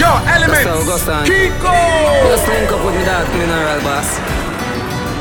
Yo, 0.00 0.08
elements. 0.32 0.64
Kiko. 1.28 1.76
Just 2.32 2.48
link 2.48 2.72
up 2.72 2.80
with 2.88 2.96
me 2.96 3.04
that 3.04 3.28
mineral 3.36 3.80
boss. 3.84 4.08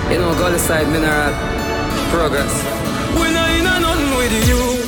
You 0.07 0.23
know, 0.23 0.31
go 0.39 0.55
side 0.55 0.87
mineral 0.87 1.35
progress. 2.15 2.47
We 3.11 3.27
not 3.35 3.51
in 3.59 3.67
a 3.67 3.75
nothing 3.83 4.15
with 4.15 4.31
you. 4.47 4.79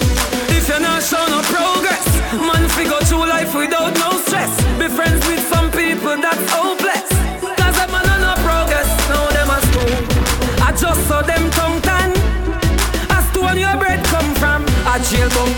If 0.56 0.72
you're 0.72 0.80
not 0.80 1.04
showing 1.04 1.36
no 1.36 1.44
progress, 1.52 2.08
man, 2.40 2.72
figure 2.72 3.04
through 3.04 3.28
life 3.28 3.52
without 3.52 3.92
no 4.00 4.16
stress. 4.24 4.56
Be 4.80 4.88
friends 4.88 5.20
with 5.28 5.44
some 5.52 5.68
people 5.76 6.16
that's 6.24 6.40
hopeless. 6.48 7.12
Cause 7.60 7.76
I'm 7.76 7.92
on 7.92 8.08
no 8.24 8.32
progress, 8.48 8.88
now 9.12 9.28
them 9.36 9.52
a 9.52 9.60
school. 9.60 9.92
I 10.64 10.72
just 10.72 11.04
saw 11.12 11.20
them 11.20 11.52
tongue 11.52 11.84
tan. 11.84 12.16
As 13.12 13.28
to 13.36 13.44
where 13.44 13.60
your 13.60 13.76
bread 13.76 14.00
come 14.08 14.32
from. 14.40 14.64
I 14.88 15.04
jail 15.04 15.28
bunk 15.36 15.51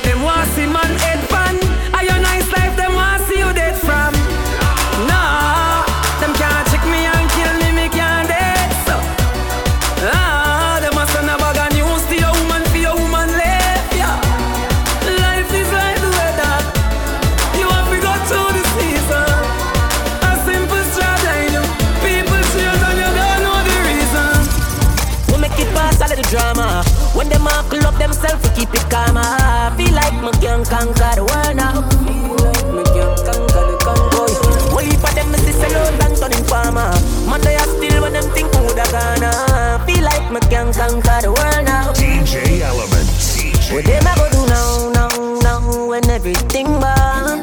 conquer 40.93 41.21
the 41.21 41.31
world 41.31 41.65
now. 41.65 41.91
DJ 41.93 42.61
Element. 42.61 43.07
DJ 43.09 43.73
What 43.73 43.85
them 43.85 44.05
I 44.05 44.15
go 44.15 44.29
do 44.29 44.45
now, 44.45 44.91
now, 44.93 45.39
now 45.41 45.87
when 45.87 46.09
everything 46.09 46.67
bad? 46.79 47.41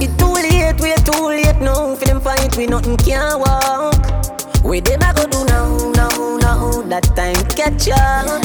It 0.00 0.16
too 0.18 0.32
late, 0.32 0.80
We're 0.80 0.96
too 1.02 1.26
late 1.26 1.60
now. 1.60 1.96
For 1.96 2.04
them 2.04 2.20
fight, 2.20 2.56
we 2.56 2.66
nothing 2.66 2.96
can 2.98 3.40
walk. 3.40 3.98
What 4.62 4.84
them 4.84 5.00
I 5.02 5.12
go 5.12 5.26
do 5.26 5.44
now, 5.46 5.90
now, 5.92 6.36
now? 6.38 6.82
That 6.82 7.04
time 7.16 7.42
catch 7.58 7.88
up. 7.90 8.42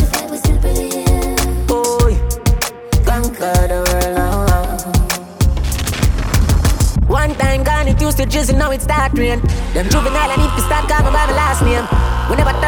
Boy, 1.67 2.17
conquer 3.05 3.67
the 3.69 3.79
world 3.85 4.15
now. 4.17 4.33
One 7.07 7.35
time 7.35 7.63
gone, 7.63 7.87
it 7.87 8.01
used 8.01 8.17
to 8.17 8.25
drizzle, 8.25 8.57
now 8.57 8.71
it 8.71 8.81
start 8.81 9.13
rain. 9.13 9.39
Them 9.73 9.87
juvenile, 9.89 10.31
I 10.31 10.35
need 10.37 10.55
to 10.55 10.61
start 10.65 10.89
calling 10.89 11.13
by 11.13 11.25
my 11.27 11.33
last 11.35 11.61
name. 11.61 12.12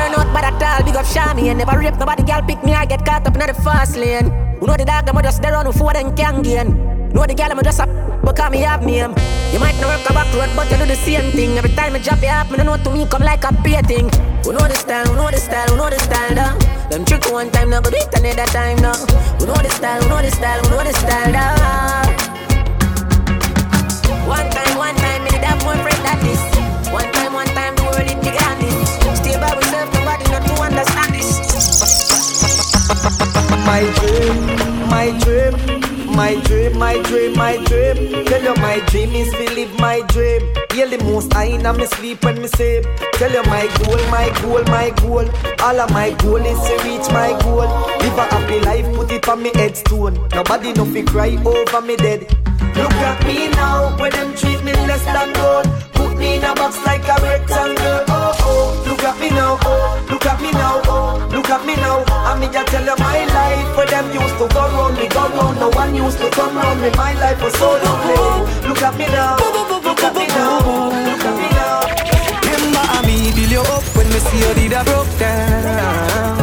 Turn 0.06 0.22
out 0.22 0.30
by 0.30 0.45
that 0.45 0.61
tall, 0.61 0.86
big 0.86 0.94
up 0.94 1.06
Shami 1.09 1.50
and 1.50 1.58
never 1.58 1.81
rape 1.81 1.98
nobody, 1.98 2.22
girl 2.22 2.45
pick 2.45 2.61
me, 2.64 2.78
I 2.78 2.86
get 2.86 3.03
caught 3.03 3.25
up 3.25 3.34
in 3.34 3.42
the 3.42 3.58
fast 3.66 3.98
lane. 3.98 4.30
You 4.61 4.67
know 4.70 4.78
the 4.78 4.86
dog, 4.86 5.09
I'm 5.09 5.17
just 5.23 5.42
there 5.42 5.58
on 5.58 5.66
the 5.66 5.72
before 5.72 5.94
them 5.94 6.16
can 6.16 6.44
gain. 6.44 6.78
Know 7.09 7.25
the 7.25 7.34
girl, 7.34 7.50
I'm 7.50 7.64
just 7.64 7.80
up, 7.80 7.89
because 8.22 8.52
me 8.52 8.61
have 8.61 8.86
name. 8.86 9.17
You 9.50 9.58
might 9.58 9.73
not 9.81 9.98
work 9.98 10.06
a 10.06 10.14
back 10.14 10.30
road, 10.38 10.53
but 10.53 10.70
you 10.70 10.78
do 10.78 10.86
the 10.86 10.94
same 10.94 11.31
thing. 11.33 11.58
Every 11.58 11.73
time 11.73 11.95
I 11.95 12.06
drop 12.06 12.22
you 12.22 12.30
up, 12.30 12.52
me 12.52 12.58
don't 12.58 12.67
know 12.70 12.78
to 12.78 12.89
me 12.94 13.09
come 13.09 13.23
like 13.26 13.50
a 13.50 13.52
pay 13.66 13.81
thing. 13.81 14.06
We 14.45 14.53
know 14.53 14.70
the 14.70 14.78
style, 14.78 15.09
we 15.09 15.17
know 15.17 15.31
the 15.33 15.42
style, 15.42 15.73
we 15.73 15.78
know 15.81 15.89
the 15.89 15.98
style, 15.98 16.38
though. 16.38 16.53
Them 16.94 17.02
trick 17.02 17.26
one 17.33 17.50
time, 17.50 17.73
now 17.73 17.81
go 17.81 17.89
do 17.89 17.98
it 17.98 18.14
another 18.14 18.45
time, 18.53 18.78
now. 18.86 18.94
We 19.42 19.50
know 19.50 19.58
the 19.58 19.73
style, 19.73 20.06
we 20.06 20.09
know 20.14 20.22
the 20.22 20.30
style, 20.30 20.61
we 20.61 20.70
know 20.70 20.86
the 20.86 20.94
style, 20.94 21.33
though. 21.33 21.58
One 24.30 24.53
time, 24.53 24.78
one 24.78 24.94
time, 25.02 25.26
me 25.26 25.33
did 25.33 25.42
have 25.42 25.58
more 25.66 25.81
friend 25.81 25.98
than 26.06 26.22
this. 26.22 26.38
One 26.94 27.09
time, 27.09 27.33
one 27.33 27.50
time, 27.58 27.73
the 27.73 27.89
world 27.89 28.06
it 28.06 28.22
began 28.22 28.53
this. 28.53 28.55
My 33.66 33.82
dream, 33.99 34.89
my 34.89 35.11
dream, 35.20 36.16
my 36.16 36.42
dream, 36.43 36.77
my 36.77 37.02
dream, 37.04 37.36
my 37.36 37.58
dream. 37.65 38.26
Tell 38.26 38.44
you 38.44 38.55
my 38.61 38.80
dream 38.88 39.11
is 39.11 39.32
to 39.32 39.54
live 39.54 39.80
my 39.80 40.02
dream. 40.08 40.42
Hear 40.71 40.88
the 40.89 40.98
most 41.05 41.33
I 41.36 41.45
in 41.45 41.64
me 41.77 41.86
sleep 41.86 42.23
when 42.23 42.42
me 42.42 42.48
sleep. 42.48 42.86
Tell 43.14 43.32
you 43.32 43.44
my 43.44 43.67
goal, 43.80 43.98
my 44.11 44.30
goal, 44.42 44.64
my 44.65 44.89
goal. 45.02 45.30
All 45.61 45.80
of 45.80 45.89
my 45.92 46.11
goal 46.20 46.38
is 46.38 46.60
to 46.67 46.73
reach 46.83 47.10
my 47.11 47.38
goal. 47.44 47.67
Live 47.99 48.17
a 48.17 48.23
happy 48.23 48.60
life, 48.60 48.94
put 48.95 49.11
it 49.11 49.27
on 49.27 49.42
me 49.42 49.52
headstone. 49.55 50.15
Nobody 50.33 50.73
no 50.73 50.86
fi 50.86 51.04
cry 51.04 51.36
over 51.45 51.82
me 51.82 51.95
dead. 51.95 52.45
Look 52.76 52.98
at 53.10 53.26
me 53.26 53.49
now, 53.49 53.98
when 53.98 54.11
them 54.11 54.36
treat 54.36 54.64
me 54.64 54.73
less 54.73 55.04
than 55.05 55.33
gold. 55.33 55.66
Put 55.93 56.17
me 56.17 56.38
in 56.38 56.43
a 56.43 56.54
box 56.55 56.77
like 56.86 57.08
a 57.08 57.16
rectangle. 57.21 58.04
Oh 58.08 58.26
oh, 58.45 58.83
look 58.88 59.04
at 59.04 59.20
me 59.20 59.30
now, 59.30 59.58
oh, 59.61 60.05
look 60.10 60.26
at 60.26 60.39
me 60.42 60.52
now, 60.52 60.82
oh, 60.86 61.27
look 61.32 61.49
at 61.49 61.65
me 61.65 61.76
now. 61.76 62.04
I 62.08 62.39
me 62.39 62.48
just 62.48 62.67
tell 62.67 62.86
you 62.86 62.95
my 62.98 63.26
life, 63.26 63.77
where 63.77 63.88
them 63.88 64.08
used 64.14 64.38
to 64.39 64.45
go 64.48 64.64
round 64.76 64.98
me, 64.98 65.08
go 65.10 65.27
round. 65.30 65.60
No 65.60 65.70
one 65.70 65.95
used 65.95 66.17
to 66.20 66.30
come 66.32 66.55
round 66.55 66.82
me. 66.82 66.89
My 66.95 67.14
life 67.20 67.42
was 67.42 67.54
so 67.54 67.70
lovely. 67.83 68.67
Look 68.67 68.82
at 68.82 68.95
me 68.98 69.05
now, 69.08 69.38
look 69.38 70.04
at 70.04 70.14
me 70.15 70.26
now, 70.27 70.60
look 71.10 71.26
at 71.26 71.36
me 71.42 71.48
now. 71.58 71.80
Remember 72.45 72.83
I 72.95 72.99
me 73.05 73.32
build 73.36 73.52
you 73.52 73.61
up 73.61 73.83
when 73.95 74.08
me 74.10 74.20
see 74.20 74.39
you 74.39 74.54
did 74.54 74.73
a 74.73 74.83
broke 74.83 75.14
down. 75.20 76.38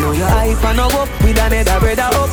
Know 0.00 0.12
your 0.12 0.28
hype 0.28 0.64
and 0.64 0.76
no 0.76 0.86
up 0.88 1.10
with 1.22 1.38
another 1.38 1.78
brother 1.80 2.10
up 2.10 2.32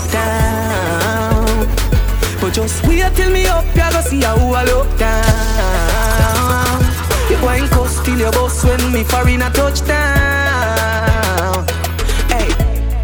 Just 2.52 2.86
wait 2.88 3.16
till 3.16 3.32
me 3.32 3.46
up, 3.46 3.64
you 3.76 3.92
go 3.92 4.02
see 4.02 4.22
how 4.22 4.36
I 4.36 4.64
look 4.66 4.98
down. 4.98 6.82
You 7.30 7.38
going 7.42 7.68
coast 7.70 8.04
till 8.04 8.18
your 8.18 8.32
boss 8.32 8.64
when 8.66 8.92
me 8.92 9.04
far 9.04 9.22
foreign 9.24 9.44
a 9.44 9.50
touchdown. 9.52 10.39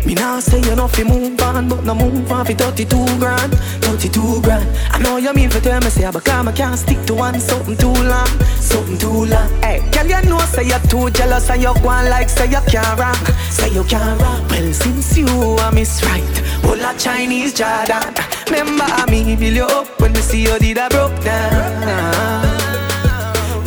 Me 0.06 0.14
now 0.14 0.40
say 0.40 0.62
you 0.62 0.76
know 0.76 0.88
fi 0.88 1.04
move 1.04 1.42
on, 1.42 1.68
but 1.68 1.84
no 1.84 1.96
move 1.96 2.32
on 2.32 2.46
fi 2.46 2.54
32 2.54 2.96
grand, 3.18 3.54
32 3.82 4.42
grand. 4.42 4.68
I 4.92 5.00
know 5.00 5.18
you 5.18 5.34
mean 5.34 5.50
for 5.50 5.60
tell 5.60 5.82
me 5.82 5.90
say, 5.90 6.10
but 6.12 6.24
come 6.24 6.48
I 6.48 6.52
can't 6.52 6.78
stick 6.78 7.04
to 7.08 7.16
one 7.16 7.40
something 7.40 7.76
too 7.78 7.92
long, 7.92 8.28
something 8.60 8.98
too 8.98 9.26
long. 9.26 9.50
Hey, 9.62 9.82
girl 9.92 10.06
you 10.06 10.22
know 10.30 10.40
say 10.40 10.68
you're 10.68 10.80
too 10.88 11.10
jealous 11.10 11.50
and 11.50 11.62
you 11.62 11.70
on 11.70 12.10
like 12.10 12.30
say 12.30 12.46
you 12.46 12.62
can't 12.68 13.00
rock, 13.00 13.18
say 13.50 13.70
you 13.74 13.84
can't 13.84 14.22
rock. 14.22 14.50
Well 14.50 14.74
since 14.74 15.18
you 15.18 15.28
are 15.28 15.72
miss 15.72 16.04
right, 16.04 16.44
all 16.66 16.80
a 16.80 16.94
Chinese 16.98 17.54
Jordan. 17.54 18.14
Remember 18.48 19.06
me 19.10 19.36
build 19.36 19.56
you 19.56 19.66
up 19.66 20.00
when 20.00 20.14
me 20.14 20.20
see 20.22 20.44
you 20.44 20.60
did 20.60 20.78
a 20.78 20.88
broke 20.90 21.20
down. 21.24 22.46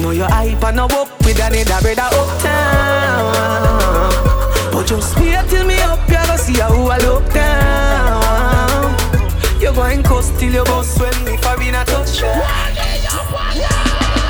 Know 0.00 0.12
your 0.12 0.28
hype 0.30 0.62
and 0.62 0.76
no 0.76 0.84
up 0.86 1.08
with 1.24 1.40
another 1.40 1.80
brother 1.82 2.08
uptown. 2.16 3.32
But 4.72 4.86
just 4.86 5.18
wait 5.18 5.44
till 5.48 5.66
me 5.66 5.80
up, 5.80 5.97
see 6.48 6.60
how 6.60 6.72
I 6.72 6.98
look 7.04 7.24
down. 7.32 8.96
You 9.60 9.72
going 9.74 10.02
coast 10.02 10.38
till 10.40 10.52
your 10.52 10.64
boss 10.64 10.98
when 10.98 11.16
me 11.24 11.36
for 11.36 11.60
in 11.60 11.74
a 11.74 11.84
touch. 11.84 12.18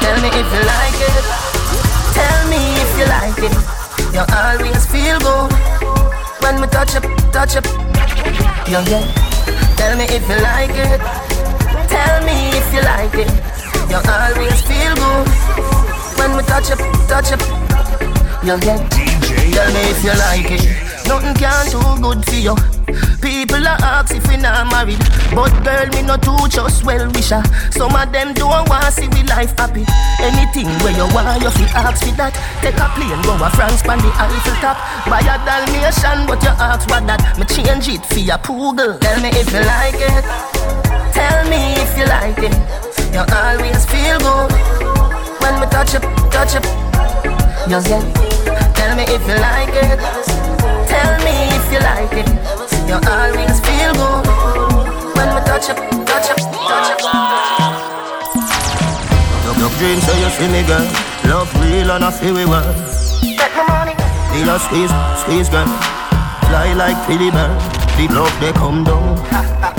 Tell 0.03 0.19
me 0.23 0.29
if 0.41 0.49
you 0.55 0.62
like 0.75 1.01
it. 1.09 1.25
Tell 2.19 2.41
me 2.51 2.61
if 2.83 2.93
you 2.99 3.06
like 3.17 3.43
it. 3.49 3.55
You 4.15 4.25
always 4.41 4.83
feel 4.93 5.19
good 5.27 5.51
when 6.43 6.55
we 6.61 6.67
touch 6.67 6.97
up, 6.99 7.05
touch 7.31 7.55
up. 7.56 7.67
Yeah, 8.67 8.85
yeah. 8.91 9.05
Tell 9.79 9.95
me 9.97 10.05
if 10.17 10.25
you 10.31 10.39
like 10.50 10.77
it. 10.87 11.00
Tell 11.93 12.17
me 12.27 12.37
if 12.59 12.69
you 12.75 12.83
like 12.83 13.19
it. 13.23 13.31
You 13.91 14.00
always 14.17 14.59
feel 14.69 14.95
good 15.03 15.27
when 16.19 16.31
we 16.37 16.43
touch 16.50 16.71
up, 16.75 16.81
touch 17.06 17.31
up. 17.35 17.43
Yeah, 18.43 18.59
yeah. 18.67 18.79
Tell 19.55 19.69
me 19.75 19.81
if 19.93 20.03
you 20.03 20.15
like 20.27 20.50
it. 20.59 20.88
Nothing 21.09 21.35
can 21.41 21.65
do 21.73 21.81
good 22.05 22.21
for 22.29 22.37
you. 22.37 22.55
People 23.25 23.67
are 23.67 23.81
ask 23.81 24.15
if 24.15 24.29
we 24.29 24.37
not 24.37 24.69
married, 24.71 25.01
but 25.33 25.49
girl 25.65 25.89
me 25.97 26.03
no 26.05 26.17
too 26.21 26.37
just 26.49 26.85
well 26.85 27.09
wisher. 27.13 27.43
Some 27.73 27.97
of 27.97 28.13
them 28.13 28.35
don't 28.35 28.69
want 28.69 28.93
see 28.93 29.09
we 29.09 29.25
life 29.25 29.56
happy. 29.56 29.85
Anything 30.21 30.69
where 30.85 30.93
you 30.93 31.09
want, 31.17 31.41
you 31.43 31.50
feel 31.50 31.73
ask 31.73 32.05
for 32.05 32.12
that. 32.21 32.37
Take 32.61 32.77
a 32.77 32.87
plane, 32.93 33.21
go 33.25 33.41
a 33.41 33.49
France, 33.50 33.82
pan 33.82 33.99
the 34.05 34.12
Eiffel 34.21 34.55
top. 34.61 34.77
Buy 35.09 35.25
a 35.25 35.41
Dalmatian, 35.49 36.29
but 36.29 36.43
you 36.44 36.53
ask 36.61 36.85
what 36.91 37.06
that. 37.09 37.21
Me 37.41 37.44
change 37.49 37.88
it 37.88 38.05
for 38.05 38.21
your 38.21 38.38
poodle. 38.38 38.99
Tell 39.00 39.19
me 39.21 39.29
if 39.32 39.49
you 39.49 39.65
like 39.65 39.97
it. 39.97 40.25
Tell 41.17 41.41
me 41.49 41.73
if 41.81 41.97
you 41.97 42.05
like 42.05 42.38
it. 42.38 42.55
You 43.17 43.25
always 43.25 43.82
feel 43.88 44.21
good 44.21 44.53
when 45.41 45.56
we 45.56 45.67
touch 45.73 45.97
up, 45.97 46.05
touch 46.31 46.56
up. 46.56 46.65
Yeah, 47.65 47.81
yeah. 47.88 48.05
Tell 48.77 48.94
me 48.94 49.05
if 49.09 49.25
you 49.27 49.37
like 49.41 49.73
it. 49.73 50.38
If 51.69 51.75
you 51.75 51.81
like 51.81 52.12
it. 52.17 52.29
You 52.88 52.97
always 52.97 53.61
feel 53.61 53.93
good. 53.93 54.25
When 55.17 55.29
we 55.35 55.41
touch 55.44 55.69
up, 55.69 55.76
touch 56.09 56.31
up, 56.32 56.41
touch 56.41 57.05
up. 57.05 57.76
Your 59.59 59.69
dreams 59.76 60.03
say 60.03 60.17
you 60.23 60.31
see 60.31 60.49
me 60.49 60.62
girl. 60.67 60.87
Love 61.29 61.53
real 61.61 61.91
and 61.91 62.05
I 62.05 62.11
feel 62.11 62.32
we 62.32 62.47
well 62.47 62.73
Take 63.20 63.55
my 63.55 63.69
money. 63.69 63.94
Feel 64.32 64.49
a 64.49 64.59
squeeze, 64.59 64.93
squeeze 65.20 65.50
girl. 65.50 65.67
Fly 66.49 66.73
like 66.73 66.97
Philly 67.06 67.31
bird 67.31 67.61
The 67.99 68.09
love 68.15 68.32
they 68.41 68.53
come 68.53 68.85
down 68.85 69.78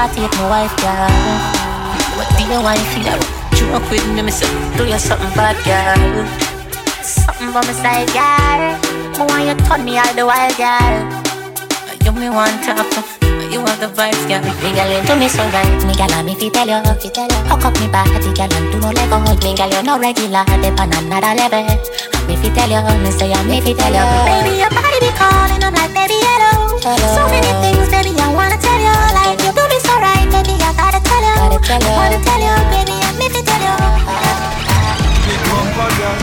You 0.00 0.06
to 0.08 0.20
hit 0.22 0.32
my 0.40 0.48
wife, 0.48 0.76
girl. 0.80 1.12
What 2.16 2.28
do 2.32 2.44
you 2.48 2.62
want 2.64 2.80
to 2.80 2.84
feel? 2.96 3.20
Joke 3.52 3.90
with 3.90 4.24
me, 4.24 4.32
say, 4.32 4.48
do 4.78 4.88
you 4.88 4.96
something 4.96 5.28
bad, 5.36 5.60
girl? 5.60 6.24
Something 7.04 7.52
by 7.52 7.60
my 7.60 7.72
side, 7.76 8.08
girl. 8.16 8.80
Me 9.20 9.28
want 9.28 9.44
you 9.44 9.66
turn 9.68 9.84
me 9.84 9.98
out 9.98 10.16
the 10.16 10.24
wild, 10.24 10.56
girl. 10.56 11.04
You 12.00 12.12
me 12.12 12.30
want 12.30 12.64
to 12.64 12.72
you 13.52 13.60
have 13.60 13.80
the 13.80 13.88
vibes, 13.92 14.24
girl. 14.24 14.40
Me 14.64 14.72
girl, 14.72 14.88
you 14.88 15.04
do 15.04 15.20
me 15.20 15.28
so 15.28 15.44
right. 15.52 15.68
Me 15.84 15.92
girl, 15.92 16.08
I'm 16.16 16.28
if 16.28 16.40
you 16.40 16.48
tell 16.48 16.66
you, 16.66 16.80
if 16.80 17.04
you 17.04 17.10
tell 17.10 17.28
you. 17.28 17.36
Hook 17.44 17.66
up 17.66 17.74
me 17.76 17.86
body, 17.92 18.32
girl, 18.32 18.48
and 18.48 18.72
do 18.72 18.80
no 18.80 18.88
let 18.96 19.10
go. 19.10 19.20
Me 19.20 19.54
girl, 19.54 19.68
you're 19.68 19.82
no 19.82 19.98
regular, 19.98 20.46
dip 20.64 20.80
on 20.80 20.96
another 20.96 21.36
level. 21.36 22.09
I'm 22.30 22.38
if 22.38 22.46
you 22.46 22.54
tell 22.54 22.70
you, 22.70 22.78
me 23.02 23.10
say 23.10 23.32
I'm 23.34 23.50
if 23.50 23.66
you 23.66 23.74
tell 23.74 23.90
you. 23.90 24.06
Baby, 24.22 24.62
your 24.62 24.70
body 24.70 24.98
be 25.02 25.10
calling, 25.18 25.58
I'm 25.66 25.74
like, 25.74 25.90
baby, 25.90 26.14
hello. 26.14 26.78
So 26.78 27.26
many 27.26 27.50
things, 27.58 27.90
baby, 27.90 28.14
I 28.22 28.30
wanna 28.30 28.54
tell 28.54 28.78
you. 28.78 28.94
Like 29.18 29.42
you 29.42 29.50
do 29.50 29.66
me 29.66 29.78
so 29.82 29.98
right, 29.98 30.30
baby, 30.30 30.54
I 30.62 30.70
gotta 30.78 31.02
tell 31.02 31.18
you. 31.18 31.34
Gotta 31.34 31.58
tell 31.58 31.82
you. 31.82 31.90
I 31.90 31.98
wanna 31.98 32.22
tell 32.22 32.38
you, 32.38 32.54
baby, 32.70 32.94
I'm 33.02 33.18
if 33.18 33.34
you 33.34 33.42
tell 33.42 33.58
you. 33.58 33.74
Big 35.26 35.42
bumper 35.50 35.90
girl, 35.98 36.18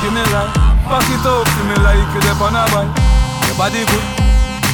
give 0.00 0.16
me 0.16 0.24
life. 0.32 0.56
Back 0.88 1.12
it 1.12 1.26
up 1.28 1.44
to 1.44 1.60
me 1.68 1.76
like 1.84 2.08
you 2.08 2.20
dep 2.24 2.40
on 2.40 2.56
a 2.56 2.64
bike. 2.72 2.88
Your 3.44 3.56
body 3.60 3.84
good, 3.84 4.04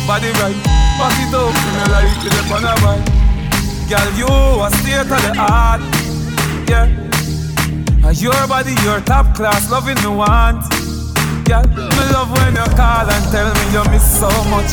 body 0.07 0.31
right. 0.39 0.55
Back 1.03 1.19
it 1.19 1.35
up 1.35 1.51
to 1.51 1.67
me 1.75 1.85
like 1.91 2.15
you 2.23 2.31
dep 2.31 2.47
on 2.55 2.63
a 2.63 2.79
bike. 2.79 3.03
Girl, 3.91 4.07
you 4.15 4.31
a 4.31 4.71
state 4.79 5.03
of 5.03 5.19
the 5.19 5.35
art, 5.35 5.83
yeah. 6.71 7.10
And 8.11 8.21
your 8.21 8.35
body, 8.51 8.75
your 8.83 8.99
top 9.07 9.39
class, 9.39 9.71
loving 9.71 9.95
me 10.03 10.11
want. 10.11 10.67
Girl, 11.47 11.63
me 11.63 12.05
love 12.11 12.27
when 12.35 12.59
you 12.59 12.67
call 12.75 13.07
and 13.07 13.25
tell 13.31 13.47
me 13.47 13.65
you 13.71 13.87
miss 13.87 14.03
so 14.03 14.27
much. 14.51 14.67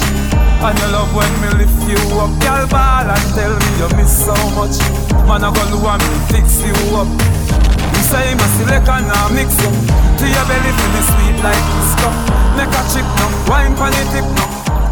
And 0.65 0.73
you 0.73 0.89
love 0.89 1.13
when 1.13 1.29
me 1.45 1.61
lift 1.61 1.77
you 1.85 2.01
up, 2.17 2.33
girl, 2.41 2.65
ball 2.65 3.05
and 3.05 3.27
tell 3.37 3.53
me 3.53 3.69
you 3.77 3.89
miss 3.93 4.09
so 4.25 4.33
much. 4.57 4.81
Man, 5.29 5.45
I 5.45 5.53
go 5.53 5.77
want 5.85 6.01
me 6.01 6.17
fix 6.33 6.65
you 6.65 6.73
up. 6.97 7.05
You 7.05 8.03
say 8.09 8.33
my 8.33 8.47
select 8.57 8.89
and 8.89 9.05
now 9.05 9.29
mix 9.29 9.53
up 9.61 9.75
To 10.17 10.25
your 10.25 10.45
belly 10.49 10.73
feel 10.73 10.91
the 10.97 11.01
sweet 11.05 11.37
like 11.45 11.61
disco 11.77 12.09
Make 12.57 12.73
a 12.73 12.81
chick 12.89 13.05
no, 13.05 13.25
wine 13.45 13.77
pon 13.77 13.93
the 13.93 14.01
tip 14.09 14.25
no 14.33 14.45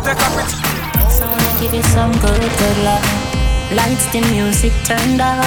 Take 0.05 0.21
a 0.21 0.29
picture 0.37 0.61
So 1.09 1.25
give 1.57 1.73
you 1.73 1.81
some 1.97 2.13
good, 2.21 2.45
good 2.45 2.77
love. 2.85 3.01
Lights, 3.73 4.05
the 4.13 4.21
music 4.29 4.71
turned 4.85 5.19
up. 5.19 5.41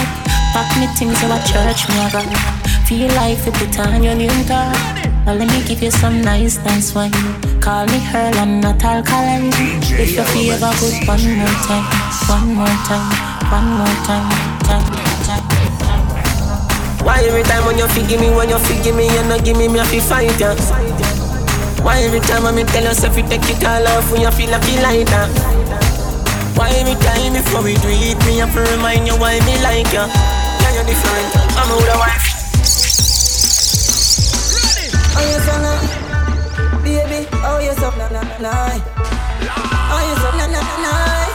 Pack 0.50 0.66
me 0.80 0.88
things 0.98 1.20
so 1.20 1.30
a 1.30 1.38
church 1.46 1.86
me 1.90 2.10
go. 2.10 2.57
Feel 2.88 3.12
like 3.20 3.36
you 3.44 3.52
put 3.52 3.78
on 3.80 4.02
your 4.02 4.14
new 4.14 4.32
top. 4.48 4.72
Now 5.28 5.36
let 5.36 5.44
me 5.52 5.60
give 5.68 5.82
you 5.82 5.90
some 5.90 6.22
nice 6.22 6.56
dance 6.56 6.94
wine. 6.94 7.12
Call 7.60 7.84
me 7.84 8.00
her, 8.08 8.32
I'm 8.40 8.64
not 8.64 8.82
alkaline. 8.82 9.52
If 9.92 10.16
you 10.16 10.24
feel 10.32 10.56
ever 10.56 10.72
good, 10.80 10.96
one 11.04 11.20
more 11.36 11.52
time, 11.68 11.84
one 12.32 12.48
more 12.56 12.76
time, 12.88 13.04
one 13.52 13.68
more 13.76 13.96
time, 14.08 14.24
time, 14.64 14.88
time. 15.20 15.44
Why 17.04 17.20
every 17.28 17.42
time 17.42 17.66
when 17.66 17.76
you 17.76 17.86
forgive 17.88 18.24
me, 18.24 18.30
when 18.32 18.48
you 18.48 18.56
forgive 18.56 18.96
me, 18.96 19.04
you 19.04 19.22
not 19.28 19.44
give 19.44 19.58
me, 19.58 19.68
me 19.68 19.84
have 19.84 19.92
to 19.92 20.00
fight 20.00 20.40
ya? 20.40 20.56
Why 21.84 22.00
every 22.00 22.20
time 22.24 22.44
when 22.44 22.54
me 22.56 22.64
tell 22.64 22.84
yourself 22.84 23.14
you 23.18 23.28
take 23.28 23.44
it 23.52 23.60
all 23.68 23.84
off 23.84 24.10
when 24.10 24.22
you 24.22 24.30
feel 24.32 24.48
like 24.48 24.64
you 24.64 24.80
like 24.80 25.04
that? 25.12 25.28
Why 26.56 26.72
every 26.72 26.96
time 27.04 27.36
before 27.36 27.60
we 27.60 27.76
do 27.84 27.92
it, 27.92 28.16
me 28.24 28.40
have 28.40 28.56
to 28.56 28.64
remind 28.72 29.04
you 29.06 29.12
why 29.20 29.36
me 29.44 29.60
like 29.60 29.92
ya? 29.92 30.08
Yeah, 30.08 30.72
you're 30.72 30.88
different. 30.88 31.36
I'm 31.52 31.68
with 31.76 31.92
a 31.92 31.98
wife. 32.00 32.27
Oh 35.18 35.22
yes, 35.26 35.48
oh, 35.50 35.58
nah. 35.64 35.80
baby. 36.82 37.26
Oh 37.42 37.58
yes, 37.58 37.82
oh, 37.82 37.90
nah, 37.98 38.08
nah, 38.14 38.22
nah, 38.22 38.38
nah. 38.38 38.70
Oh 39.90 40.00
yes, 40.06 40.22
oh, 40.22 40.30
nah, 40.38 40.46
nah, 40.46 40.62
nah, 40.62 40.78
nah. 40.84 41.26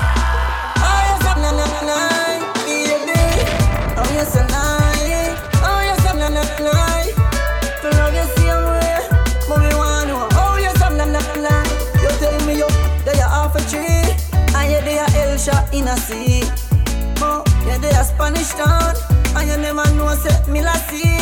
Oh 0.88 1.00
yes, 1.08 1.26
oh, 1.28 1.36
nah, 1.44 1.52
nah, 1.52 1.68
nah, 1.84 2.40
baby. 2.64 3.20
Oh 4.00 4.08
yes, 4.16 4.36
oh, 4.40 4.48
nah. 4.48 5.68
Oh 5.68 5.80
yes, 5.84 6.06
oh, 6.08 6.16
nah, 6.16 6.30
nah, 6.32 6.48
nah. 6.64 7.04
To 7.82 7.88
love 8.00 8.16
you 8.16 8.26
same 8.40 8.64
way, 8.72 9.04
but 9.50 9.60
we 9.60 9.70
want 9.76 10.08
to. 10.08 10.18
Oh 10.40 10.56
yes, 10.64 10.80
oh, 10.80 10.90
nah, 10.96 11.04
nah, 11.04 11.36
nah. 11.44 11.64
You 12.00 12.10
tell 12.24 12.36
me 12.48 12.54
you, 12.64 12.70
that 13.04 13.16
you 13.20 13.28
half 13.28 13.56
a 13.56 13.62
tree, 13.68 14.08
and 14.56 14.66
you 14.72 14.80
there 14.88 15.04
a 15.04 15.32
L 15.32 15.38
shot 15.38 15.68
in 15.74 15.88
a 15.88 15.96
sea. 15.98 16.44
Oh, 17.20 17.44
you 17.68 17.78
there 17.80 18.00
a 18.00 18.04
Spanish 18.04 18.52
town, 18.56 18.96
and 19.36 19.50
you 19.50 19.58
never 19.58 19.84
know 19.96 20.16
say 20.16 20.32
me 20.50 20.62
la 20.64 20.74
see. 20.88 21.13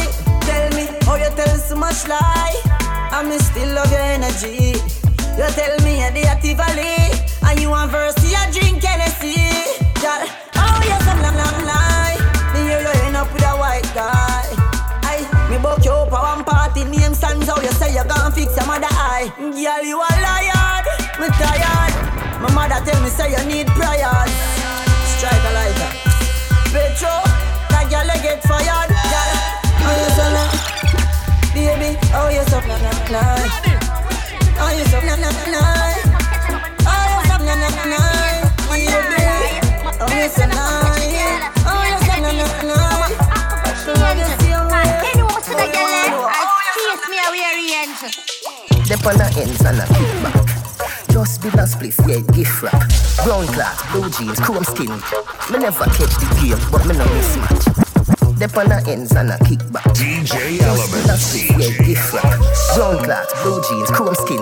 Energy. 4.31 4.79
You 5.37 5.47
tell 5.55 5.75
me 5.83 5.99
you're 5.99 6.11
the 6.11 6.23
active 6.27 6.57
valley, 6.57 7.11
and 7.43 7.59
you 7.59 7.69
want 7.69 7.91
verse, 7.91 8.15
you 8.23 8.37
drink 8.51 8.83
Hennessy. 8.83 9.35
Girl, 9.99 10.23
oh 10.55 10.79
yes, 10.83 11.03
I'm 11.07 11.21
not 11.21 11.35
long 11.35 11.59
lie. 11.65 12.17
Me 12.53 12.59
hear 12.67 12.81
you 12.81 12.93
end 13.07 13.15
up 13.15 13.31
with 13.33 13.43
a 13.43 13.53
white 13.55 13.87
guy. 13.95 14.43
Aye, 15.07 15.23
me 15.49 15.57
book 15.57 15.83
you 15.83 15.91
up 15.91 16.11
a 16.11 16.19
one 16.19 16.43
party, 16.43 16.83
name 16.83 17.13
stands 17.13 17.49
out. 17.49 17.63
You 17.63 17.71
say 17.71 17.93
you 17.93 18.03
gon' 18.03 18.31
fix 18.31 18.55
your 18.55 18.65
mother 18.67 18.91
eye. 18.91 19.31
Girl, 19.37 19.83
you 19.83 19.97
a 19.99 20.11
liar, 20.19 20.83
me 21.19 21.27
tired. 21.39 21.93
My 22.41 22.51
mother 22.53 22.83
tell 22.85 23.01
me 23.01 23.09
say 23.09 23.31
you 23.31 23.43
need 23.47 23.67
prayers. 23.67 24.31
Strike 25.15 25.43
a 25.47 25.51
lighter. 25.55 25.91
Petro, 26.71 27.15
that 27.71 27.87
girl 27.89 28.09
get 28.21 28.43
fired. 28.43 28.89
Girl, 28.89 29.31
oh 29.87 29.95
yes, 29.95 30.19
I'm. 30.19 30.71
Baby, 31.53 31.97
oh 32.13 32.29
yes, 32.29 32.51
I'm 32.53 32.65
not, 32.67 32.81
not, 32.81 33.11
not. 33.11 33.60
Dep 48.91 49.05
on 49.05 49.17
the 49.17 49.23
ends 49.39 49.63
and 49.63 49.79
a 49.79 49.83
kickback. 49.83 51.13
Just 51.13 51.41
be 51.41 51.47
a 51.47 51.63
spliff, 51.63 51.97
yeah, 52.09 52.19
gift 52.35 52.61
wrap. 52.61 52.73
Brown 53.23 53.47
cloth, 53.47 53.89
blue 53.93 54.09
jeans, 54.09 54.39
chrome 54.39 54.65
skin. 54.65 54.91
Me 55.49 55.59
never 55.59 55.85
catch 55.85 56.15
the 56.19 56.27
game, 56.41 56.59
but 56.69 56.85
me 56.85 56.97
no 56.97 57.05
mismatch. 57.05 57.70
Dep 58.41 58.57
on 58.57 58.69
the 58.69 58.83
ends 58.89 59.11
and 59.11 59.29
a 59.29 59.37
kickback. 59.45 59.85
DJ 59.93 60.25
Just 60.25 60.33
be 60.33 60.57
a 60.57 60.65
Element 60.65 61.05
spliff, 61.21 61.61
yeah, 61.61 61.85
gift 61.85 62.11
wrap. 62.11 62.39
Brown 62.73 63.03
cloth, 63.03 63.43
blue 63.43 63.61
jeans, 63.69 63.91
chrome 63.91 64.15
skin. 64.15 64.41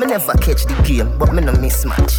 Me 0.00 0.06
never 0.06 0.32
catch 0.42 0.66
the 0.66 0.74
game, 0.84 1.16
but 1.20 1.32
me 1.32 1.42
no 1.42 1.52
mismatch. 1.52 2.18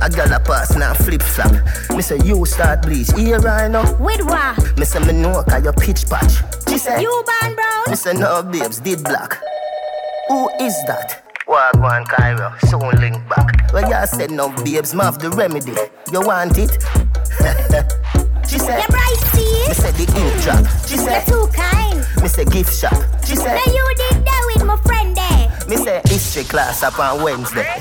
I 0.00 0.08
got 0.08 0.30
a 0.30 0.38
pass 0.38 0.76
now 0.76 0.94
flip 0.94 1.20
flop. 1.20 1.50
Me 1.90 2.00
say 2.00 2.20
you 2.24 2.46
start 2.46 2.82
bleach, 2.82 3.10
here 3.16 3.40
right 3.40 3.68
now. 3.68 3.90
With 3.98 4.22
what? 4.22 4.78
Me 4.78 4.84
say 4.84 5.00
me 5.00 5.20
know 5.20 5.42
cause 5.42 5.64
you 5.64 5.72
pitch 5.72 6.08
patch. 6.08 6.34
She 6.68 6.78
say 6.78 7.02
You 7.02 7.10
born 7.26 7.56
brown? 7.56 7.82
me 7.88 7.96
say 7.96 8.12
no 8.12 8.40
babes 8.44 8.78
did 8.78 9.02
black. 9.02 9.42
Who 10.28 10.48
is 10.60 10.74
that? 10.86 11.24
Wagwan 11.48 12.06
Cairo, 12.06 12.54
soon 12.70 13.00
link 13.00 13.18
back. 13.28 13.72
Well, 13.72 13.90
you 13.90 14.06
said 14.06 14.30
no 14.30 14.50
babes, 14.62 14.94
me 14.94 15.00
have 15.00 15.18
the 15.18 15.30
remedy. 15.30 15.74
You 16.12 16.20
want 16.20 16.56
it? 16.56 16.70
she 18.48 18.58
said, 18.58 18.78
You're 18.78 18.88
bright, 18.88 19.20
see? 19.34 19.68
me 19.68 19.74
say 19.74 19.90
the 19.92 20.06
ink 20.18 20.42
drop. 20.42 20.64
She 20.86 20.96
said, 20.96 21.26
You're 21.28 21.46
too 21.46 21.52
kind. 21.52 21.98
me 22.22 22.28
say 22.28 22.44
gift 22.44 22.74
shop. 22.74 22.94
She 23.26 23.36
said, 23.36 23.54
Now 23.54 23.72
you 23.72 23.94
did 23.96 24.24
that 24.24 24.52
with 24.54 24.64
my 24.64 24.76
friend 24.82 25.16
there. 25.16 25.68
me 25.68 25.76
say 25.76 26.00
history 26.06 26.44
class 26.44 26.82
up 26.82 26.98
on 26.98 27.22
Wednesday. 27.22 27.62
Hey, 27.64 27.80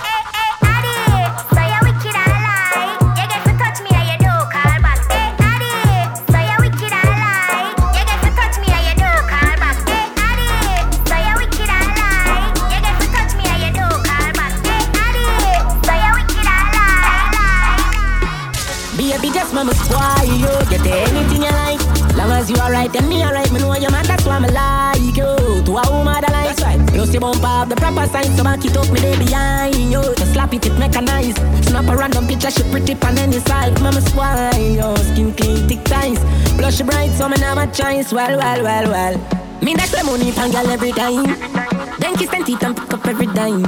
a 32.46 32.52
picture, 32.52 32.64
she 32.64 32.72
pretty 32.72 32.94
on 33.06 33.18
any 33.18 33.40
side 33.40 33.82
Mama 33.82 34.02
squire 34.02 34.54
you 34.60 34.98
Skin 34.98 35.34
clean, 35.34 35.68
thick 35.68 35.84
ties 35.86 36.20
Blush 36.56 36.82
bright, 36.82 37.12
so 37.12 37.28
me 37.28 37.38
never 37.38 37.66
choice 37.72 38.12
Well, 38.12 38.38
well, 38.38 38.64
well, 38.64 38.92
well. 38.92 39.46
Me 39.62 39.74
that's 39.74 39.92
the 39.92 40.04
money, 40.04 40.32
pan 40.32 40.52
girl 40.52 40.68
every 40.70 40.92
time. 40.92 41.24
Then 41.98 42.16
kiss 42.18 42.32
and 42.34 42.46
teeth 42.46 42.62
and 42.62 42.78
pick 42.78 42.94
up 42.94 43.08
every 43.08 43.26
dime. 43.26 43.64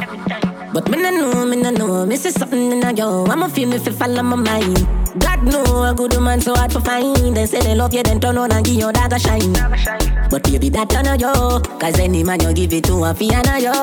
But 0.72 0.92
me 0.92 1.02
no 1.02 1.10
know, 1.10 1.46
me 1.46 1.56
no 1.56 1.72
know. 1.72 2.06
Me 2.06 2.18
see 2.18 2.30
something 2.30 2.72
in 2.72 2.84
a 2.84 2.94
yo 2.94 3.26
I'ma 3.26 3.48
feel 3.48 3.68
me 3.68 3.80
fi 3.80 3.92
follow 3.92 4.22
my 4.22 4.36
mind. 4.36 4.86
God 5.18 5.44
know 5.44 5.84
a 5.86 5.96
good 5.96 6.20
man 6.22 6.40
so 6.40 6.54
hard 6.54 6.72
to 6.72 6.82
find. 6.82 7.36
They 7.36 7.48
say 7.48 7.62
they 7.62 7.74
love 7.74 7.94
you, 7.96 8.04
then 8.04 8.20
turn 8.20 8.38
on 8.38 8.52
and 8.52 8.64
give 8.64 8.76
your 8.76 8.92
dog 8.92 9.14
a 9.14 9.18
shine. 9.18 10.07
But 10.30 10.44
baby, 10.44 10.70
that 10.70 10.94
on 10.96 11.20
you. 11.20 11.80
Cause 11.80 12.00
any 12.00 12.24
man 12.24 12.42
you 12.42 12.54
give 12.54 12.74
it 12.74 12.84
to 12.86 12.94
a 13.06 13.14
fiana 13.14 13.62
yo. 13.62 13.74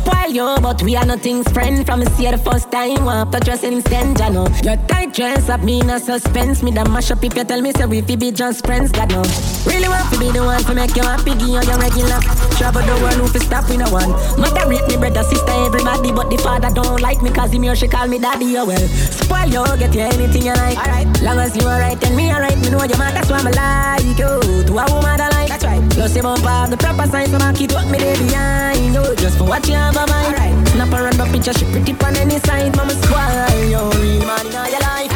Spoil 0.00 0.32
yo, 0.32 0.60
but 0.60 0.82
we 0.82 0.96
are 0.96 1.04
nothing's 1.04 1.50
friend. 1.52 1.84
From 1.84 2.04
see 2.16 2.30
the 2.30 2.38
first 2.38 2.70
time, 2.72 3.04
want 3.04 3.32
to 3.32 3.40
trust 3.40 3.64
instant, 3.64 4.18
you 4.18 4.30
know. 4.30 4.48
Your 4.62 4.76
tight 4.88 5.12
dress 5.14 5.48
up 5.48 5.60
me 5.62 5.80
in 5.80 5.90
a 5.90 6.00
suspense. 6.00 6.62
Me 6.62 6.70
the 6.70 6.84
mash 6.88 7.10
up 7.10 7.22
if 7.22 7.36
you 7.36 7.44
tell 7.44 7.60
me 7.60 7.72
so 7.72 7.86
we 7.86 8.00
fi 8.00 8.16
be 8.16 8.32
just 8.32 8.64
friends, 8.64 8.90
God 8.90 9.10
no. 9.10 9.22
Really 9.66 9.88
want 9.88 10.10
to 10.12 10.18
be 10.18 10.30
the 10.30 10.42
one 10.42 10.62
to 10.64 10.74
make 10.74 10.96
you 10.96 11.02
happy, 11.02 11.32
give 11.34 11.48
you 11.48 11.60
your 11.60 11.78
regular. 11.78 12.20
Travel 12.56 12.82
the 12.82 12.94
world, 13.02 13.14
who 13.14 13.28
fi 13.28 13.38
stop 13.44 13.68
we 13.68 13.76
no 13.76 13.88
one. 13.90 14.10
Mother 14.40 14.68
rate 14.68 14.86
me 14.88 14.96
brother, 14.96 15.22
sister, 15.24 15.52
everybody, 15.52 16.12
but 16.12 16.30
the 16.30 16.38
father 16.38 16.70
don't 16.72 17.00
like 17.00 17.20
me 17.22 17.30
cause 17.30 17.52
him 17.52 17.62
here 17.62 17.76
she 17.76 17.86
call 17.88 18.08
me 18.08 18.18
daddy, 18.18 18.56
oh 18.56 18.64
well. 18.64 18.88
Spoil 18.88 19.48
yo, 19.48 19.64
get 19.76 19.94
you 19.94 20.00
anything 20.00 20.42
you 20.42 20.54
like. 20.54 20.78
Alright, 20.78 21.06
long 21.22 21.38
as 21.38 21.54
you 21.56 21.62
alright, 21.62 22.02
and 22.02 22.16
me 22.16 22.32
alright, 22.32 22.56
me 22.58 22.70
know 22.70 22.82
your 22.84 22.98
man, 22.98 23.14
that's 23.14 23.30
why 23.30 23.40
I 23.44 24.00
like 24.00 24.18
you. 24.18 24.40
To 24.64 24.72
a 24.78 24.84
woman 24.92 25.16
that 25.18 25.32
like, 25.32 25.59
that's 25.60 25.80
right. 25.80 25.90
Plus 25.92 26.14
him 26.14 26.26
up 26.26 26.38
have 26.40 26.70
the 26.70 26.76
proper 26.76 27.06
signs, 27.06 27.30
so 27.30 27.38
I 27.38 27.52
keep 27.52 27.72
what 27.72 27.88
me 27.88 27.98
there 27.98 28.16
behind 28.16 28.94
you. 28.94 29.16
Just 29.16 29.38
for 29.38 29.44
what 29.44 29.66
you 29.68 29.74
have 29.74 29.96
a 29.96 30.06
mind. 30.06 30.34
Alright, 30.34 30.68
snap 30.68 30.92
around 30.92 31.14
the 31.14 31.24
picture, 31.32 31.52
she 31.52 31.64
pretty 31.66 31.92
on 32.04 32.16
any 32.16 32.38
side, 32.38 32.74
mama 32.76 32.92
squad, 32.92 33.52
you 33.68 33.78
real 34.00 34.26
man 34.26 34.46
in 34.46 34.52
your 34.52 34.80
life. 34.80 35.12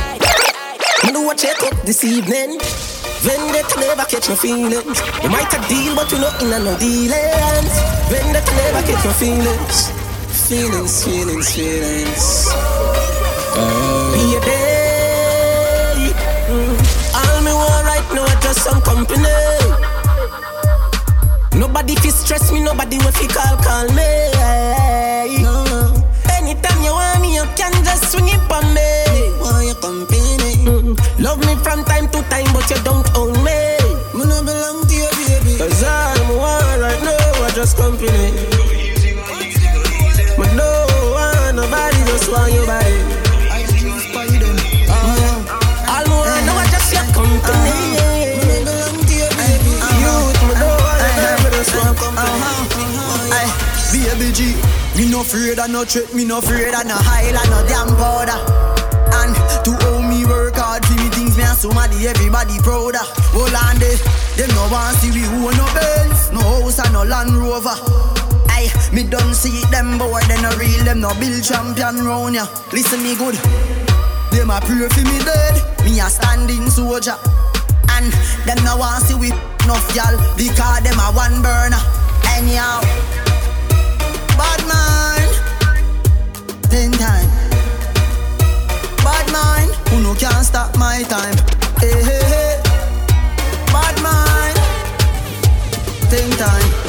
Me 1.04 1.12
do 1.12 1.30
a 1.30 1.34
check 1.34 1.62
up 1.62 1.74
this 1.84 2.04
evening. 2.04 2.58
Vendetta 3.24 3.80
never 3.80 4.04
catch 4.04 4.28
no 4.28 4.36
feelings. 4.36 5.00
We 5.22 5.28
might 5.28 5.52
a 5.54 5.60
deal, 5.68 5.94
but 5.96 6.12
we 6.12 6.18
not 6.18 6.40
in 6.42 6.52
a 6.52 6.58
no 6.58 6.76
dealings. 6.78 7.74
Vendetta 8.08 8.52
never 8.52 8.82
catch 8.84 9.04
no 9.04 9.12
feelings. 9.12 9.90
Feelings, 10.48 11.04
feelings, 11.04 11.54
feelings. 11.54 12.48
Oh. 13.56 14.12
Be 14.12 14.36
a 14.36 14.40
day. 14.44 16.12
Mm. 16.52 16.76
All 17.16 17.40
me 17.40 17.52
want 17.52 17.86
right 17.86 18.04
now 18.12 18.24
is 18.24 18.44
just 18.44 18.60
some 18.60 18.82
company. 18.82 19.93
Nobody 21.56 21.94
fi 21.96 22.10
stress 22.10 22.50
me, 22.52 22.60
nobody 22.60 22.98
will 22.98 23.12
fi 23.12 23.26
call, 23.28 23.56
call 23.62 23.86
me. 23.94 24.10
No. 25.42 25.64
Anytime 26.30 26.82
you 26.82 26.92
want 26.92 27.20
me, 27.22 27.34
you 27.34 27.44
can 27.56 27.72
just 27.84 28.12
swing 28.12 28.28
it 28.28 28.40
on 28.50 28.64
me. 28.74 28.90
Want 29.40 29.66
your 29.66 29.76
company? 29.76 30.64
Love 31.22 31.38
me 31.46 31.54
from 31.62 31.84
time 31.84 32.08
to 32.08 32.22
time, 32.28 32.50
but 32.52 32.68
you 32.70 32.76
don't 32.82 33.06
own 33.16 33.32
me. 33.44 33.78
Me 34.14 34.24
no 34.26 34.42
belong 34.42 34.86
to 34.86 34.94
you, 34.94 35.08
baby. 35.26 35.58
Cause 35.58 35.82
all 35.84 36.28
me 36.28 36.36
want 36.36 36.80
right 36.80 37.02
now 37.02 37.46
is 37.46 37.54
just 37.54 37.76
company. 37.76 38.53
Afraid 55.24 55.58
of 55.58 55.70
no 55.70 55.84
threat, 55.84 56.12
me 56.12 56.24
no 56.24 56.38
afraid 56.38 56.76
of 56.76 56.84
no 56.84 56.96
highland, 57.00 57.48
no 57.48 57.64
damn 57.64 57.88
powder. 57.96 58.36
And 59.24 59.32
to 59.64 59.72
owe 59.88 60.04
me 60.04 60.28
work 60.28 60.60
hard 60.60 60.84
for 60.84 60.92
me 61.00 61.08
things, 61.16 61.36
me 61.40 61.44
and 61.48 61.56
somebody, 61.56 62.04
everybody 62.04 62.60
prouder. 62.60 63.00
Hold 63.32 63.56
on 63.56 63.80
there, 63.80 63.96
them 64.36 64.52
no 64.52 64.68
want 64.68 65.00
see 65.00 65.08
we 65.16 65.24
who 65.24 65.48
no 65.56 65.64
Benz, 65.72 66.28
no 66.28 66.44
house 66.44 66.76
and 66.76 66.92
no 66.92 67.08
Land 67.08 67.32
Rover. 67.32 67.72
Aye, 68.52 68.68
me 68.92 69.08
done 69.08 69.32
see 69.32 69.64
them 69.72 69.96
boy, 69.96 70.20
they 70.28 70.36
no 70.44 70.52
real, 70.60 70.84
them 70.84 71.00
no 71.00 71.08
build 71.16 71.40
champion 71.40 72.04
round 72.04 72.36
ya. 72.36 72.44
Listen 72.76 73.00
me 73.00 73.16
good, 73.16 73.40
them 74.28 74.52
a 74.52 74.60
pray 74.60 74.84
for 74.92 75.04
me 75.08 75.16
dead, 75.24 75.56
me 75.88 76.04
a 76.04 76.08
standing 76.12 76.68
soldier. 76.68 77.16
And 77.96 78.12
them 78.44 78.60
no 78.60 78.76
want 78.76 79.08
see 79.08 79.16
we 79.16 79.32
enough 79.64 79.88
y'all, 79.96 80.12
because 80.36 80.84
them 80.84 81.00
a 81.00 81.08
one 81.16 81.40
burner. 81.40 81.80
Anyhow. 82.36 83.23
Ten 86.74 86.90
time. 86.90 87.28
Bad 89.04 89.30
man, 89.30 89.68
who 89.90 90.02
no 90.02 90.12
can 90.16 90.42
stop 90.42 90.76
my 90.76 91.04
time. 91.04 91.36
Hey, 91.78 92.02
hey, 92.02 92.24
hey. 92.32 92.60
Bad 93.72 93.94
man, 94.02 94.54
ten 96.10 96.28
time. 96.30 96.83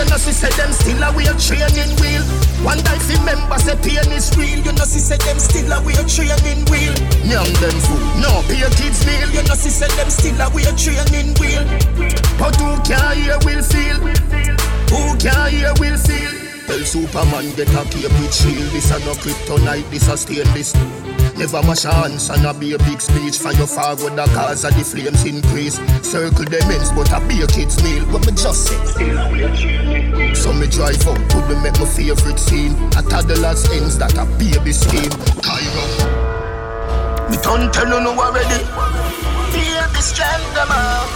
You 0.00 0.08
know, 0.08 0.16
see, 0.16 0.32
say 0.32 0.48
them 0.56 0.72
still 0.72 1.02
a 1.02 1.12
wear 1.12 1.34
training 1.36 1.92
wheel. 2.00 2.24
One 2.64 2.80
if 2.80 3.08
member 3.24 3.58
say 3.60 3.76
pain 3.84 4.08
is 4.16 4.32
real, 4.36 4.60
you 4.64 4.72
know, 4.72 4.88
see, 4.88 5.00
say 5.00 5.20
them 5.20 5.38
still 5.38 5.68
a 5.72 5.78
wear 5.84 6.00
training 6.08 6.64
wheel. 6.72 6.94
Young 7.20 7.52
them 7.60 7.76
fool, 7.84 8.00
no 8.16 8.40
pay 8.48 8.64
kids 8.80 9.04
meal, 9.04 9.28
you 9.30 9.44
know, 9.44 9.54
see, 9.54 9.68
say 9.68 9.88
them 9.96 10.08
still 10.08 10.40
a 10.40 10.48
wear 10.56 10.72
training 10.72 11.36
wheel. 11.36 11.64
But 12.40 12.56
who 12.56 12.80
can 12.88 13.16
hear 13.20 13.36
will 13.44 13.62
feel? 13.62 14.00
Who 14.88 15.02
can 15.20 15.52
hear 15.52 15.72
will 15.76 15.98
feel? 16.00 16.32
Tell 16.66 16.84
Superman 16.86 17.52
get 17.56 17.68
a 17.68 17.84
cape 17.92 18.14
with 18.20 18.32
shield. 18.32 18.72
This 18.72 18.90
a 18.90 18.98
no 19.04 19.12
kryptonite, 19.20 19.90
this 19.90 20.08
a 20.08 20.16
stainless. 20.16 20.72
Never 21.40 21.62
mash 21.62 21.84
chance 21.84 22.28
and 22.28 22.44
a 22.44 22.52
be 22.52 22.74
a 22.74 22.78
big 22.84 23.00
speech 23.00 23.38
for 23.38 23.50
your 23.52 23.66
forward 23.66 24.12
the 24.12 24.28
cause 24.36 24.62
of 24.62 24.76
the 24.76 24.84
flames 24.84 25.24
increase. 25.24 25.80
Circle 26.04 26.44
them 26.44 26.68
ends, 26.68 26.92
but 26.92 27.08
a 27.16 27.18
be 27.26 27.40
a 27.40 27.46
kid's 27.46 27.82
meal. 27.82 28.04
What 28.12 28.26
me 28.28 28.32
just 28.36 28.68
say? 28.68 28.76
So 30.36 30.52
me 30.52 30.68
drive 30.68 31.00
out 31.08 31.16
to 31.16 31.38
the 31.48 31.56
make 31.64 31.80
my 31.80 31.88
favorite 31.88 32.38
scene. 32.38 32.76
A 32.92 33.00
toddler's 33.00 33.64
ends 33.72 33.96
that 33.96 34.20
a 34.20 34.28
baby 34.36 34.68
scheme. 34.68 35.08
Cairo. 35.40 35.84
Me 37.32 37.40
don't 37.40 37.72
tell 37.72 37.88
you 37.88 38.04
no 38.04 38.12
already. 38.20 38.60
Baby 39.48 40.00
strength 40.04 40.52
them 40.52 40.68
out. 40.68 41.08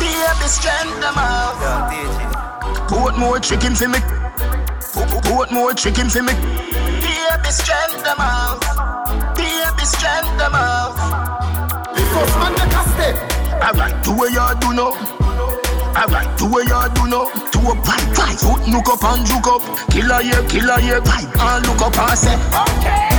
Baby 0.00 0.48
strength 0.48 0.96
them 0.96 1.20
out. 1.20 2.88
Put 2.88 3.18
more 3.18 3.38
chicken 3.38 3.76
for 3.76 3.88
me. 3.88 4.00
Put, 4.96 5.12
put 5.28 5.52
more 5.52 5.74
chicken 5.74 6.08
for 6.08 6.22
me. 6.22 6.32
Baby 7.04 7.50
strength 7.52 8.02
them 8.02 8.16
out. 8.16 8.91
Baby 9.82 9.98
strength 9.98 10.38
them 10.38 10.54
out. 10.54 10.94
Because 11.90 12.32
man 12.38 12.54
make 12.54 12.70
a 12.70 12.82
step. 12.94 13.18
Alright, 13.66 14.04
do 14.06 14.14
what 14.14 14.30
you 14.30 14.46
do 14.62 14.70
now. 14.78 14.94
Alright, 15.98 16.38
do 16.38 16.46
what 16.46 16.70
you 16.70 16.82
do 16.94 17.10
now. 17.10 17.26
Do 17.50 17.58
a 17.66 17.74
pipe, 17.82 18.06
pipe. 18.14 18.38
Foot 18.38 18.62
look 18.70 18.86
up 18.86 19.02
and 19.02 19.26
juke 19.26 19.50
up. 19.50 19.62
Killer 19.90 20.22
here, 20.22 20.46
killer 20.46 20.78
here, 20.78 21.02
pipe. 21.02 21.26
And 21.34 21.66
look 21.66 21.82
up 21.82 21.98
and 21.98 22.14
say, 22.14 22.38
okay. 22.62 23.10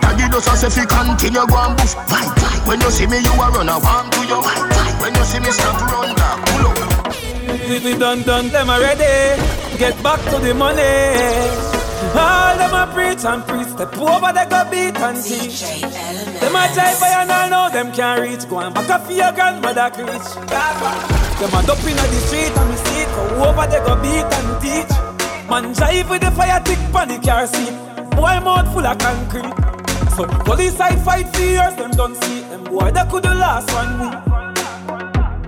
Taggy 0.00 0.32
does 0.32 0.48
us 0.48 0.64
if 0.64 0.76
you 0.80 0.86
continue 0.86 1.44
go 1.46 1.56
and 1.60 1.76
boof 1.76 1.94
Pipe, 2.08 2.34
pipe 2.36 2.66
When 2.66 2.80
you 2.80 2.90
see 2.90 3.06
me 3.06 3.18
you 3.18 3.32
a 3.32 3.50
run 3.50 3.68
a 3.68 3.78
warm 3.78 4.10
to 4.10 4.26
your 4.26 4.42
pipe, 4.42 4.70
pipe 4.70 5.00
When 5.00 5.14
you 5.14 5.24
see 5.24 5.40
me 5.40 5.50
stop 5.50 5.80
run 5.92 6.14
back 6.16 6.46
Pull 6.46 6.66
up 6.66 7.68
We, 7.68 7.78
we 7.80 7.98
done 7.98 8.22
done 8.22 8.48
them 8.48 8.70
already. 8.70 9.42
Get 9.76 10.02
back 10.02 10.20
to 10.30 10.38
the 10.38 10.54
money. 10.54 11.67
All 12.14 12.56
them 12.56 12.74
a 12.74 12.92
preach 12.92 13.24
and 13.24 13.42
preach. 13.46 13.68
Step 13.68 13.96
over 13.98 14.32
they 14.32 14.46
go 14.46 14.64
beat 14.70 14.96
and 14.96 15.22
teach. 15.22 15.60
Them 16.40 16.56
a 16.56 16.62
jive 16.74 17.00
by 17.00 17.08
and 17.20 17.30
all 17.30 17.48
know 17.50 17.70
them 17.72 17.92
can't 17.92 18.20
reach. 18.20 18.48
Go 18.48 18.60
and 18.60 18.74
back 18.74 18.90
up 18.90 19.02
for 19.06 19.12
your 19.12 19.32
grandmother 19.32 19.90
preach. 19.92 20.28
Them 21.38 21.54
a 21.54 21.62
dump 21.66 21.84
inna 21.84 22.02
the 22.02 22.20
street 22.26 22.56
and 22.56 22.70
we 22.70 22.76
see 22.76 23.02
it. 23.02 23.08
Go 23.14 23.44
over 23.44 23.66
they 23.66 23.80
go 23.84 23.94
beat 24.02 24.28
and 24.38 24.60
teach. 24.62 24.92
Man 25.48 25.74
jive 25.74 26.08
with 26.10 26.20
the 26.22 26.30
fire 26.32 26.62
tick 26.64 26.78
pan 26.92 27.08
the 27.08 27.18
car 27.18 27.46
seat. 27.46 27.74
Boy 28.16 28.40
mouth 28.40 28.72
full 28.72 28.86
of 28.86 28.98
concrete. 28.98 29.54
So 30.16 30.24
the 30.26 30.42
police 30.44 30.76
side 30.76 31.00
fight 31.04 31.28
for 31.34 31.42
years. 31.42 31.74
Them 31.76 31.90
don't 31.92 32.16
see 32.24 32.40
them 32.42 32.64
boy 32.64 32.90
they 32.90 33.04
could 33.10 33.22
the 33.22 33.34
last 33.34 33.72
one 33.72 34.00
week. 34.00 34.28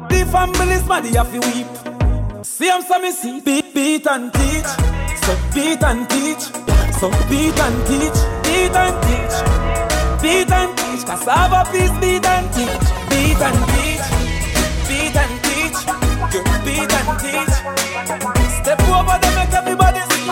The 0.09 0.26
family's 0.31 0.87
mad, 0.87 1.05
they 1.05 1.17
have 1.17 1.31
to 1.33 1.40
weep. 1.40 2.45
See 2.45 2.67
them 2.67 2.83
so 2.83 2.99
me 2.99 3.11
see 3.11 3.40
beat, 3.40 3.75
beat 3.75 4.07
and 4.07 4.33
teach. 4.33 4.90
So 5.31 5.37
beat 5.55 5.83
and 5.85 6.11
teach. 6.11 6.43
So 6.99 7.09
beat 7.31 7.55
and 7.55 7.87
teach. 7.87 8.19
Beat 8.43 8.75
and 8.75 8.97
teach. 9.07 9.37
Beat 10.21 10.51
and 10.51 10.77
teach. 10.77 11.07
Cassava 11.07 11.71
peace, 11.71 11.95
beat 12.03 12.27
and 12.27 12.51
teach. 12.53 12.87
Beat 13.11 13.39
and 13.39 13.61
teach. 13.71 14.07
Beat 14.89 15.15
and 15.23 15.35
teach. 15.47 15.79
Beat 16.67 16.93
and 16.99 17.11
teach. 17.23 17.55
Step 18.59 18.83
over 18.91 19.19
them, 19.23 19.35
make 19.37 19.55
everybody 19.55 20.01
see. 20.11 20.27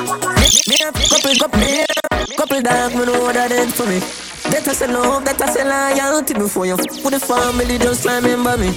Me 0.69 0.77
a 0.83 0.91
couple, 0.91 1.35
couple, 1.37 1.61
me 1.61 2.35
couple 2.37 2.61
dark, 2.61 2.93
me 2.93 3.05
know 3.07 3.21
what 3.23 3.37
I 3.37 3.47
did 3.47 3.73
for 3.73 3.87
me. 3.87 4.28
That 4.51 4.67
I 4.67 4.73
say 4.73 4.87
love, 4.89 5.25
that 5.25 5.41
I 5.41 5.47
say 5.53 5.65
loyalty 5.65 6.35
before 6.35 6.67
you 6.67 6.75
f- 6.75 7.05
with 7.05 7.13
the 7.15 7.21
family, 7.21 7.79
just 7.79 8.05
remember 8.05 8.57
me. 8.57 8.69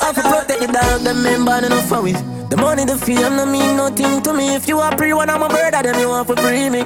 I 0.00 0.12
fi 0.14 0.22
protect 0.22 0.60
the 0.60 0.66
dog, 0.72 1.00
them 1.02 1.22
member 1.22 1.58
enough 1.66 1.88
for 1.88 2.02
we. 2.02 2.12
The 2.12 2.56
money, 2.56 2.84
the 2.84 2.96
fame, 2.96 3.36
no 3.36 3.44
mean 3.46 3.76
nothing 3.76 4.22
to 4.22 4.32
me. 4.32 4.54
If 4.54 4.66
you 4.68 4.78
are 4.80 4.94
pre 4.96 5.12
one, 5.12 5.28
I'm 5.28 5.42
a 5.42 5.48
brother, 5.48 5.82
then 5.82 5.98
you 6.00 6.08
want 6.08 6.28
to 6.28 6.36
free 6.36 6.70
me. 6.70 6.82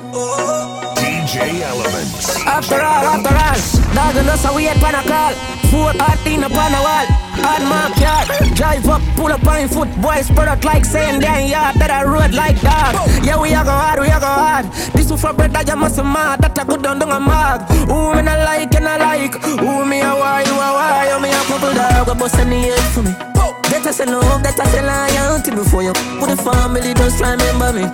DJ 0.98 1.62
Elements. 1.62 2.36
After 2.46 2.74
all, 2.82 3.04
after 3.14 3.34
all, 3.34 3.94
dog 3.94 4.16
and 4.16 4.28
us 4.28 4.44
a 4.44 4.52
wait 4.54 4.74
pan 4.82 4.94
a 4.98 5.02
call. 5.06 5.32
Four 5.70 5.92
hard 5.96 6.18
in 6.26 6.42
upon 6.44 6.74
a 6.74 6.80
wall. 6.82 7.06
Hard 7.40 7.62
mark 7.64 7.96
yard. 7.96 8.28
Drive 8.54 8.86
up, 8.88 9.00
pull 9.16 9.32
up 9.32 9.46
on 9.46 9.68
foot. 9.68 9.88
Boys 10.02 10.26
spread 10.26 10.48
out 10.48 10.64
like 10.64 10.84
saying 10.84 11.20
damn 11.20 11.48
yard. 11.48 11.76
That 11.76 11.90
I 11.90 12.04
road 12.04 12.34
like 12.34 12.60
dog. 12.60 12.92
Yeah, 13.24 13.40
we 13.40 13.54
are 13.54 13.64
go 13.64 13.70
hard, 13.70 14.00
we 14.00 14.08
are 14.10 14.20
go 14.20 14.26
hard. 14.26 14.51
For 15.22 15.32
bread 15.32 15.54
that 15.54 15.68
you 15.70 15.78
must 15.78 16.02
mad. 16.02 16.42
That 16.42 16.58
I 16.58 16.64
good 16.66 16.82
down 16.82 16.98
down 16.98 17.14
a 17.14 17.20
mag. 17.22 17.62
Who 17.86 18.10
me 18.10 18.26
not 18.26 18.42
like 18.42 18.74
and 18.74 18.90
I 18.90 18.98
like. 18.98 19.38
Who 19.38 19.86
me 19.86 20.02
a 20.02 20.10
why, 20.18 20.42
you 20.42 20.50
a 20.50 20.68
why. 20.74 21.14
You 21.14 21.22
me 21.22 21.30
a 21.30 21.38
couple 21.46 21.70
dog. 21.70 22.10
Go 22.10 22.14
bust 22.18 22.42
any 22.42 22.66
head 22.66 22.82
for 22.90 23.06
me. 23.06 23.14
That 23.70 23.86
I 23.86 23.94
say 23.94 24.10
love, 24.10 24.42
that 24.42 24.58
I 24.58 24.66
say 24.66 24.82
loyalty 24.82 25.54
before 25.54 25.86
you. 25.86 25.94
Put 26.18 26.34
the 26.34 26.36
family, 26.42 26.90
just 26.90 27.22
remember 27.22 27.70
me. 27.70 27.86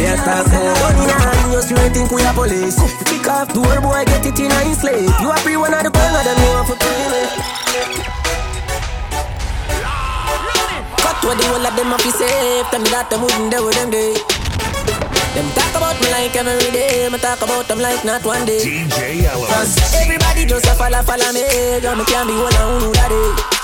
A 0.00 0.16
talk 0.20 0.44
about 0.44 0.96
nine, 1.08 1.52
you 1.56 1.62
straight 1.64 1.92
think 1.96 2.12
we 2.12 2.20
a 2.20 2.32
police. 2.36 2.76
Kick 3.08 3.24
off 3.24 3.48
door, 3.56 3.80
boy, 3.80 4.04
get 4.04 4.26
it 4.28 4.36
in 4.36 4.52
a 4.52 4.60
slave. 4.76 5.08
You 5.24 5.32
a 5.32 5.36
free 5.40 5.56
one 5.56 5.72
of 5.72 5.84
the 5.84 5.90
gun, 5.90 6.12
them 6.20 6.36
you 6.36 6.52
want 6.52 6.68
for 6.68 6.76
kill 6.76 7.08
me. 7.16 7.22
Cut 11.00 11.16
what 11.24 11.36
the 11.40 11.44
whole 11.48 11.64
of 11.64 11.72
them 11.76 11.92
up 11.96 12.02
be 12.04 12.10
safe. 12.12 12.68
Tell 12.68 12.80
me 12.80 12.88
that 12.92 13.08
them 13.08 13.22
wouldn't 13.24 13.48
do 13.48 13.64
with 13.64 13.76
them 13.80 13.90
day. 13.90 14.39
Them 15.34 15.48
talk 15.54 15.70
about 15.76 16.00
me 16.00 16.10
like 16.10 16.34
every 16.34 16.70
day. 16.72 17.08
Me 17.08 17.18
talk 17.18 17.40
about 17.42 17.68
them 17.68 17.78
like 17.78 18.04
not 18.04 18.24
one 18.24 18.44
day. 18.44 18.58
DJ 18.58 19.30
Cause 19.46 19.78
everybody 19.94 20.44
just 20.44 20.66
a 20.66 20.74
follow, 20.74 21.02
follow 21.02 21.32
me. 21.32 21.80
Girl, 21.80 21.94
me 21.96 22.04
can't 22.04 22.26
be 22.26 22.34
one 22.34 22.54
of 22.56 22.82
who 22.82 22.92
that 22.92 23.12
is. 23.12 23.59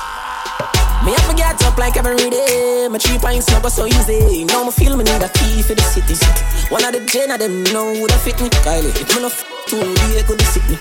Me 1.07 1.13
have 1.15 1.31
to 1.31 1.37
get 1.39 1.63
up 1.63 1.79
like 1.79 1.97
every 1.97 2.19
day. 2.19 2.89
My 2.91 2.99
three 2.99 3.17
pints 3.17 3.47
not 3.55 3.63
go 3.63 3.69
so 3.69 3.87
easy. 3.87 4.43
Now 4.43 4.65
me 4.65 4.73
feel 4.73 4.97
me 4.97 5.05
need 5.05 5.23
a 5.23 5.31
key 5.39 5.63
for 5.63 5.79
the 5.79 5.87
city. 5.87 6.19
One 6.67 6.83
of 6.83 6.91
the 6.91 7.07
gen 7.07 7.31
of 7.31 7.39
them 7.39 7.63
know 7.71 7.95
would 7.95 8.11
have 8.11 8.23
fit 8.23 8.35
me. 8.43 8.51
Kylie, 8.67 8.91
it 8.91 9.07
me 9.15 9.23
no 9.23 9.31
f 9.31 9.47
too 9.71 9.79
be 9.79 10.19
could 10.27 10.43
sick 10.51 10.67
me. 10.67 10.75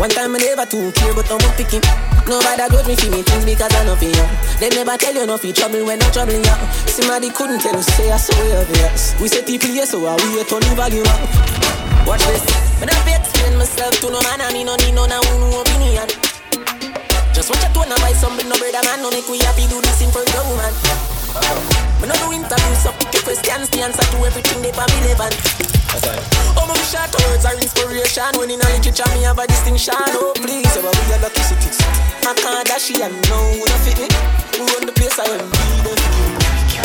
One 0.00 0.08
time 0.08 0.32
I 0.32 0.40
never 0.40 0.64
too 0.64 0.88
care, 0.96 1.12
but 1.12 1.28
I'm 1.28 1.44
picking. 1.60 1.84
Nobody 2.24 2.64
judge 2.72 2.88
me 2.88 2.96
for 2.96 3.10
me 3.12 3.20
things 3.20 3.44
because 3.44 3.68
I 3.76 3.84
know 3.84 4.00
for 4.00 4.08
you. 4.08 4.26
They 4.64 4.72
never 4.72 4.96
tell 4.96 5.12
you 5.12 5.26
no 5.28 5.36
for 5.36 5.52
trouble 5.52 5.84
when 5.84 6.00
I'm 6.00 6.08
troubling 6.08 6.40
you. 6.40 6.56
Somebody 6.88 7.28
couldn't 7.28 7.60
tell 7.60 7.76
you 7.76 7.84
say 7.84 8.08
I 8.08 8.16
saw 8.16 8.32
you 8.32 8.56
obvious. 8.56 9.12
We 9.20 9.28
say 9.28 9.44
people 9.44 9.68
here, 9.68 9.84
so 9.84 10.00
I 10.08 10.16
we 10.24 10.40
the 10.40 10.72
volume 10.72 11.04
up. 11.04 12.08
Watch 12.08 12.24
this. 12.24 12.48
But 12.80 12.88
I 12.88 13.20
explain 13.20 13.60
myself 13.60 13.92
to 14.00 14.08
no 14.08 14.24
man, 14.24 14.40
I 14.40 14.56
me 14.56 14.64
no 14.64 14.72
need 14.76 14.96
no 14.96 15.04
now 15.04 15.20
no 15.36 15.60
opinion. 15.60 16.25
Just 17.36 17.52
watch 17.52 17.60
a 17.60 17.68
tone 17.76 17.92
and 17.92 18.00
buy 18.00 18.16
something, 18.16 18.48
no 18.48 18.56
brother 18.56 18.80
man. 18.88 19.04
No 19.04 19.12
make 19.12 19.28
we 19.28 19.36
happy 19.44 19.68
do 19.68 19.76
this 19.84 20.00
in 20.00 20.08
front 20.08 20.32
of 20.32 20.48
woman. 20.48 20.72
Me 22.00 22.08
no 22.08 22.16
do 22.16 22.32
interviews, 22.32 22.80
so 22.80 22.88
pick 22.96 23.12
your 23.12 23.28
questions, 23.28 23.68
the 23.68 23.84
answer 23.84 24.00
to 24.08 24.16
everything 24.24 24.64
they 24.64 24.72
for 24.72 24.88
me 24.88 25.04
relevant. 25.04 25.36
Oh, 26.56 26.64
my 26.64 26.72
short 26.88 27.12
words 27.28 27.44
are 27.44 27.52
inspiration. 27.60 28.32
When 28.40 28.48
in 28.48 28.56
a 28.56 28.66
literature, 28.72 29.04
me 29.12 29.28
have 29.28 29.36
a 29.36 29.44
distinction. 29.44 30.00
Oh, 30.16 30.32
please, 30.32 30.64
oh, 30.80 30.88
we 30.88 31.12
are 31.12 31.20
lucky 31.20 31.44
cities. 31.44 31.76
I 32.24 32.32
can't 32.32 32.64
dash 32.64 32.88
it, 32.88 33.04
I 33.04 33.12
know 33.28 33.44
who 33.52 33.68
don't 33.68 33.84
fit 33.84 34.00
me. 34.00 34.08
Who 34.56 34.64
run 34.72 34.88
the 34.88 34.96
place, 34.96 35.20
I 35.20 35.28
am 35.28 35.44
leader. 35.44 35.92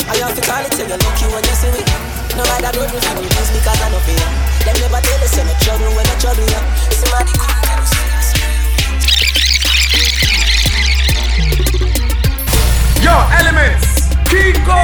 I 0.04 0.20
have 0.20 0.36
to 0.36 0.42
call 0.44 0.60
it, 0.68 0.76
say 0.76 0.84
you're 0.84 1.00
lucky 1.00 1.32
when 1.32 1.40
you 1.48 1.56
see 1.56 1.72
me. 1.72 1.80
No 2.36 2.44
matter 2.44 2.76
what 2.76 2.92
me 2.92 3.00
feel 3.00 3.24
me, 3.24 3.28
this 3.40 3.48
because 3.56 3.80
I 3.80 3.88
know 3.88 4.04
fear. 4.04 4.20
Them 4.68 4.76
never 4.84 5.00
tell 5.00 5.24
us, 5.24 5.32
say 5.32 5.48
me 5.48 5.56
trouble 5.64 5.96
when 5.96 6.04
I 6.04 6.14
trouble 6.20 6.44
you. 6.44 6.60
Somebody 6.92 7.32
couldn't 7.40 7.64
tell 7.64 7.80
us. 7.80 8.01
Yo, 13.02 13.10
elements, 13.40 14.08
Kiko! 14.30 14.80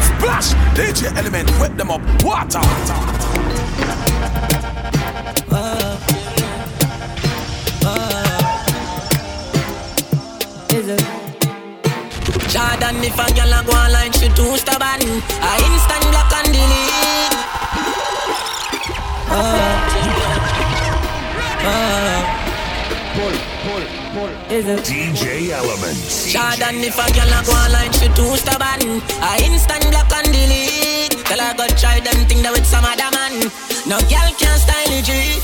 Splash! 0.00 0.54
DJ 0.76 1.16
Element, 1.16 1.50
wet 1.58 1.76
them 1.76 1.90
up. 1.90 2.00
Water! 2.22 2.60
Jordan, 12.54 13.02
if 13.02 13.18
a 13.18 13.26
girl 13.34 13.52
a 13.52 13.64
go 13.66 13.72
online, 13.72 14.12
she 14.12 14.28
too 14.28 14.56
stubborn. 14.56 15.02
I 15.42 15.58
instant 15.66 16.04
block 16.12 16.32
and 16.38 16.52
delete. 16.54 17.34
DJ 24.62 25.50
Elements. 25.50 26.30
Jordan, 26.32 26.78
if 26.78 26.94
a 26.94 27.10
girl 27.10 27.26
a 27.26 27.42
go 27.42 27.50
online, 27.58 27.90
she 27.90 28.06
too 28.14 28.36
stubborn. 28.38 29.02
I 29.18 29.42
instant 29.42 29.82
block 29.90 30.12
and 30.14 30.30
delete. 30.30 31.10
Tell 31.26 31.40
her 31.42 31.54
go 31.58 31.66
try 31.74 31.98
them 31.98 32.22
thing 32.28 32.40
that 32.42 32.52
with 32.52 32.64
some 32.64 32.84
other 32.86 33.10
man. 33.10 33.50
No 33.90 33.98
girl 34.06 34.30
can 34.38 34.54
style 34.62 34.94
it, 34.94 35.02
G. 35.02 35.42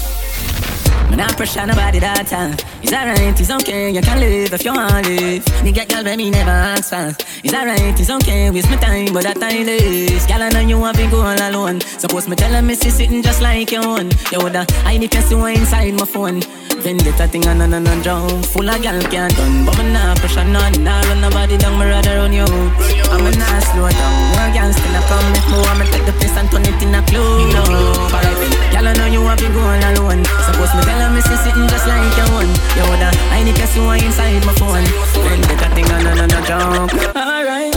Me 1.10 1.16
not 1.16 1.36
pressure 1.36 1.66
nobody 1.66 1.98
that 1.98 2.20
uh. 2.20 2.24
time. 2.24 2.56
It's 2.84 2.92
alright, 2.92 3.34
it's 3.34 3.50
okay, 3.50 3.90
you 3.90 4.00
can 4.00 4.20
live 4.20 4.52
if 4.52 4.64
you 4.64 4.72
want 4.72 5.04
live. 5.04 5.44
Nigga, 5.66 5.88
girl, 5.90 6.04
let 6.04 6.16
me 6.16 6.30
never 6.30 6.50
ask 6.50 6.90
for. 6.90 7.10
It's 7.42 7.52
alright, 7.52 7.98
it's 7.98 8.10
okay, 8.10 8.48
waste 8.52 8.70
my 8.70 8.76
time, 8.76 9.12
but 9.12 9.24
that 9.24 9.40
time 9.40 9.68
is. 9.68 10.24
Girl, 10.26 10.40
I 10.40 10.50
know 10.50 10.60
you 10.60 10.78
want 10.78 10.96
to 10.98 11.10
go 11.10 11.22
all 11.22 11.34
alone. 11.34 11.80
Suppose 11.80 12.28
me 12.28 12.36
tell 12.36 12.52
her 12.52 12.62
me 12.62 12.76
see 12.76 12.90
sitting 12.90 13.24
just 13.24 13.42
like 13.42 13.72
your 13.72 13.84
own. 13.84 14.10
You 14.30 14.38
woulda, 14.38 14.64
I 14.84 14.98
need 14.98 15.10
to 15.10 15.20
see 15.22 15.34
what 15.34 15.56
inside 15.56 15.94
my 15.94 16.06
phone. 16.06 16.42
Vendetta 16.80 17.28
thing 17.28 17.46
on 17.46 17.60
and 17.60 17.74
on 17.74 17.86
and 17.86 18.02
drown. 18.02 18.42
Full 18.42 18.68
of 18.68 18.80
gal 18.80 19.00
can't 19.12 19.36
done, 19.36 19.66
but 19.66 19.76
me 19.76 19.92
not 19.92 20.16
pressure 20.18 20.44
none. 20.44 20.72
Nah 20.82 21.00
run 21.02 21.20
nobody 21.20 21.58
down, 21.58 21.78
me 21.78 21.84
rather 21.84 22.16
run 22.16 22.32
you. 22.32 22.48
I'm 23.12 23.26
a 23.26 23.30
not 23.36 23.62
slow 23.68 23.84
down. 23.90 24.14
One 24.32 24.52
gal 24.56 24.72
still 24.72 24.96
a 24.96 25.00
come 25.04 25.28
if 25.36 25.44
me 25.52 25.58
want 25.60 25.78
me 25.80 25.84
take 25.92 26.06
the 26.08 26.12
place 26.16 26.36
and 26.40 26.48
turn 26.50 26.64
it 26.64 26.80
in 26.80 26.94
a 26.96 27.02
club. 27.04 27.52
No, 27.52 27.62
Girl, 28.72 28.88
I 28.88 28.92
know 28.96 29.06
you 29.12 29.20
want 29.22 29.40
to 29.40 29.48
go 29.52 29.60
all 29.60 29.76
alone. 29.92 30.24
Suppose 30.48 30.72
me 30.72 30.82
tell 30.88 31.00
her 31.04 31.10
me 31.12 31.20
see 31.20 31.36
sitting 31.44 31.68
just 31.68 31.84
like 31.84 32.16
your 32.16 32.32
own. 32.32 32.48
You 32.72 32.88
woulda, 32.88 33.12
I 33.28 33.44
need 33.44 33.56
to 33.60 33.66
see 33.68 33.84
what 33.84 34.00
inside 34.00 34.40
my 34.48 34.54
phone. 34.56 34.86
Vendetta 35.20 35.68
thing 35.76 35.84
on 35.92 36.06
and 36.08 36.20
on 36.24 36.32
and 36.32 36.44
drown. 36.48 36.88
Alright, 37.12 37.76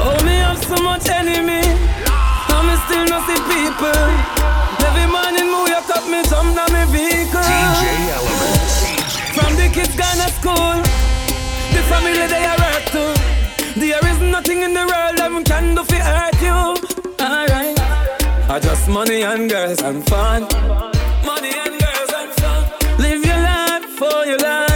oh 0.00 0.16
me 0.24 0.40
have 0.40 0.56
so 0.64 0.80
much 0.80 1.04
enemy, 1.12 1.59
school, 10.40 10.80
the 11.74 11.82
family 11.90 12.24
they 12.32 12.44
are 12.52 12.60
hurt 12.64 12.84
too. 12.94 13.12
There 13.80 14.04
is 14.10 14.18
nothing 14.34 14.62
in 14.62 14.72
the 14.72 14.84
world 14.90 15.18
we 15.36 15.42
can 15.44 15.74
do 15.74 15.82
to 15.84 15.98
hurt 16.10 16.38
you. 16.48 16.60
Alright, 17.26 17.78
I 18.54 18.58
just 18.62 18.88
money 18.88 19.22
and 19.22 19.50
girls 19.50 19.80
and 19.82 20.00
fun. 20.08 20.42
Money 21.30 21.52
and 21.64 21.74
girls 21.84 22.12
and 22.20 22.30
fun. 22.40 22.62
Live 23.04 23.22
your 23.30 23.40
life 23.50 23.86
for 24.00 24.18
your 24.30 24.38
life, 24.38 24.69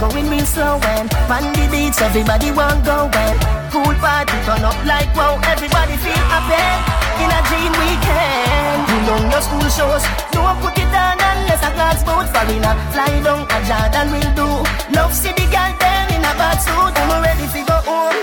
going 0.00 0.30
real 0.30 0.46
slow 0.46 0.80
and 0.96 1.12
on 1.28 1.44
the 1.52 1.68
beach 1.70 2.00
everybody 2.00 2.50
want 2.50 2.82
go 2.88 3.04
and 3.12 3.36
pool 3.68 3.92
party 4.00 4.32
turn 4.48 4.64
up 4.64 4.78
like 4.88 5.12
wow 5.14 5.36
everybody 5.44 5.94
feel 6.00 6.24
happy 6.32 7.00
in 7.20 7.28
a 7.28 7.40
dream 7.52 7.72
weekend. 7.76 8.80
You 8.88 8.98
know 9.04 9.20
your 9.28 9.42
school 9.44 9.68
shows, 9.68 10.04
don't 10.32 10.56
put 10.64 10.72
it 10.72 10.88
down 10.88 11.20
unless 11.20 11.60
a 11.60 11.70
glass 11.76 12.00
boat 12.00 12.26
farina 12.32 12.72
fly 12.96 13.12
down 13.20 13.44
a 13.44 13.58
Jordan 13.68 14.06
will 14.12 14.32
do. 14.40 14.48
Love 14.96 15.12
see 15.12 15.36
the 15.36 15.44
girl 15.52 15.72
them 15.76 16.06
in 16.16 16.24
a 16.24 16.32
bad 16.40 16.58
suit, 16.64 16.94
I'm 16.96 17.20
ready 17.20 17.44
to 17.44 17.60
go 17.68 17.76
home. 17.84 18.20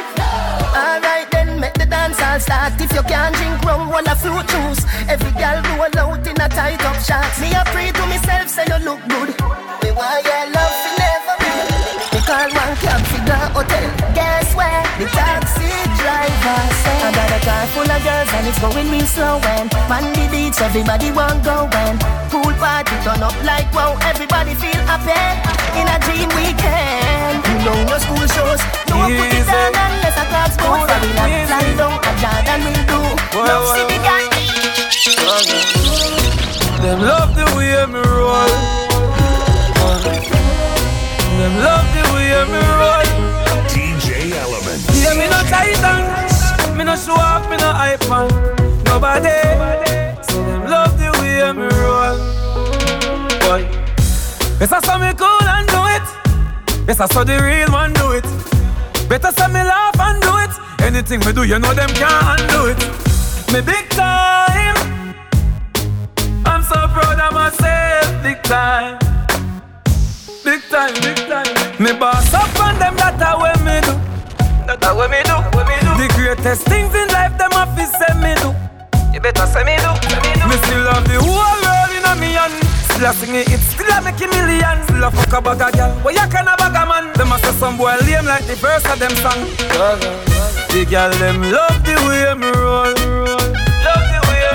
Alright 0.74 1.30
then, 1.30 1.60
make 1.60 1.78
the 1.78 1.86
dance 1.86 2.20
all 2.20 2.40
start. 2.40 2.74
If 2.82 2.92
you 2.92 3.04
can't 3.04 3.36
drink 3.38 3.62
rum, 3.70 3.90
roll 3.94 4.02
a 4.02 4.16
fruit 4.18 4.48
juice. 4.50 4.82
Every 5.06 5.34
girl 5.38 5.62
roll 5.78 5.98
out 6.02 6.26
in 6.26 6.42
a 6.42 6.50
tight 6.50 6.82
up 6.90 6.98
shots. 7.06 7.38
Me 7.40 7.54
a 7.54 7.62
pray 7.70 7.92
to 7.92 8.04
myself, 8.10 8.50
say 8.50 8.66
you 8.66 8.80
look 8.82 9.02
good. 9.13 9.30
Me 9.84 9.90
want 9.94 10.26
your 10.26 10.46
love 10.58 10.87
hotel. 13.55 13.86
Guess 14.13 14.55
where? 14.55 14.83
The 14.99 15.05
taxi 15.12 15.71
driver 15.99 16.62
said. 16.83 17.01
I 17.07 17.10
got 17.13 17.31
a 17.36 17.39
car 17.45 17.63
full 17.73 17.89
of 17.89 18.01
girls 18.03 18.29
and 18.33 18.47
it's 18.47 18.60
going 18.60 18.89
real 18.91 19.05
slow. 19.05 19.39
And 19.57 19.67
on 19.91 20.03
the 20.13 20.25
beach, 20.31 20.60
everybody 20.62 21.12
want 21.12 21.43
go 21.43 21.69
and 21.71 21.99
pool 22.31 22.53
party 22.57 22.95
turn 23.03 23.21
up 23.23 23.38
like 23.43 23.69
wow. 23.73 23.97
Everybody 24.03 24.53
feel 24.55 24.81
happy 24.89 25.15
in 25.79 25.88
a 25.88 25.97
dream 26.05 26.29
weekend. 26.36 27.39
You 27.47 27.55
know 27.65 27.77
your 27.88 27.99
school 28.01 28.25
shows. 28.27 28.62
No 28.89 29.05
one 29.05 29.13
put 29.13 29.31
it 29.31 29.45
down 29.45 29.71
unless 29.75 30.17
a 30.17 30.25
class 30.31 30.53
go 30.57 30.67
for 30.73 30.97
it. 30.97 31.47
Fly 31.47 31.65
down 31.77 31.99
a 32.01 32.12
Jordan 32.21 32.60
will 32.65 32.83
do. 32.91 32.99
Love 33.38 33.69
the 33.91 33.97
guy. 34.01 34.25
Them 36.81 37.01
love 37.01 37.36
the 37.36 37.45
way 37.55 37.86
me 37.86 37.99
roll. 37.99 38.51
Them 41.38 41.53
love 41.62 41.88
the 41.93 42.03
way 42.13 42.33
me 42.51 42.62
roll. 42.79 43.16
Yeah, 45.08 45.13
me 45.13 45.28
no 45.30 45.39
titan, 45.48 46.78
me 46.78 46.84
no 46.84 46.96
show 46.98 47.13
off, 47.13 47.50
me 47.50 47.56
no 47.56 47.72
hype 47.72 48.12
on 48.12 48.28
nobody. 48.84 49.39
So 50.28 50.43
them 50.43 50.70
love 50.70 51.00
the 51.00 51.08
way 51.22 51.39
me 51.56 51.67
roll. 51.80 52.17
Boy, 53.39 53.63
better 54.60 54.82
say 54.84 54.98
me 55.00 55.13
cool 55.15 55.48
and 55.48 55.67
do 55.70 55.80
it. 55.96 56.86
Better 56.86 57.08
say 57.08 57.24
the 57.24 57.41
real 57.41 57.72
man 57.72 57.93
do 57.93 58.12
it. 58.12 58.28
Better 59.08 59.32
say 59.32 59.48
me 59.48 59.63
laugh 59.63 59.98
and 59.98 60.22
do 60.22 60.36
it. 60.43 60.52
Anything 60.82 61.22
me 61.22 61.32
do, 61.32 61.43
you 61.43 61.58
know 61.58 61.74
them 61.74 61.89
can't 61.96 62.41
undo 62.41 62.65
it. 62.67 62.80
Me 63.54 63.62
big 63.62 63.88
time. 63.91 64.76
I'm 66.46 66.63
so 66.63 66.76
proud 66.91 67.17
of 67.17 67.34
myself, 67.34 68.24
big 68.24 68.43
time. 68.43 69.00
Big 70.43 70.62
time, 70.70 70.93
big 70.96 71.15
time. 71.32 71.48
Me 71.82 71.93
boss 71.93 72.34
up 72.34 72.60
on 72.60 72.78
them, 72.78 72.98
that's 72.98 73.24
how 73.24 73.38
me 73.41 73.57
do. 74.78 74.86
That's 74.86 74.96
what 74.96 75.10
me 75.10 75.22
do, 75.26 75.36
what 75.58 75.66
me 75.68 75.76
do. 75.82 75.92
The 75.98 76.08
greatest 76.13 76.63
things 76.70 76.94
in 76.94 77.08
life, 77.10 77.38
them 77.38 77.52
have 77.52 77.74
to 77.74 77.86
say 77.86 78.13
me 78.22 78.34
do. 78.38 78.54
You 79.13 79.20
better 79.20 79.46
say 79.50 79.63
me 79.66 79.76
do, 79.82 79.92
say 80.06 80.22
me 80.22 80.32
do. 80.38 80.46
Me 80.48 80.56
still 80.62 80.84
love 80.86 81.06
the 81.10 81.18
whole 81.18 81.60
world 81.66 81.92
in 81.98 82.06
a 82.06 82.13
me 82.22 82.38
hand. 82.38 82.54
Still 82.94 83.10
a 83.10 83.13
sing 83.13 83.36
it, 83.36 83.50
it 83.50 83.62
still 83.62 83.90
a 83.90 84.02
make 84.02 84.20
millions. 84.20 84.38
million. 84.38 84.78
Still 84.86 85.04
a 85.04 85.12
fuck 85.12 85.34
a 85.34 85.42
bag 85.42 85.62
a 85.62 85.68
girl, 85.76 85.92
where 86.02 86.13
you 86.13 86.28
can 86.30 86.48
a 86.48 86.56
bag 86.58 86.76
a 86.76 86.84
man. 86.86 87.13
Them 87.13 87.32
a 87.32 87.38
say 87.40 87.54
some 87.58 87.78
boy 87.78 87.96
lame 88.06 88.26
like 88.26 88.46
the 88.46 88.56
verse 88.56 88.86
of 88.86 89.00
them 89.00 89.13
song. 89.22 89.42
The 90.74 90.86
girl 90.86 91.12
them 91.18 91.42
love 91.50 91.82
the 91.84 91.96
way 92.06 92.34
me 92.38 92.50
roll, 92.54 92.94
roll. 93.10 93.46
Love 93.86 94.06
the 94.13 94.20
way. 94.30 94.46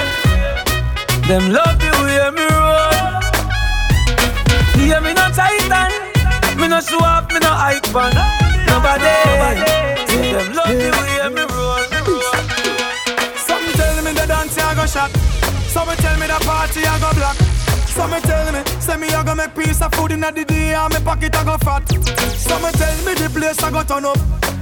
Them 1.29 1.53
love 1.53 1.79
the 1.79 1.91
way 2.03 2.31
me 2.35 2.47
roll. 2.51 2.91
Yeah, 4.83 5.01
me 5.01 5.15
no 5.15 5.31
titan, 5.31 5.91
me 6.59 6.69
no 6.69 6.81
show 6.81 6.99
off, 6.99 7.31
me 7.33 7.39
no 7.39 7.49
hype 7.49 7.83
nobody. 7.93 8.42
Them 10.33 10.55
love 10.55 10.67
the 10.67 10.89
way 10.97 11.29
me 11.29 11.45
roll, 11.45 11.85
me. 11.93 12.01
Some 13.37 13.67
tell 13.77 14.03
me 14.03 14.13
the 14.17 14.25
dance 14.27 14.57
I 14.57 14.75
go 14.75 14.87
shot. 14.87 15.11
Some 15.69 15.95
tell 15.97 16.19
me 16.19 16.27
the 16.27 16.41
party 16.41 16.81
I 16.87 16.99
go 17.01 17.13
black. 17.13 17.37
Some 17.93 18.19
tell 18.23 18.51
me, 18.51 18.65
say 18.81 18.97
me 18.97 19.09
I 19.09 19.23
go 19.25 19.35
make 19.35 19.55
piece 19.55 19.83
of 19.83 19.93
food 19.93 20.13
in 20.13 20.21
the 20.21 20.31
day 20.31 20.73
and 20.73 20.91
me 20.95 21.01
pocket 21.01 21.37
I 21.37 21.45
go 21.45 21.59
fat. 21.59 21.87
Some 22.33 22.63
tell 22.73 22.97
me 23.05 23.13
the 23.13 23.29
place 23.29 23.63
I 23.63 23.71
go 23.71 23.83
turn 23.83 24.07
up. 24.07 24.17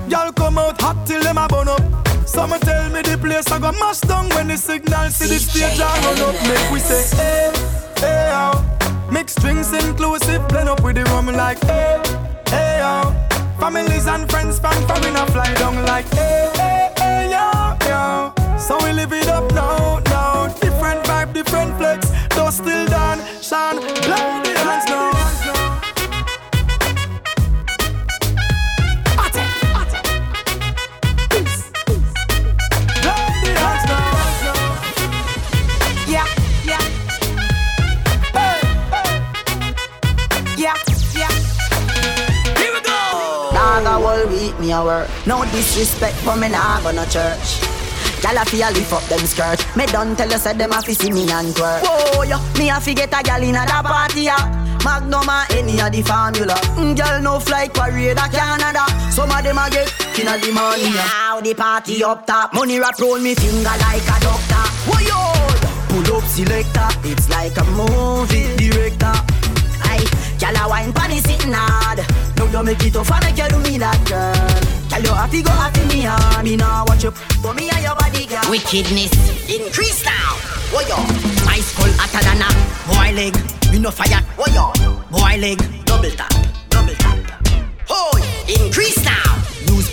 Y'all 0.09 0.33
come 0.33 0.59
out 0.59 0.81
hot 0.81 1.07
till 1.07 1.23
them 1.23 1.39
a 1.39 1.47
burn 1.47 1.69
up. 1.69 1.83
Some 2.27 2.51
tell 2.59 2.91
me 2.91 3.03
the 3.03 3.17
place 3.17 3.47
I 3.53 3.61
go 3.61 3.71
mash 3.71 4.01
down 4.01 4.29
when 4.31 4.49
the 4.49 4.57
signal 4.57 5.09
see 5.11 5.29
the 5.29 5.39
stage 5.39 5.79
I 5.79 5.87
run 6.03 6.35
up. 6.35 6.35
Make 6.49 6.71
we 6.73 6.81
say, 6.81 7.17
hey, 7.17 7.53
hey, 7.99 8.31
oh. 8.35 9.09
Mix 9.13 9.37
drinks 9.37 9.73
inclusive, 9.73 10.49
blend 10.49 10.69
up 10.69 10.83
with 10.83 10.97
the 10.97 11.05
rum 11.05 11.27
like, 11.27 11.63
hey, 11.63 12.03
hey, 12.49 12.81
oh. 12.83 13.30
Families 13.61 14.07
and 14.07 14.29
friends 14.31 14.59
from 14.59 14.73
a 14.73 15.27
fly 15.27 15.53
down 15.55 15.85
like, 15.85 16.09
hey, 16.15 16.51
hey, 16.57 16.93
hey, 16.97 17.31
yo, 17.31 17.77
yo. 17.87 18.33
So 18.59 18.83
we 18.83 18.95
live 18.95 19.13
it 19.13 19.29
up 19.29 19.53
now, 19.53 19.99
now. 20.07 20.49
Different 20.61 21.05
vibe, 21.05 21.35
different 21.35 21.77
flex. 21.77 22.09
Though 22.35 22.49
still 22.49 22.87
done, 22.87 23.19
shine, 23.43 23.77
blow 23.77 24.43
the 24.43 24.55
hands 24.65 24.87
now. 24.87 25.20
A 44.73 44.85
work. 44.85 45.09
No 45.27 45.45
disrespect, 45.47 46.17
but 46.25 46.37
me 46.37 46.49
nah 46.49 46.81
go 46.83 46.91
no 46.91 47.05
church. 47.05 47.61
Gyal 48.21 48.41
a 48.41 48.45
fi 48.45 48.61
a 48.63 48.71
lift 48.71 48.93
up 48.93 49.03
them 49.05 49.21
skirt. 49.27 49.65
Me 49.77 49.87
done 49.87 50.15
tell 50.17 50.29
you 50.31 50.39
said 50.39 50.59
them 50.59 50.73
a 50.73 50.83
fi 50.83 50.93
see 50.93 51.11
me 51.11 51.31
and 51.31 51.55
twerk. 51.55 51.83
Whoa, 51.83 52.23
yo, 52.23 52.39
me 52.59 52.71
a 52.71 52.81
fi 52.81 52.95
get 52.95 53.13
a 53.13 53.23
gyal 53.23 53.43
inna 53.43 53.65
da 53.67 53.83
party 53.83 54.23
ya. 54.25 54.37
Magnum 54.85 55.29
a 55.29 55.47
any 55.51 55.79
a 55.81 55.91
the 55.91 56.03
formula. 56.03 56.55
Mm, 56.77 56.97
gyal 56.97 57.23
no 57.23 57.39
fly 57.41 57.69
parade 57.69 58.19
a 58.19 58.29
Canada. 58.29 58.85
Some 59.11 59.31
of 59.31 59.43
them 59.43 59.59
a 59.59 59.71
get 59.71 59.89
inna 60.19 60.39
the 60.39 60.53
money. 60.53 60.91
Now 60.91 61.41
the 61.41 61.55
party 61.55 62.03
up 62.05 62.27
top. 62.27 62.53
Money 62.53 62.79
wrap 62.79 62.99
round 62.99 63.23
me 63.23 63.35
finger 63.35 63.65
like 63.65 64.05
a 64.05 64.17
doctor. 64.21 64.65
Whoa, 64.89 65.01
yo, 65.01 65.21
pull 65.89 66.17
up 66.17 66.25
selector. 66.25 66.89
It's 67.09 67.29
like 67.31 67.57
a 67.57 67.65
movie 67.73 68.57
director. 68.57 69.17
Aye, 69.89 70.05
gyal 70.37 70.57
a 70.65 70.69
wine 70.69 70.93
pon 70.93 71.11
sitting 71.11 71.53
hard. 71.53 72.01
Now 72.41 72.47
you 72.47 72.65
make 72.65 72.83
it 72.87 72.95
tough 72.95 73.13
and 73.13 73.23
make 73.23 73.37
you 73.37 73.49
do 73.51 73.59
me 73.59 73.77
that 73.77 74.01
girl. 74.09 74.33
Gyal 74.89 75.05
you 75.05 75.13
have 75.13 75.31
to 75.31 75.43
go 75.43 75.51
after 75.51 75.85
me 75.93 76.09
hard. 76.09 76.43
Me 76.43 76.57
nah 76.57 76.87
watch 76.89 77.05
you, 77.05 77.13
but 77.43 77.53
me 77.55 77.69
and 77.69 77.83
your 77.85 77.95
body 77.95 78.25
girl. 78.25 78.41
Wickedness 78.49 79.13
increase 79.45 80.03
now. 80.07 80.41
Oh 80.73 80.81
yo, 80.89 80.97
my 81.45 81.61
skull 81.61 81.93
hotter 82.01 82.25
than 82.25 82.41
a 82.41 82.49
boy 82.89 83.13
leg. 83.13 83.37
Me 83.71 83.79
no 83.79 83.91
fire. 83.91 84.25
Oh 84.39 84.49
yo, 84.57 84.73
boy 85.13 85.37
leg. 85.37 85.61
Double 85.85 86.11
tap, 86.17 86.33
double 86.71 86.95
tap. 86.95 87.19
Oh, 87.91 88.17
increase 88.49 89.05
now. 89.05 89.30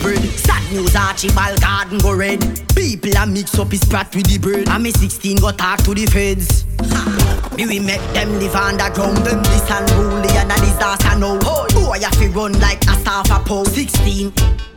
Bird, 0.02 0.20
sad 0.38 0.72
news 0.72 0.96
Archibald 0.96 1.62
garden 1.62 1.98
go 2.00 2.14
red. 2.16 2.40
People 2.76 3.16
a 3.18 3.26
mix 3.26 3.58
up 3.60 3.72
his 3.72 3.84
brat 3.84 4.14
with 4.16 4.28
the 4.28 4.38
bird. 4.38 4.68
And 4.70 4.84
me 4.84 4.92
16 4.92 5.38
go 5.38 5.52
talk 5.52 5.84
to 5.84 5.94
the 5.94 6.06
feds. 6.06 6.66
Ha. 6.80 7.54
Me 7.58 7.66
we 7.66 7.80
make 7.80 8.02
them 8.14 8.40
live 8.40 8.56
underground. 8.56 9.18
Them 9.18 9.44
this 9.44 9.70
unruly 9.70 10.30
and 10.38 10.52
a 10.52 10.56
disaster 10.56 11.18
now. 11.18 11.40
Oh, 11.44 11.68
boy, 11.74 11.98
you 11.98 12.10
fi 12.12 12.28
run 12.28 12.54
like 12.60 12.82
a 12.84 12.94
staff 13.02 13.32
a 13.32 13.40
pole. 13.44 13.66
16. 13.66 14.32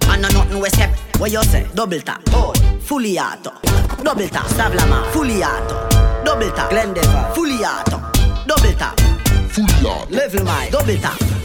And 0.08 0.22
no 0.22 0.28
nothing 0.28 0.58
we 0.58 0.68
step. 0.70 0.96
What 1.18 1.30
you 1.30 1.42
say? 1.44 1.66
Double 1.74 2.00
tap. 2.00 2.22
Oh, 2.28 2.52
fully 2.80 3.18
auto. 3.18 3.52
Double 4.02 4.28
tap. 4.28 4.46
Savlama. 4.46 5.10
Fully 5.12 5.42
auto. 5.44 5.88
Double 6.24 6.50
tap. 6.50 6.70
Glendeva. 6.70 7.34
Fully 7.34 7.62
auto. 7.64 7.98
Double 8.46 8.72
tap. 8.72 8.98
Fully 9.50 9.86
auto. 9.86 10.10
Level 10.10 10.44
my. 10.44 10.68
Double 10.70 10.96
tap. 10.96 11.39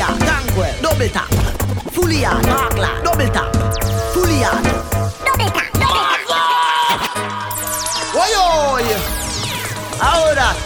Auto. 0.00 0.24
Gankwell. 0.24 0.80
Double 0.80 1.08
tap. 1.08 1.28
Fully 1.92 2.24
auto. 2.24 2.48
Parkland. 2.48 3.04
Double 3.04 3.28
tap. 3.28 3.54
Auto. 4.44 4.62
Double 5.24 5.50
tap. 5.52 5.72
Double 5.74 6.16
tap. 6.24 6.68
Oh 8.16 8.80
How 10.00 10.34
that? 10.34 10.56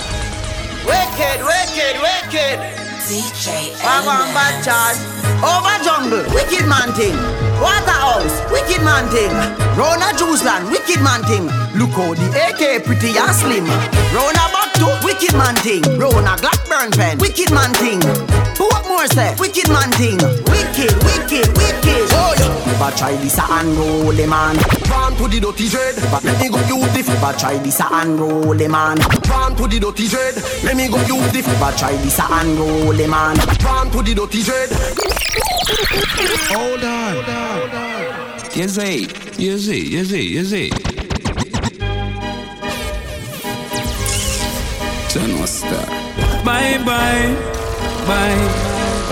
Wicked, 0.86 1.42
wicked, 1.42 1.94
wicked. 1.98 2.58
DJ. 3.02 3.74
Wagwan 3.82 4.30
bad 4.34 4.62
charge. 4.62 4.98
Over 5.42 5.76
jungle, 5.82 6.22
wicked 6.34 6.66
man 6.68 6.92
thing. 6.94 7.16
Waterhouse, 7.60 8.38
wicked 8.52 8.82
man 8.84 9.08
thing. 9.10 9.32
Rona 9.76 10.14
Juiceland, 10.14 10.70
wicked 10.70 11.02
man 11.02 11.22
thing. 11.24 11.61
Look 11.74 11.96
how 11.96 12.12
the 12.12 12.28
AK 12.28 12.84
pretty 12.84 13.16
and 13.16 13.34
slim. 13.34 13.64
Rona 14.12 14.44
Bakto, 14.52 14.92
wicked 15.04 15.32
man 15.32 15.56
thing. 15.56 15.82
Rona 15.98 16.36
Blackburn 16.36 16.92
pen, 16.92 17.18
wicked 17.18 17.50
man 17.50 17.72
thing. 17.74 18.00
Who 18.60 18.68
what 18.68 18.86
more 18.86 19.06
say? 19.06 19.34
Wicked 19.38 19.68
man 19.68 19.90
thing. 19.96 20.20
Wicked, 20.52 20.92
wicked, 21.00 21.48
wicked. 21.56 22.04
Oh 22.12 22.34
yeah. 22.36 22.52
Never 22.68 22.92
try 22.96 23.16
this 23.16 23.38
a 23.38 23.44
unroll 23.48 24.12
man. 24.28 24.56
Drawn 24.84 25.16
to 25.16 25.28
the 25.28 25.40
dirty 25.40 25.68
dread. 25.68 25.96
Let 26.22 26.40
me 26.40 26.48
go 26.52 26.60
use 26.68 26.92
the 26.92 27.02
Never 27.08 27.32
try 27.38 27.56
this 27.58 27.80
a 27.80 27.88
unroll 27.90 28.68
man. 28.68 28.98
Drawn 29.24 29.56
to 29.56 29.66
the 29.66 29.80
dirty 29.80 30.08
dread. 30.08 30.36
Let 30.64 30.76
me 30.76 30.88
go 30.88 30.98
use 31.08 31.32
the 31.32 31.40
Never 31.40 31.72
try 31.76 31.96
this 31.96 32.18
a 32.18 32.26
unroll 32.28 33.08
man. 33.08 33.36
Drawn 33.58 33.90
to 33.92 34.02
the 34.02 34.14
dirty 34.14 34.42
dread. 34.42 34.68
Hold 36.52 36.84
on. 36.84 37.12
You 38.54 38.68
see, 38.68 39.08
you 39.38 39.56
see, 39.58 39.80
you 39.88 40.04
see, 40.04 40.28
you 40.28 40.44
see. 40.44 41.01
General 45.12 45.46
Star. 45.46 45.84
Bye 46.42 46.78
bye, 46.88 47.28
bye. 48.08 48.42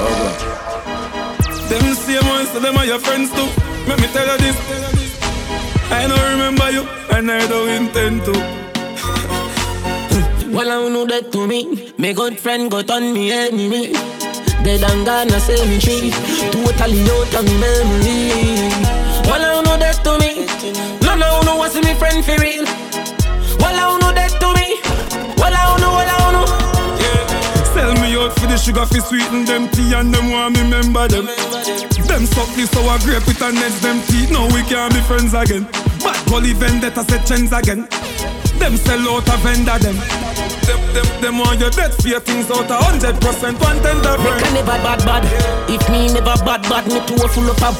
Over. 0.00 0.32
Them 1.68 1.94
same 1.94 2.26
ones, 2.26 2.48
so 2.48 2.58
them 2.58 2.76
are 2.78 2.86
your 2.86 2.98
friends 2.98 3.30
too. 3.30 3.48
Let 3.86 4.00
me 4.00 4.06
tell 4.08 4.26
you 4.26 4.38
this. 4.38 4.56
I 5.92 6.06
don't 6.08 6.24
remember 6.32 6.70
you, 6.70 6.88
and 7.14 7.30
I 7.30 7.46
don't 7.46 7.68
intend 7.68 8.24
to. 8.24 8.32
Well, 10.50 10.68
I 10.68 10.88
know 10.88 11.06
that 11.06 11.30
to 11.32 11.46
me. 11.46 11.92
My 11.96 12.12
good 12.12 12.38
friend 12.40 12.70
got 12.70 12.90
on 12.90 13.12
me 13.12 13.30
enemy. 13.30 13.92
Dead 14.64 14.82
and 14.82 15.06
gone, 15.06 15.30
I 15.30 15.38
say 15.38 15.60
me 15.68 15.78
tree. 15.78 16.10
Totally 16.50 17.02
out 17.12 17.34
of 17.38 17.44
me 17.44 17.54
memory. 17.60 18.68
Well, 19.28 19.42
I 19.46 19.62
know 19.62 19.76
that 19.78 20.00
to 20.04 20.18
me. 20.18 20.46
No, 21.06 21.14
no, 21.14 21.40
no, 21.42 21.56
what's 21.56 21.76
me 21.76 21.94
friend 21.94 22.24
for 22.24 22.36
real? 22.40 22.64
Well, 23.60 23.76
I 23.78 23.99
Sell 27.74 27.94
me 28.02 28.16
out 28.16 28.32
for 28.38 28.46
the 28.46 28.56
sugar 28.56 28.86
fi 28.86 28.98
sweeten 29.00 29.44
them 29.44 29.68
tea 29.70 29.94
and 29.94 30.12
them 30.12 30.30
want 30.30 30.54
me 30.54 30.62
remember 30.62 31.08
them. 31.08 31.26
Them 32.06 32.26
suck 32.26 32.50
the 32.54 32.66
sour 32.66 32.98
grape 33.00 33.26
with 33.26 33.40
a 33.42 33.52
nets 33.52 33.80
them 33.80 34.02
teeth. 34.02 34.30
Now 34.30 34.46
we 34.54 34.62
can't 34.62 34.92
be 34.92 35.00
friends 35.00 35.34
again. 35.34 35.64
Bad 36.02 36.18
gully 36.28 36.52
vendetta 36.52 37.04
set 37.04 37.26
trends 37.26 37.52
again. 37.52 37.88
Them 38.58 38.76
sell 38.76 39.00
out 39.08 39.28
a 39.28 39.36
vendor 39.38 39.78
them. 39.78 40.29
Them, 40.70 40.80
them, 40.94 41.06
them 41.20 41.34
want 41.38 41.58
you 41.58 41.70
dead 41.70 41.90
fear 41.98 42.20
things 42.20 42.50
out 42.50 42.70
a 42.70 42.76
hundred 42.78 43.18
percent, 43.18 43.58
one 43.58 43.78
tender 43.82 44.14
Make 44.22 44.38
a 44.38 44.48
never 44.54 44.78
bad 44.86 45.00
bad. 45.02 45.22
If 45.66 45.82
me 45.90 46.06
never 46.12 46.36
bad 46.46 46.62
bad, 46.70 46.86
me 46.86 47.02
too 47.06 47.18
full 47.26 47.50
of 47.50 47.58
pop. 47.58 47.74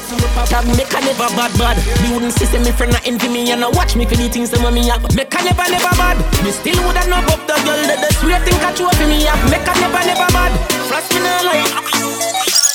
That 0.51 0.67
make 0.75 0.91
a 0.91 1.01
never 1.01 1.31
bad 1.39 1.53
bad. 1.55 1.77
Me 2.03 2.15
wouldn't 2.15 2.35
see 2.35 2.51
me 2.59 2.73
friend 2.75 2.93
not 2.93 3.07
envy 3.07 3.29
me 3.29 3.51
and 3.53 3.63
I 3.63 3.69
watch 3.71 3.95
me 3.95 4.05
for 4.07 4.17
the 4.17 4.29
things 4.29 4.51
them 4.51 4.67
me 4.75 4.89
have. 4.91 5.03
Make 5.15 5.33
a 5.35 5.39
never 5.45 5.67
never 5.71 5.95
bad. 5.95 6.19
Me 6.43 6.51
still 6.51 6.79
woulda 6.83 7.07
knock 7.07 7.31
up 7.31 7.43
the 7.47 7.55
girl 7.63 7.81
that 7.87 7.99
the 8.03 8.11
sweet 8.19 8.43
thing 8.43 8.59
catch 8.59 8.81
you 8.81 8.87
up 8.87 8.99
in 8.99 9.09
me 9.09 9.23
have. 9.25 9.39
Make 9.51 9.67
a 9.67 9.73
never 9.79 10.03
never 10.03 10.29
bad. 10.35 10.53
Frost 10.91 11.15
me 11.15 11.21
nah 11.23 11.47
like. 11.47 12.70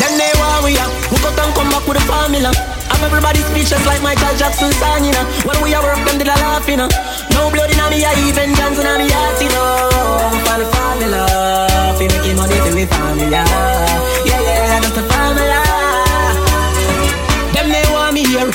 Then 0.00 0.12
they 0.18 0.32
want 0.38 0.64
we 0.64 0.78
up. 0.78 0.90
Who 1.10 1.16
got 1.22 1.38
and 1.38 1.52
come 1.54 1.70
back 1.70 1.84
with 1.86 1.98
the 1.98 2.04
formula? 2.06 2.50
Have 2.90 3.02
everybody 3.02 3.40
speechless 3.46 3.84
like 3.86 4.02
Michael 4.02 4.34
Jackson 4.36 4.72
song, 4.80 5.04
you 5.04 5.12
know. 5.12 5.24
When 5.46 5.58
we 5.62 5.74
are 5.74 5.82
work, 5.82 6.00
them 6.06 6.18
did 6.18 6.28
a 6.28 6.36
laugh, 6.38 6.66
you 6.68 6.76
know. 6.76 6.88
No 7.34 7.50
blood 7.50 7.70
in 7.70 7.80
me, 7.90 8.04
I 8.04 8.14
even 8.26 8.54
dance 8.58 8.78
in 8.78 8.88
me 8.98 9.08
heart, 9.10 9.38
you 9.42 9.50
know. 9.54 10.34
For 10.44 10.56
the 10.58 10.66
formula, 10.72 11.22
fi 11.98 12.04
making 12.08 12.36
money 12.36 12.58
for 12.64 12.72
me 12.74 12.84
formula. 12.86 13.42
Yeah, 14.26 14.40
yeah, 14.42 14.80
that's 14.82 14.94
the 14.96 15.04
formula. 15.06 15.60
Them 17.54 17.68
they 17.70 17.86
want 17.92 18.14
me 18.14 18.22
here, 18.26 18.50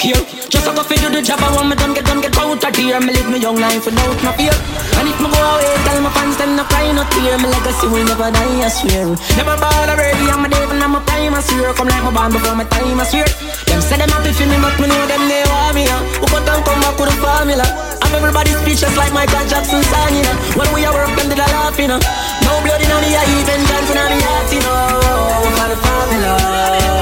care. 0.00 0.24
Just 0.48 0.64
a 0.64 0.72
go 0.72 0.82
fi 0.82 0.96
do 0.96 1.12
the 1.12 1.20
job, 1.20 1.44
I 1.44 1.52
want 1.52 1.68
me 1.68 1.76
done, 1.76 1.92
get 1.92 2.08
done, 2.08 2.24
get 2.24 2.32
out 2.40 2.56
of 2.56 2.76
here. 2.76 2.98
Me 3.04 3.12
live 3.12 3.28
my 3.28 3.36
young 3.36 3.60
life 3.60 3.84
without 3.84 4.16
no 4.24 4.32
fear. 4.32 4.56
And 4.96 5.06
if 5.12 5.20
me 5.20 5.28
go 5.28 5.36
away, 5.36 5.76
tell 5.84 6.00
my 6.00 6.10
fans 6.16 6.36
them 6.40 6.56
no 6.56 6.64
cry, 6.64 6.88
no 6.96 7.04
tear. 7.12 7.36
My 7.36 7.52
legacy 7.52 7.86
will 7.92 8.04
never 8.08 8.32
die, 8.32 8.64
I 8.64 8.68
swear. 8.72 9.12
Never 9.36 9.56
ball 9.60 9.86
already, 9.92 10.24
I'm 10.32 10.44
a 10.44 10.48
devil, 10.48 10.80
I'm 10.80 10.96
a 10.96 11.00
prime, 11.04 11.36
I 11.36 11.40
swear. 11.44 11.76
Come 11.76 11.92
like 11.92 12.02
my 12.02 12.12
band 12.16 12.32
before 12.32 12.56
my 12.56 12.64
time, 12.64 12.98
I 12.98 13.04
swear. 13.04 13.28
Them 13.68 13.80
say 13.84 14.00
them 14.00 14.08
happy 14.08 14.32
for 14.32 14.48
me, 14.48 14.56
but 14.56 14.74
me 14.80 14.88
know 14.88 15.04
them 15.04 15.22
they 15.28 15.44
want 15.52 15.76
me. 15.76 15.84
Uh. 15.84 16.00
Who 16.24 16.26
got 16.32 16.48
and 16.48 16.64
come 16.64 16.80
back 16.80 16.96
with 16.96 17.12
the 17.12 17.16
formula? 17.20 17.66
I'm 18.00 18.12
everybody 18.16 18.50
speechless 18.56 18.96
like 18.96 19.12
Michael 19.12 19.44
Jackson 19.52 19.84
song, 19.84 20.16
you 20.16 20.24
know. 20.24 20.36
When 20.56 20.68
we 20.72 20.80
are 20.88 20.96
work, 20.96 21.12
them 21.12 21.28
did 21.28 21.38
a 21.38 21.46
laugh, 21.52 21.76
you 21.76 21.92
know. 21.92 22.00
No 22.48 22.52
blood 22.64 22.80
in 22.80 22.88
the 22.88 23.10
I 23.20 23.24
even 23.36 23.60
dance 23.68 23.90
in 23.92 24.00
me 24.00 24.18
heart, 24.24 24.48
you 24.48 24.60
know. 24.64 25.44
For 25.60 25.68
the 25.68 25.76
formula, 25.76 26.32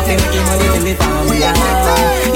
fi 0.03 0.15
making 0.19 0.45
money 0.51 0.67
for 0.75 0.83
me 0.83 0.93
formula. 0.99 2.28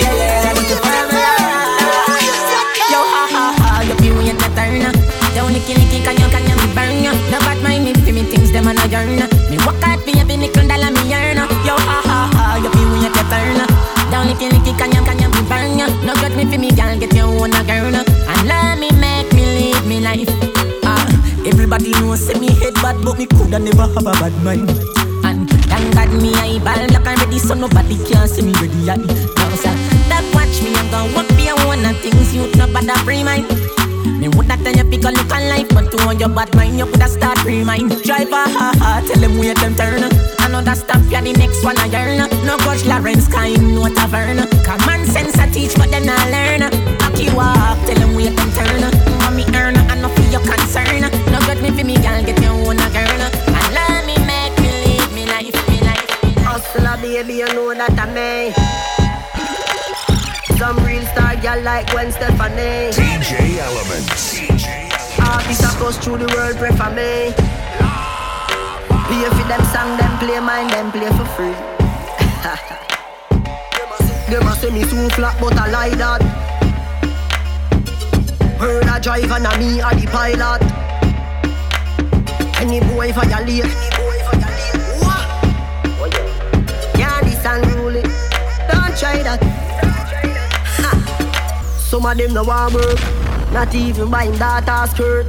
Turn 5.34 5.52
licky 5.52 5.74
licky, 5.74 5.98
can 6.04 6.16
you 6.16 6.28
can 6.28 6.44
you 6.48 6.56
me 6.56 6.68
burn 6.74 7.04
ya? 7.04 7.12
No 7.30 7.38
bad 7.40 7.58
mind 7.62 7.84
me 7.84 7.92
fi 7.94 8.12
me 8.12 8.22
things 8.22 8.52
them 8.52 8.68
a 8.68 8.72
no 8.72 8.84
yearn. 8.84 9.16
Me 9.50 9.56
work 9.64 9.80
hard 9.82 10.00
for 10.04 10.12
every 10.16 10.36
nickel 10.36 10.66
dollar 10.68 10.90
me 10.90 11.12
earn. 11.12 11.40
Yo, 11.64 11.74
ha 11.76 11.98
ha 12.04 12.20
ha, 12.32 12.56
you 12.56 12.70
feel 12.70 12.88
when 12.92 13.02
you 13.02 13.12
turn 13.12 13.60
up. 13.60 13.70
Don't 14.10 14.28
licky 14.28 14.48
licky, 14.52 14.72
can 14.76 14.92
you 14.92 15.02
can 15.04 15.18
you 15.18 15.28
me 15.32 15.42
burn 15.48 15.78
ya? 15.78 15.86
No 16.04 16.14
good 16.20 16.36
me 16.36 16.44
fi 16.44 16.56
me 16.58 16.70
girl, 16.70 16.98
get 16.98 17.14
your 17.14 17.26
own 17.26 17.52
a 17.52 17.62
girl. 17.64 17.94
And 17.94 18.42
let 18.48 18.78
me 18.78 18.90
make 19.00 19.32
me 19.32 19.72
live 19.72 19.86
me 19.86 20.00
life. 20.00 20.32
Ah, 20.84 21.06
everybody 21.46 21.92
knows 22.00 22.20
say 22.20 22.38
me 22.38 22.52
head 22.60 22.74
bad, 22.84 22.96
but 23.04 23.18
me 23.18 23.26
coulda 23.26 23.58
never 23.58 23.88
have 23.88 24.06
a 24.06 24.12
bad 24.20 24.34
mind. 24.44 24.68
And 25.24 25.48
thank 25.70 25.94
God 25.94 26.12
me 26.20 26.34
I 26.34 26.58
ball 26.60 26.82
like 26.92 27.06
I'm 27.06 27.16
ready, 27.24 27.38
so 27.38 27.54
nobody 27.54 27.96
can 28.04 28.28
see 28.28 28.42
me 28.42 28.52
ready. 28.60 28.90
I 28.90 28.96
now 28.96 29.48
say 29.56 29.72
that 30.10 30.24
watch 30.34 30.60
me, 30.60 30.74
I'm 30.76 30.90
gonna 30.90 31.24
for 31.24 31.40
your 31.40 31.56
one 31.66 31.84
of 31.84 31.96
things 32.00 32.34
you 32.34 32.50
no 32.56 32.66
bother 32.68 32.98
free 33.04 33.24
mind. 33.24 33.46
Me 34.22 34.28
would 34.28 34.46
not 34.46 34.60
tell 34.60 34.72
you 34.72 34.84
pick 34.84 35.02
a 35.02 35.10
look 35.10 35.34
on 35.34 35.48
life, 35.48 35.68
but 35.70 35.90
to 35.90 35.98
on 36.06 36.16
your 36.16 36.28
bad 36.28 36.54
mind, 36.54 36.78
you 36.78 36.86
coulda 36.86 37.08
start 37.08 37.36
free 37.40 37.64
mind. 37.64 37.90
Driver, 38.04 38.46
ha 38.54 38.70
ha, 38.78 39.02
tell 39.04 39.18
them 39.18 39.36
where 39.36 39.52
them 39.52 39.74
turn. 39.74 39.98
Another 40.38 40.76
stop, 40.76 41.02
you're 41.10 41.20
the 41.20 41.32
next 41.32 41.64
one 41.64 41.76
I 41.78 41.86
yearn. 41.86 42.30
No 42.46 42.56
coach 42.58 42.86
Lawrence, 42.86 43.26
kind 43.26 43.74
no 43.74 43.92
tavern. 43.92 44.46
Common 44.62 45.06
sense 45.06 45.36
I 45.40 45.50
teach, 45.50 45.74
but 45.74 45.90
then 45.90 46.06
I 46.06 46.30
learn. 46.30 46.70
You 47.18 47.34
up, 47.34 47.82
tell 47.82 47.98
them 47.98 48.14
where 48.14 48.30
them 48.30 48.50
turn. 48.54 48.82
Mommy 49.26 49.42
earn, 49.58 49.74
and 49.74 50.00
no 50.00 50.08
for 50.14 50.22
your 50.30 50.42
concern. 50.46 51.02
No 51.34 51.40
good 51.42 51.60
me 51.60 51.74
for 51.74 51.84
me, 51.84 51.96
girl, 51.98 52.22
get 52.22 52.40
your 52.40 52.52
own 52.52 52.78
girl. 52.94 53.22
And 53.26 53.74
let 53.74 54.06
me 54.06 54.14
make 54.22 54.54
me 54.62 54.70
live 54.86 55.12
me 55.18 55.26
life, 55.26 55.58
me 55.66 55.80
life. 55.82 56.10
Hustler, 56.46 56.96
baby, 57.02 57.42
you 57.42 57.46
know 57.58 57.74
that 57.74 57.98
I'm 57.98 58.14
me. 58.14 58.81
Some 60.62 60.78
real 60.86 61.02
star 61.06 61.34
gal 61.42 61.58
like 61.62 61.90
Gwen 61.90 62.12
Stefani. 62.12 62.92
DJ 62.94 63.58
Elements. 63.58 64.38
Artists 65.18 65.74
goes 65.74 65.98
through 65.98 66.18
the 66.18 66.26
world, 66.36 66.56
pray 66.56 66.70
for 66.70 66.88
me. 66.94 67.32
Pay 69.10 69.26
for 69.26 69.42
them 69.50 69.64
song, 69.74 69.98
them 69.98 70.14
play 70.22 70.38
mine, 70.38 70.68
them 70.68 70.92
play 70.92 71.10
for 71.18 71.26
free. 71.34 71.50
them 74.30 74.46
a 74.46 74.54
say 74.54 74.70
me 74.70 74.84
too 74.84 75.08
flat, 75.16 75.36
but 75.40 75.58
I 75.58 75.66
lie 75.68 75.96
that. 75.96 76.22
Heard 78.60 78.86
a 78.86 79.00
driver, 79.00 79.40
and 79.42 79.58
me 79.58 79.80
a 79.80 79.90
the 79.98 80.06
pilot. 80.14 80.62
Any 82.62 82.78
boy 82.78 83.10
violate, 83.10 83.66
any 83.66 83.90
boy 83.98 84.16
violate. 84.30 84.78
What? 85.02 85.26
Yeah. 86.14 86.30
Yeah, 86.96 87.18
this 87.22 87.44
unruly. 87.44 88.02
Don't 88.70 88.94
try 88.96 89.24
that. 89.24 89.51
Some 91.92 92.06
of 92.06 92.16
them 92.16 92.32
no 92.32 92.42
want 92.42 92.72
work, 92.72 92.96
not 93.52 93.74
even 93.74 94.10
buying 94.10 94.32
data 94.38 94.88
skirt. 94.88 95.26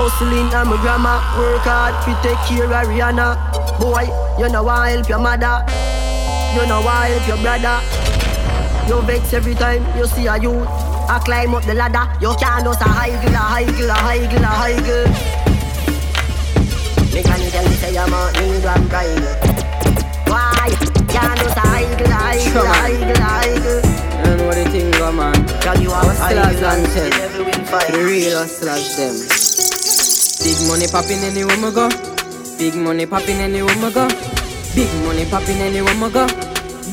Hustling 0.00 0.48
and 0.56 0.70
my 0.70 0.80
grandma 0.80 1.20
work 1.36 1.60
hard 1.68 1.92
to 2.08 2.16
take 2.24 2.40
care 2.48 2.64
of 2.64 2.88
Rihanna. 2.88 3.36
Boy, 3.78 4.08
you 4.40 4.48
know 4.48 4.62
why 4.62 4.96
help 4.96 5.06
your 5.06 5.18
mother, 5.18 5.60
you 6.56 6.64
know 6.66 6.80
why 6.80 7.12
help 7.12 7.28
your 7.28 7.36
brother. 7.44 7.76
You 8.88 9.02
vex 9.04 9.34
every 9.34 9.54
time 9.54 9.84
you 9.98 10.06
see 10.06 10.28
a 10.28 10.40
youth. 10.40 10.64
I 11.12 11.20
climb 11.22 11.54
up 11.54 11.62
the 11.64 11.74
ladder, 11.74 12.08
you 12.22 12.34
can't 12.40 12.64
just 12.64 12.80
a 12.80 12.84
high 12.88 13.12
girl, 13.20 13.34
a 13.34 13.44
high 13.44 13.64
girl, 13.68 13.90
a 13.90 14.00
high 14.00 14.24
girl, 14.32 14.40
a 14.40 14.48
high 14.48 14.80
girl. 14.80 15.08
Me 17.12 17.20
can 17.20 17.36
you 17.44 17.50
tell 17.50 17.68
me 17.68 17.76
say 17.76 17.98
I'm 17.98 18.14
out 18.14 18.32
need 18.32 18.64
one 18.64 18.88
private? 18.88 19.36
Why? 20.24 20.72
Can't 21.12 21.38
just 21.38 21.52
a 21.54 21.60
high 21.60 21.84
girl, 22.00 22.08
a 22.08 22.16
high 22.16 22.50
girl, 22.50 22.64
a 22.64 22.72
high 22.72 22.96
girl, 22.96 23.12
a 23.12 23.28
high 23.28 23.58
girl. 23.60 23.99
You 24.30 24.36
know 24.36 24.46
what 24.46 24.54
the 24.54 24.70
thing 24.70 24.90
go 24.92 25.10
man. 25.10 25.34
You 25.82 25.90
are 25.90 26.06
Hustlers 26.06 26.62
and 26.62 26.86
them. 26.94 27.10
The 27.90 27.98
real 27.98 28.38
hustlers 28.38 28.94
them. 28.94 29.18
Big 30.46 30.54
money 30.70 30.86
popping 30.86 31.18
anywhere 31.26 31.58
me 31.58 31.74
go. 31.74 31.90
Big 32.54 32.78
money 32.78 33.06
popping 33.06 33.42
anywhere 33.42 33.74
me 33.82 33.90
go. 33.90 34.06
Big 34.78 34.86
money 35.02 35.26
popping 35.26 35.58
anywhere 35.58 35.98
me 35.98 36.06
go. 36.14 36.30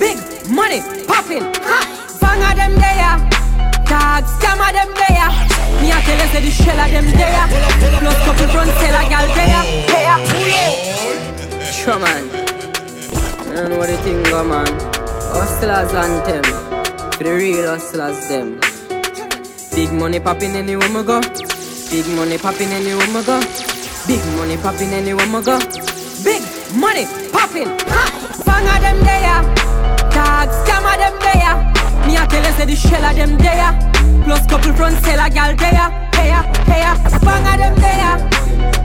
Big 0.02 0.17
money 0.50 0.82
popping. 1.06 1.45
Ha! 1.62 1.86
Fang 2.17 2.41
of 2.41 2.58
them 2.58 2.73
there 2.82 3.21
Dog 3.86 4.26
scam 4.26 4.58
of 4.58 4.73
them 4.73 4.89
there 4.97 5.30
Me 5.78 5.93
a 5.93 6.02
tell 6.02 6.17
you 6.17 6.34
say 6.34 6.41
the 6.41 6.50
shell 6.50 6.80
of 6.82 6.89
them 6.89 7.06
there 7.13 7.45
Plus 8.02 8.17
couple 8.26 8.50
front 8.50 8.71
seller 8.82 9.06
gal 9.13 9.30
there 9.38 9.62
There 9.86 10.17
Sure 11.69 12.00
man. 12.02 12.26
You 13.45 13.69
know 13.69 13.78
what 13.78 13.89
the 13.89 13.97
thing 14.02 14.23
go 14.23 14.43
man. 14.43 14.65
Hustlers 15.38 15.93
and 15.93 16.26
them 16.26 16.76
For 17.17 17.23
the 17.23 17.34
real 17.34 17.65
hustlers 17.65 18.27
them. 18.30 18.60
Big 19.73 19.91
money 19.91 20.19
popping 20.19 20.51
anywhere 20.56 20.89
me 20.89 21.03
go. 21.03 21.19
Big 21.89 22.06
money 22.15 22.38
popping 22.38 22.69
anywhere 22.69 23.08
me 23.08 23.23
go. 23.25 23.41
Big 24.06 24.23
money 24.38 24.56
popping 24.58 24.93
anywhere 24.93 25.25
me 25.25 25.41
go. 25.41 25.58
Big 26.23 26.41
money 26.75 27.06
popping! 27.32 27.69
Fang 28.45 28.67
of 28.67 28.82
them 28.82 28.99
there 29.06 29.41
Dog 30.13 30.49
scam 30.49 30.86
of 30.86 30.97
them 30.97 31.15
there 31.25 31.56
Me 32.06 32.17
a 32.17 32.25
tell 32.27 32.43
you 32.43 32.51
say 32.58 32.65
the 32.65 32.75
shell 32.75 33.06
of 33.06 33.15
them 33.15 33.38
there 33.38 33.71
Plus 34.23 34.45
couple 34.47 34.73
front 34.73 34.97
seller 35.06 35.30
gal 35.30 35.56
there 35.56 35.89
There, 36.13 36.43
there 36.65 36.95
Fang 37.21 37.45
of 37.45 37.58
them 37.58 37.75
there 37.82 38.17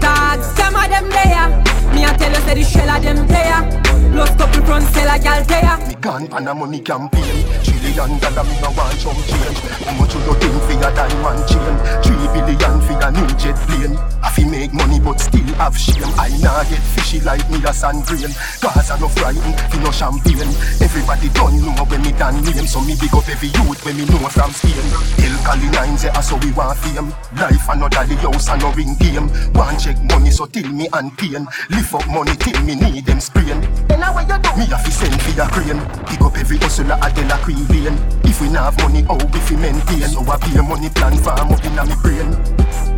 Dog 0.01 0.41
scam 0.41 0.77
of 0.77 0.89
them 0.89 1.09
there 1.11 1.49
Me 1.95 2.05
a 2.05 2.13
tell 2.17 2.31
you 2.31 2.47
say 2.47 2.55
the 2.55 2.65
shell 2.65 2.91
of 2.91 3.03
them 3.03 3.27
there 3.27 3.92
Plus 4.11 4.31
couple 4.37 4.65
front 4.65 4.85
seller 4.95 5.19
gal 5.23 5.45
there 5.45 5.79
Me 5.87 5.95
gone 6.01 6.27
pan 6.27 6.49
a 6.49 6.55
money 6.55 6.81
campaign 6.81 7.45
Trillion 7.63 8.19
dollar 8.19 8.45
me 8.45 8.57
no 8.61 8.71
want 8.73 8.97
some 8.99 9.15
change. 9.29 9.59
How 9.85 9.93
much 9.99 10.15
you 10.15 10.21
do 10.25 10.33
think 10.41 10.57
for 10.65 10.73
your 10.73 10.93
diamond 10.95 11.43
chain? 11.45 11.75
Three 12.03 12.27
billion 12.33 12.81
for 12.83 12.95
your 12.97 13.11
new 13.13 13.29
jet 13.37 13.59
plane. 13.69 13.97
I 14.23 14.31
fi 14.31 14.45
make 14.49 14.73
money 14.73 14.99
but 14.99 15.21
still 15.21 15.47
have 15.61 15.77
shame. 15.77 16.09
I 16.17 16.31
nah 16.41 16.65
get 16.65 16.81
fishy 16.95 17.21
like 17.21 17.45
me 17.51 17.59
a 17.65 17.73
sand 17.75 18.07
grain 18.07 18.33
Cause 18.63 18.91
I 18.91 18.99
no 18.99 19.09
frightened 19.09 19.59
fi 19.71 19.79
no 19.83 19.91
champagne. 19.91 20.51
Everybody 20.81 21.29
don't 21.35 21.61
know 21.61 21.85
when 21.85 22.03
me 22.03 22.13
done 22.13 22.43
name 22.43 22.67
So 22.67 22.81
me 22.81 22.95
big 22.99 23.15
up 23.15 23.29
every 23.29 23.49
youth 23.49 23.85
when 23.85 23.97
me 23.97 24.05
know 24.07 24.25
from 24.31 24.51
Spain. 24.53 24.87
El 25.23 25.37
Cali 25.45 25.69
nine 25.71 25.99
say 25.99 26.11
ah, 26.15 26.21
so 26.21 26.37
we 26.39 26.51
want 26.53 26.79
fame. 26.79 27.13
Life 27.37 27.69
another 27.69 28.07
the 28.07 28.17
house 28.25 28.49
and 28.49 28.63
no 28.63 28.73
ring 28.73 28.95
game. 28.99 29.29
Want 29.53 29.79
check 29.79 29.99
money 30.11 30.31
so 30.31 30.47
till 30.47 30.71
me 30.73 30.89
and 30.93 31.11
pain. 31.19 31.47
Lift 31.71 31.95
up 31.95 32.07
money 32.09 32.35
till 32.41 32.59
me 32.63 32.75
need 32.75 33.07
them 33.07 33.21
sprain 33.21 33.61
Then 34.03 34.11
how 34.11 34.21
you 34.21 34.39
do? 34.43 34.51
Me 34.59 34.67
a 34.67 34.79
fi 34.83 34.91
send 34.91 35.15
fi 35.23 35.31
a 35.39 35.47
crane. 35.47 35.79
Pick 36.07 36.21
up 36.23 36.37
every 36.37 36.59
hustler 36.59 36.99
a 37.01 37.09
de 37.15 37.23
la 37.31 37.39
cream 37.39 37.63
vein 37.71 37.95
If 38.25 38.41
we 38.41 38.49
not 38.49 38.75
have 38.75 38.79
money 38.83 39.03
how 39.03 39.15
we 39.15 39.39
fi 39.39 39.55
maintain? 39.55 40.03
So 40.11 40.27
I 40.27 40.37
pay 40.43 40.59
money 40.61 40.91
plan 40.91 41.17
farm 41.23 41.53
up 41.53 41.65
inna 41.65 41.87
me 41.87 41.95
brain. 42.03 42.35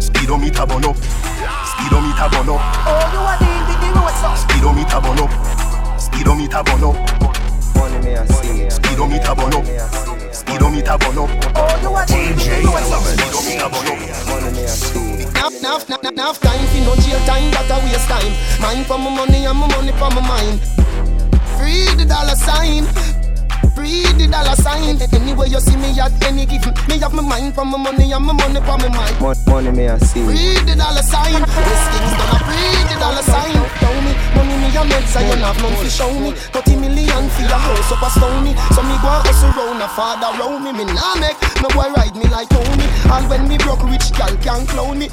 Speedometer 0.00 0.64
burn 0.64 0.84
up. 0.88 0.96
Speedometer 0.96 2.28
burn 2.32 2.48
up. 2.48 2.60
Oh, 2.88 3.04
you 3.12 3.20
are 3.20 3.36
deal 3.36 3.60
with 3.68 3.80
the 3.84 3.88
road, 3.92 4.16
so. 4.16 4.32
Speedometer 4.32 5.00
burn 5.04 5.20
up. 5.20 5.32
Speedometer 6.00 6.62
burn 6.64 6.84
up. 6.88 6.96
Money 7.76 7.98
me 8.00 8.12
a 8.16 8.24
see 8.24 8.70
Speedometer 8.70 9.34
burn 9.36 9.52
up. 9.52 9.64
Speedometer 10.32 10.96
speedometer 10.96 10.96
burn 11.04 11.18
up. 11.20 11.30
DJ 12.08 12.64
Element. 12.64 13.20
Enough, 15.44 15.88
enough, 15.88 16.04
enough 16.04 16.40
time 16.40 16.66
for 16.68 16.80
no 16.80 16.96
jail 16.96 17.20
time, 17.26 17.50
that 17.52 17.68
a 17.68 17.76
waste 17.84 18.08
time. 18.08 18.32
Mine 18.60 18.84
for 18.84 18.98
my 18.98 19.10
money 19.14 19.44
and 19.44 19.58
my 19.58 19.68
money 19.68 19.92
for 19.92 20.08
my 20.10 20.20
mind. 20.26 20.83
Free 21.58 21.86
the 21.96 22.04
dollar 22.04 22.36
sign. 22.36 22.84
Free 23.74 24.06
the 24.18 24.28
dollar 24.30 24.56
sign. 24.56 25.00
Anyway 25.12 25.48
you 25.48 25.60
see 25.60 25.76
me 25.76 25.98
at 25.98 26.12
any 26.24 26.46
given, 26.46 26.74
me 26.88 26.98
have 26.98 27.12
my 27.12 27.22
mind 27.22 27.54
for 27.54 27.64
my 27.64 27.78
money 27.78 28.12
and 28.12 28.24
my 28.24 28.32
money 28.32 28.60
for 28.60 28.78
my 28.78 28.88
mind. 28.88 29.16
Money 29.46 29.70
me 29.70 29.88
I 29.88 29.98
see. 29.98 30.24
Free 30.24 30.58
the 30.66 30.74
dollar 30.76 31.02
sign. 31.02 31.42
This 31.42 31.82
thing's 31.90 32.14
gonna 32.14 32.38
free 32.46 32.82
the 32.90 32.96
dollar 33.00 33.24
sign. 33.24 33.56
Tell 33.82 33.96
me, 34.02 34.12
money 34.36 34.56
me 34.62 34.68
a 34.76 34.82
meds, 34.86 35.16
I 35.16 35.22
have 35.26 35.58
none 35.60 35.76
fi 35.82 35.88
show 35.88 36.12
me. 36.20 36.32
30 36.32 36.76
million 36.76 37.28
for 37.34 37.42
your 37.42 37.58
house 37.58 37.90
up 37.92 38.02
a 38.02 38.10
stony. 38.10 38.52
So 38.74 38.82
me 38.82 38.94
go 39.02 39.10
and 39.10 39.26
hustle 39.26 39.50
round 39.54 39.82
a 39.82 39.88
father 39.94 40.30
round 40.38 40.64
me. 40.64 40.72
Me 40.72 40.84
nah 40.92 41.14
make 41.18 41.38
no 41.62 41.68
boy 41.74 41.90
ride 41.94 42.14
me 42.14 42.26
like 42.30 42.48
Tony. 42.48 42.86
And 43.10 43.28
when 43.28 43.48
me 43.48 43.58
broke 43.58 43.82
rich 43.84 44.12
gal 44.14 44.34
can't 44.38 44.68
clown 44.68 44.98
me. 44.98 45.08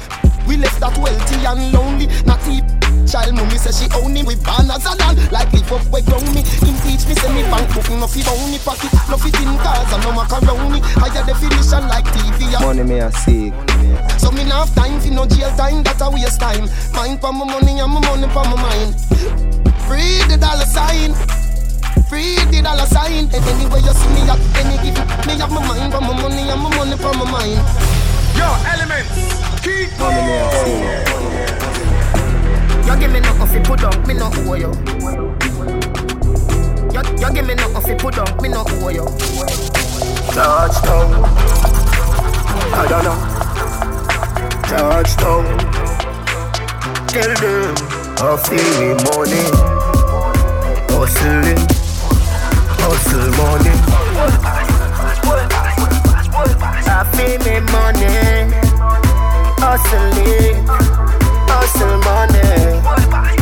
We 0.46 0.56
left 0.56 0.80
that 0.80 0.98
wealthy 0.98 1.38
and 1.46 1.72
lonely. 1.72 2.06
Not 2.26 2.42
deep. 2.44 2.66
Child 3.06 3.34
mommy 3.34 3.58
say 3.58 3.70
she 3.70 3.86
own 3.94 4.12
me. 4.12 4.22
We 4.22 4.34
born 4.42 4.70
as 4.70 4.86
a 4.86 4.94
land. 4.98 5.18
Like 5.30 5.52
live 5.52 5.70
up 5.72 5.86
where 5.90 6.02
fi 8.12 8.20
bounty 8.28 8.58
pocket. 8.60 8.92
No 9.08 9.16
fit 9.16 9.40
in 9.40 9.56
cars 9.64 9.88
and 9.88 10.04
no 10.04 10.12
macaroni. 10.12 10.80
Higher 11.00 11.24
definition 11.24 11.88
like 11.88 12.04
TV. 12.12 12.52
Money 12.60 12.84
me 12.84 13.00
I 13.00 13.08
see. 13.10 13.52
So 14.20 14.30
me 14.30 14.44
nah 14.44 14.66
have 14.66 14.74
time 14.76 15.00
for 15.00 15.10
no 15.10 15.24
jail 15.26 15.48
time. 15.56 15.82
That 15.82 16.00
a 16.04 16.10
waste 16.12 16.40
time. 16.40 16.68
Mind 16.92 17.20
for 17.20 17.32
my 17.32 17.48
money 17.48 17.80
and 17.80 17.90
my 17.90 18.00
money 18.04 18.28
for 18.28 18.44
my 18.44 18.60
mind. 18.60 19.00
Free 19.88 20.20
the 20.28 20.36
dollar 20.36 20.68
sign. 20.68 21.16
Free 22.12 22.36
the 22.52 22.60
dollar 22.60 22.86
sign. 22.86 23.32
And 23.32 23.44
anyway 23.48 23.80
you 23.80 23.94
see 23.96 24.12
me 24.12 24.28
at 24.28 24.40
any 24.60 24.76
given, 24.84 25.08
me 25.24 25.40
have 25.40 25.50
my 25.50 25.64
mind 25.64 25.92
for 25.92 26.04
my 26.04 26.12
money 26.12 26.44
and 26.44 26.60
my 26.60 26.68
money 26.76 26.96
for 27.00 27.16
my 27.16 27.24
mind. 27.24 27.60
Yo, 28.36 28.48
elements, 28.68 29.08
keep 29.64 29.88
Money 29.96 30.20
me 30.28 30.36
I 30.36 30.44
see. 30.60 30.84
You 32.84 32.94
give 33.00 33.12
me 33.12 33.20
nothing 33.20 33.48
fi 33.48 33.58
put 33.64 33.80
down, 33.80 33.96
me 34.06 34.14
no 34.14 34.28
owe 34.28 34.54
you. 34.54 35.31
You, 36.92 37.00
you 37.18 37.32
give 37.32 37.46
me 37.46 37.54
nothing 37.54 37.82
fi 37.82 37.94
put 37.94 38.14
down, 38.14 38.36
me 38.42 38.48
no 38.48 38.64
owe 38.66 38.88
you. 38.90 39.06
Touchdown. 40.32 41.24
I 42.74 42.86
don't 42.88 43.04
know. 43.04 43.18
Touchdown. 44.68 45.44
Tell 47.08 47.34
them 47.42 47.74
I 48.18 48.36
feel 48.44 48.96
money. 49.08 49.44
Hustling. 50.92 51.62
Hustle 52.82 53.30
money. 53.38 53.74
I 56.84 57.04
feel 57.16 57.38
me 57.40 57.60
money, 57.72 58.14
hustling, 59.58 60.66
hustle 61.48 61.98
money. 61.98 63.41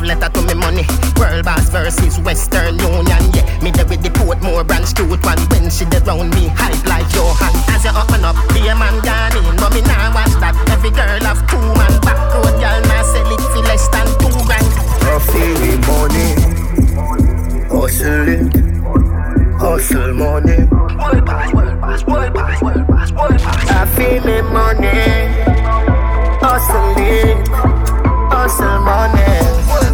Love 0.00 0.16
letter 0.16 0.32
to 0.32 0.40
me 0.46 0.54
money. 0.54 0.84
World 1.20 1.44
boss 1.44 1.68
versus 1.68 2.18
Western 2.20 2.78
Union. 2.78 3.20
Yeah, 3.36 3.44
me 3.60 3.70
there 3.70 3.84
with 3.84 4.02
the 4.02 4.08
Portmore 4.08 4.66
branch 4.66 4.94
cute 4.94 5.10
one. 5.10 5.38
When 5.52 5.68
she 5.68 5.84
dey 5.84 5.98
round 6.08 6.32
me, 6.34 6.48
hype 6.56 6.80
like 6.88 7.04
Johan. 7.12 7.52
As 7.68 7.84
you 7.84 7.92
open 7.92 8.24
up, 8.24 8.36
be 8.54 8.64
a 8.68 8.74
man 8.74 8.96
gone 9.04 9.36
in. 9.36 9.56
But 9.60 9.74
me 9.74 9.82
nah 9.82 10.08
watch 10.16 10.32
that. 10.40 10.56
Every 10.72 10.88
girl 10.90 11.20
have 11.20 11.44
two 11.52 11.60
man. 11.76 12.00
Back 12.00 12.16
road 12.32 12.56
girl 12.56 12.80
nah 12.88 13.02
sell 13.12 13.28
it 13.28 13.40
for 13.52 13.60
less 13.68 13.88
than 13.92 14.08
two 14.24 14.32
grand. 14.48 14.72
I 15.04 15.20
feel 15.20 15.76
money. 15.84 16.32
Hustling. 17.68 18.48
Hustle 19.60 20.14
money. 20.14 20.64
World 20.96 21.26
boss, 21.26 21.52
world 21.52 21.80
boss, 21.80 22.06
world 22.06 22.32
boss, 22.32 22.62
world 22.62 22.88
boss. 22.88 23.12
I 23.68 23.84
feel 23.92 24.24
me 24.24 24.40
money, 24.48 25.28
hustling, 26.40 27.44
hustle 28.32 28.80
money. 28.80 29.89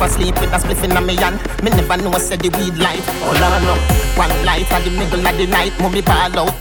Drop 0.00 0.12
asleep 0.12 0.40
with 0.40 0.50
a 0.50 0.56
spliff 0.56 0.82
in 0.82 0.92
a 0.92 1.00
me 1.02 1.14
hand. 1.16 1.36
Me 1.62 1.70
never 1.72 1.98
know 1.98 2.16
said 2.16 2.40
the 2.40 2.48
weed 2.56 2.74
light. 2.78 3.06
All 3.20 3.36
I 3.36 3.60
know, 3.60 3.76
one 4.16 4.32
light 4.46 4.72
at 4.72 4.82
the 4.82 4.90
middle 4.90 5.20
of 5.20 5.36
the 5.36 5.46
night. 5.46 5.78
Mommy 5.78 6.00
ball 6.00 6.16
out. 6.16 6.56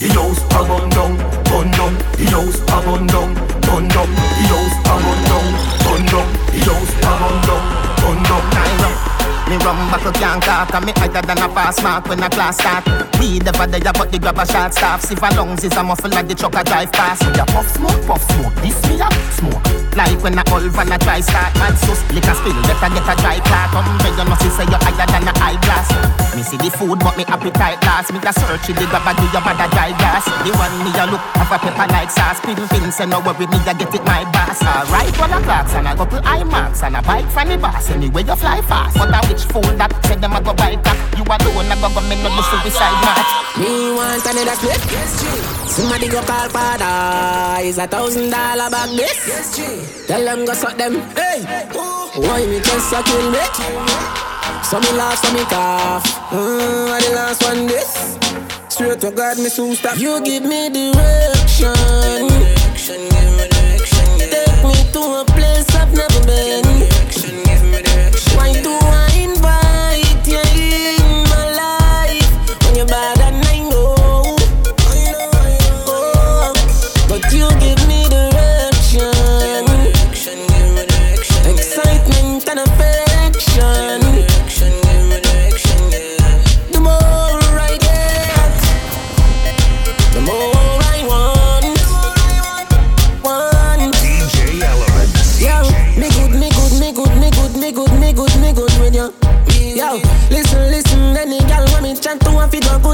The 0.00 0.08
house 0.10 0.42
a 0.50 0.66
burn 0.66 0.90
down, 0.90 1.16
burn 1.46 1.70
down. 1.70 1.94
The 2.18 2.26
house 2.26 2.58
a 2.58 2.82
burn 2.82 3.06
down, 3.06 3.34
burn 3.62 3.86
down. 3.86 4.10
The 4.10 4.44
house 4.50 4.74
a 4.82 4.94
burn 4.98 5.20
down, 5.30 5.46
burn 5.86 6.02
down. 6.10 6.26
The 6.50 6.58
house 6.66 6.90
a 6.90 7.12
burn 7.22 7.38
down, 7.46 7.62
burn 8.02 8.22
down. 8.24 9.15
Me 9.48 9.56
rum 9.62 9.78
back 9.90 10.04
a 10.04 10.12
can't 10.12 10.42
talk 10.42 10.74
And 10.74 10.86
me 10.86 10.92
higher 10.96 11.22
than 11.22 11.38
a 11.38 11.48
pass 11.48 11.80
mark 11.82 12.08
when 12.08 12.22
a 12.22 12.28
class 12.28 12.58
start. 12.58 12.84
We 13.20 13.38
never 13.38 13.66
there 13.66 13.92
but 13.92 14.10
the 14.10 14.18
grab 14.18 14.38
a 14.38 14.46
short 14.46 14.74
staff. 14.74 15.02
See 15.02 15.14
for 15.14 15.30
lungs 15.38 15.62
is 15.62 15.76
a 15.76 15.82
muffle 15.84 16.10
like 16.10 16.26
the 16.26 16.34
truck 16.34 16.54
a 16.54 16.64
drive 16.64 16.92
past 16.92 17.22
Me 17.22 17.38
a 17.38 17.46
puff 17.46 17.68
smoke, 17.70 18.02
puff 18.06 18.22
smoke 18.30 18.54
This 18.62 18.82
me 18.90 18.98
a 18.98 19.08
smoke. 19.38 19.62
Like 19.94 20.20
when 20.22 20.36
a 20.36 20.44
old 20.52 20.68
van 20.74 20.92
a 20.92 20.98
try 20.98 21.20
start 21.20 21.54
Mad 21.56 21.78
sus, 21.78 22.02
liquor 22.12 22.34
spill 22.34 22.58
Better 22.66 22.90
get 22.92 23.06
a 23.06 23.14
dry 23.22 23.38
cloth 23.40 23.72
Umbre 23.80 24.10
you 24.12 24.24
know 24.28 24.36
see 24.42 24.50
say 24.50 24.66
you 24.66 24.78
higher 24.82 25.06
than 25.06 25.28
a 25.28 25.32
eyeglass. 25.38 25.88
Me 26.36 26.42
see 26.42 26.58
the 26.60 26.68
food 26.68 27.00
but 27.00 27.16
me 27.16 27.24
appetite 27.24 27.80
last. 27.80 28.12
Me 28.12 28.20
a 28.20 28.32
search 28.32 28.68
the 28.68 28.84
grab 28.90 29.08
a 29.08 29.12
do 29.16 29.24
your 29.32 29.40
mother 29.40 29.68
dry 29.72 29.94
glass. 29.96 30.24
The 30.44 30.52
one 30.52 30.76
me 30.84 30.92
a 30.92 31.04
look 31.08 31.22
have 31.40 31.48
a 31.48 31.56
pepper 31.56 31.88
like 31.88 32.10
sauce. 32.10 32.40
Pin 32.44 32.60
pin 32.68 32.92
say 32.92 33.06
no 33.06 33.24
worry 33.24 33.46
me 33.48 33.56
a 33.64 33.72
get 33.72 33.94
it 33.94 34.04
my 34.04 34.24
boss. 34.34 34.60
Alright 34.60 35.16
one 35.16 35.32
a 35.32 35.40
clocks 35.40 35.72
and 35.72 35.88
a 35.88 35.96
couple 35.96 36.20
eye 36.24 36.44
marks 36.44 36.82
And 36.82 36.96
a 36.96 37.00
bike 37.00 37.28
from 37.30 37.48
the 37.48 37.56
boss. 37.56 37.88
Anyway 37.88 38.24
you 38.24 38.36
fly 38.36 38.60
fast. 38.60 38.96
But 38.96 39.12
a 39.12 39.20
which 39.36 39.44
fool 39.52 39.68
that 39.76 39.92
them 40.20 40.32
a 40.32 40.40
go 40.40 40.56
buy 40.56 40.72
that 40.80 40.96
You 41.12 41.24
alone 41.28 41.68
a 41.68 41.76
go 41.76 41.92
go 41.92 42.00
me 42.08 42.16
no 42.24 42.32
do 42.32 42.42
suicide 42.48 42.96
match 43.04 43.30
Me 43.60 43.92
want 43.92 44.24
another 44.24 44.56
clip. 44.56 44.80
Somebody 45.68 46.08
go 46.08 46.22
call 46.24 46.48
father. 46.48 47.60
Is 47.60 47.76
a 47.76 47.86
thousand 47.86 48.30
dollar 48.30 48.70
bag 48.70 48.96
this? 48.96 49.60
Tell 50.06 50.24
them 50.24 50.46
go 50.46 50.54
suck 50.54 50.76
them. 50.78 51.00
Hey, 51.12 51.44
why 52.16 52.46
me 52.48 52.60
just 52.60 52.92
a 52.92 53.02
kill 53.04 53.30
me? 53.30 53.44
So 54.64 54.80
me 54.80 54.90
laugh, 54.96 55.20
so 55.20 55.32
me 55.32 55.44
cough. 55.52 56.04
Mm, 56.32 56.88
I 56.88 57.00
the 57.04 57.10
last 57.14 57.42
one 57.44 57.66
this. 57.66 58.16
Straight 58.68 59.00
to 59.00 59.10
God, 59.10 59.36
me 59.38 59.48
soon 59.48 59.74
stop. 59.74 59.98
You 59.98 60.20
give 60.22 60.44
me 60.44 60.70
direction. 60.70 61.76
Take 64.32 64.64
me 64.64 64.76
to 64.92 65.02
a 65.20 65.24
place 65.28 65.68
I've 65.76 65.92
never 65.92 66.20
been. 66.24 66.64
Why 68.36 68.52
do 68.62 68.95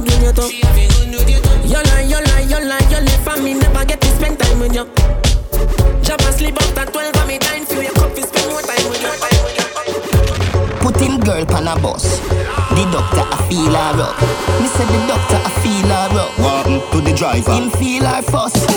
a 0.09 0.11
figure 0.11 0.33
good 0.33 0.43
with 0.43 1.31
you 1.31 1.41
too. 1.41 1.69
You 1.69 1.83
lie, 1.83 2.03
you 2.03 2.21
lie, 2.21 2.47
you 2.49 2.61
lie, 2.67 2.87
you 2.91 3.01
live 3.01 3.23
for 3.25 3.41
me, 3.43 3.55
never 3.55 3.85
get 3.85 4.01
to 4.01 4.09
spend 4.09 4.38
time 4.38 4.61
with 4.61 4.75
you. 4.75 4.85
Jump 6.03 6.23
and 6.23 6.35
sleep 6.35 6.57
up 6.57 6.77
at 6.79 6.93
12 6.93 7.17
for 7.17 7.27
me 7.27 7.38
time 7.38 7.65
for 7.65 7.83
your 7.83 7.93
cup, 7.95 8.17
spend 8.17 8.51
more 8.51 8.62
time 8.62 8.89
with 8.91 9.03
you. 9.03 9.12
Put 10.81 11.01
him 11.01 11.20
girl 11.20 11.45
pan 11.47 11.68
a 11.68 11.81
bus. 11.81 12.18
The 12.20 12.89
doctor 12.91 13.22
a 13.22 13.37
feel 13.49 13.72
her 13.72 14.03
up. 14.03 14.16
Me 14.61 14.66
say 14.66 14.85
the 14.85 14.99
doctor 15.07 15.39
a 15.39 15.51
feel 15.61 15.87
her 15.87 16.18
up. 16.18 16.39
What 16.39 16.93
to 16.93 17.01
the 17.01 17.14
driver? 17.14 17.53
Him 17.53 17.70
feel 17.70 18.05
her 18.05 18.22
first. 18.22 18.68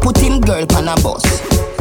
Put 0.00 0.18
him 0.18 0.40
girl 0.40 0.66
pan 0.66 0.88
a 0.88 0.94
bus. 1.02 1.22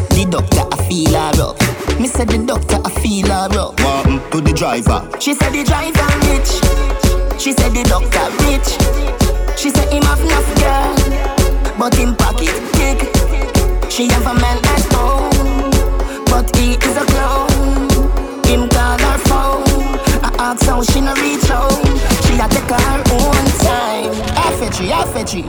The 0.09 0.25
doctor 0.29 0.65
a 0.71 0.77
feel 0.87 1.13
her 1.13 1.41
up. 1.41 1.99
Me 1.99 2.07
say 2.07 2.25
the 2.25 2.37
doctor 2.45 2.81
a 2.83 2.89
feel 2.89 3.27
her 3.27 3.49
up. 3.59 3.79
What 3.81 4.31
to 4.31 4.41
the 4.41 4.53
driver? 4.53 5.07
She 5.19 5.33
said 5.35 5.51
the 5.51 5.63
driver 5.63 6.07
rich. 6.29 7.22
She 7.43 7.51
said 7.51 7.73
the 7.73 7.83
doctor 7.83 8.23
rich. 8.47 8.71
She 9.59 9.69
said 9.69 9.91
him 9.91 10.03
have 10.03 10.21
enough 10.21 10.47
girl, 10.63 10.95
but 11.77 11.93
him 11.93 12.15
pocket 12.15 12.55
big. 12.71 13.03
She 13.91 14.07
have 14.07 14.25
a 14.25 14.33
man 14.33 14.63
at 14.63 14.87
home, 14.95 15.69
but 16.31 16.47
he 16.55 16.75
is 16.79 16.95
a 16.95 17.03
clown. 17.03 17.51
Him 18.47 18.69
call 18.69 18.97
her 18.97 19.17
phone. 19.27 19.67
I 20.23 20.31
ask 20.39 20.65
how 20.65 20.83
she 20.83 21.01
no 21.01 21.13
reach 21.15 21.43
home. 21.51 21.83
She 22.23 22.39
a 22.39 22.47
take 22.47 22.63
her 22.63 23.03
own 23.11 23.45
time. 23.59 24.33
Tree, 24.73 24.87
half 24.87 25.13
a 25.13 25.23
tree. 25.23 25.43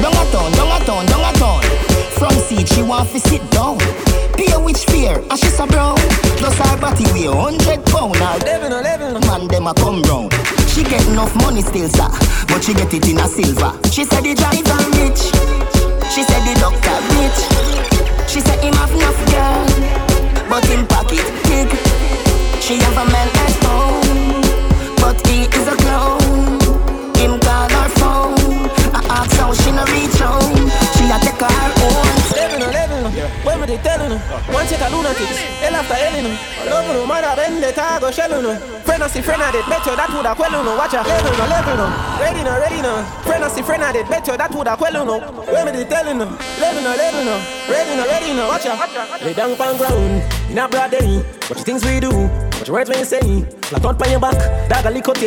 Down 0.00 0.12
a 0.12 0.24
town, 0.32 0.50
down 0.52 0.80
a 0.80 0.84
town, 0.86 1.06
down 1.06 1.20
a 1.20 1.38
town. 1.38 1.65
Seat, 2.46 2.68
she 2.68 2.82
want 2.82 3.08
to 3.10 3.18
sit 3.18 3.42
down. 3.50 3.76
Pay 4.38 4.54
which 4.62 4.86
fear, 4.86 5.18
and 5.18 5.38
she's 5.38 5.58
a 5.58 5.66
brown. 5.66 5.96
Plus 6.38 6.54
her 6.54 6.76
body 6.78 7.02
weigh 7.10 7.26
hundred 7.26 7.84
pound. 7.86 8.14
Her 8.14 9.18
man 9.26 9.48
them 9.48 9.66
a 9.66 9.74
come 9.74 10.00
round. 10.02 10.32
She 10.70 10.84
get 10.84 11.04
enough 11.08 11.34
money 11.42 11.62
still, 11.62 11.88
sir, 11.88 12.06
but 12.46 12.62
she 12.62 12.72
get 12.72 12.94
it 12.94 13.08
in 13.08 13.18
a 13.18 13.26
silver. 13.26 13.74
She 13.90 14.04
said 14.04 14.22
the 14.22 14.34
driver 14.38 14.78
rich. 14.94 15.26
She 16.14 16.22
said 16.22 16.42
the 16.46 16.54
doctor 16.62 16.94
rich. 17.18 17.40
She 18.30 18.40
said 18.40 18.62
him 18.62 18.74
have 18.74 18.94
enough 18.94 19.18
girl, 19.26 19.66
but 20.48 20.64
him 20.66 20.86
pocket 20.86 21.26
big. 21.50 21.66
She 22.62 22.78
have 22.78 22.94
a 22.94 23.10
man 23.10 23.28
at 23.42 23.58
home, 23.66 24.38
but 25.02 25.18
he 25.26 25.50
is 25.50 25.66
a 25.66 25.74
clown. 25.82 26.22
Him 27.18 27.40
call 27.40 27.68
her 27.74 27.88
phone. 27.98 28.70
I 28.94 29.02
ask 29.18 29.34
how 29.34 29.52
she 29.52 29.72
no 29.72 29.82
reach 29.86 30.14
home. 30.20 30.45
Me 33.76 33.82
telling 33.82 34.10
them? 34.10 34.20
One 34.52 34.66
check 34.66 34.80
a 34.80 34.88
lunatics. 34.88 35.38
El 35.62 35.74
after 35.76 35.94
Ellen. 35.94 36.38
Love 36.66 36.88
no 36.94 37.06
man 37.06 37.24
a 37.24 37.36
bend 37.36 37.62
the 37.62 37.72
tag 37.72 38.02
or 38.02 38.12
shell 38.12 38.30
no. 38.30 38.56
Friend 38.84 39.02
I 39.02 39.08
see 39.08 39.22
friend 39.22 39.42
I 39.42 39.52
did 39.52 39.66
better 39.66 39.94
that 39.96 40.10
would 40.10 40.26
a 40.26 40.34
quell 40.34 40.50
no. 40.50 40.76
Watch 40.76 40.94
a 40.94 41.02
living 41.04 41.40
on, 41.40 41.48
living 41.50 41.80
on. 41.80 41.92
Ready 42.20 42.42
no, 42.42 42.52
ready 42.58 42.80
no. 42.82 43.02
Friend 43.24 43.44
I 43.44 43.48
see 43.48 43.62
friend 43.62 43.84
I 43.84 43.92
did 43.92 44.08
better 44.08 44.36
that 44.36 44.50
would 44.54 44.66
a 44.66 44.76
quell 44.76 45.04
no. 45.04 45.20
When 45.20 45.66
me 45.66 45.72
they 45.72 45.84
telling 45.84 46.18
them? 46.18 46.32
Living 46.60 46.86
on, 46.86 46.96
living 46.96 47.28
on. 47.28 47.40
Ready 47.68 47.92
no, 47.96 48.04
ready 48.06 48.32
no. 48.34 48.48
Watch 48.48 48.66
a. 48.66 49.24
Lay 49.24 49.34
down 49.34 49.52
on 49.52 49.76
ground 49.76 50.22
in 50.50 50.58
a 50.58 50.68
broad 50.68 50.90
day. 50.90 51.18
What 51.48 51.58
the 51.58 51.64
things 51.64 51.84
we 51.84 52.00
do. 52.00 52.10
What 52.10 52.66
your 52.66 52.76
words 52.76 52.90
you 52.90 53.04
say 53.04 53.46
Flat 53.66 53.84
out 53.84 54.00
on 54.00 54.10
your 54.12 54.20
back, 54.20 54.68
dog 54.68 54.86
a 54.86 54.90
lick 54.90 55.08
out 55.08 55.18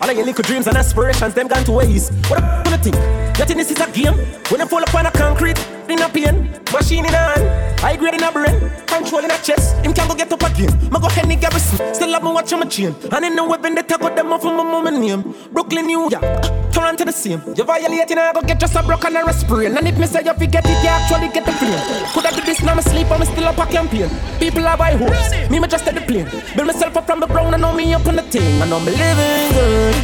All 0.00 0.08
of 0.08 0.16
your 0.16 0.24
little 0.24 0.42
dreams 0.42 0.66
and 0.66 0.74
aspirations, 0.74 1.34
them 1.34 1.48
gone 1.48 1.64
to 1.64 1.72
waste. 1.72 2.14
What 2.30 2.42
up, 2.42 2.64
gonna 2.64 2.78
think? 2.78 2.96
You 2.96 3.44
think? 3.44 3.58
This 3.58 3.72
is 3.72 3.78
a 3.78 3.90
game? 3.90 4.14
When 4.48 4.60
you 4.60 4.66
fall 4.66 4.82
upon 4.82 5.04
a 5.04 5.10
concrete, 5.10 5.58
in 5.90 6.00
a 6.00 6.08
pain. 6.08 6.50
Machine 6.72 7.04
in 7.04 7.14
a 7.14 7.16
hand, 7.16 7.80
high 7.80 7.96
grade 7.96 8.14
in 8.14 8.22
a 8.22 8.32
brain. 8.32 8.70
Control 8.86 9.24
in 9.24 9.30
a 9.30 9.38
chest, 9.38 9.76
him 9.84 9.92
can 9.92 10.08
go 10.08 10.14
get 10.14 10.32
up 10.32 10.42
again. 10.42 10.72
Ma 10.90 10.98
go 10.98 11.08
Henny 11.08 11.36
Garrison, 11.36 11.94
still 11.94 12.12
have 12.12 12.22
me 12.22 12.32
watch 12.32 12.52
on 12.52 12.60
my 12.60 12.66
chain. 12.66 12.94
And 13.12 13.24
in 13.24 13.36
the 13.36 13.44
weapon, 13.44 13.74
they 13.74 13.82
tag 13.82 14.02
out 14.02 14.16
them 14.16 14.32
off 14.32 14.44
of 14.44 14.54
my 14.54 14.62
mama 14.62 14.90
name. 14.90 15.34
Brooklyn, 15.52 15.86
New 15.86 16.08
York, 16.10 16.22
Toronto 16.72 17.04
the 17.04 17.12
same 17.12 17.40
You 17.56 17.64
violating, 17.64 18.18
I 18.18 18.32
go 18.32 18.42
get 18.42 18.58
just 18.58 18.74
a 18.74 18.82
broken 18.82 19.16
and 19.16 19.28
a 19.28 19.32
sprain 19.32 19.76
And 19.76 19.86
if 19.86 19.96
me 19.96 20.06
say 20.06 20.22
you 20.24 20.34
forget 20.34 20.64
it, 20.66 20.82
you 20.82 20.88
actually 20.88 21.28
get 21.28 21.46
the 21.46 21.52
flame 21.52 21.78
Could 22.12 22.26
I 22.26 22.30
do 22.34 22.42
this 22.42 22.62
now, 22.62 22.74
me 22.74 22.82
sleep, 22.82 23.08
me 23.08 23.26
still 23.26 23.44
up 23.44 23.58
a 23.58 23.66
campaign. 23.66 24.10
People 24.40 24.66
are 24.66 24.76
buy 24.76 24.96
horse, 24.96 25.30
me 25.50 25.60
me 25.60 25.68
just 25.68 25.86
at 25.86 25.94
the 25.94 26.00
plane. 26.00 26.28
Build 26.56 26.66
myself 26.66 26.96
up 26.96 27.06
from 27.06 27.20
the 27.20 27.26
ground, 27.26 27.54
and 27.54 27.64
I 27.64 27.73
know 27.74 27.84
me 27.84 27.94
up 27.94 28.06
on 28.06 28.16
the 28.16 28.22
thing 28.22 28.62
I 28.62 28.66
know 28.68 28.80
me 28.80 28.92
living 28.92 29.52
good, 29.52 29.94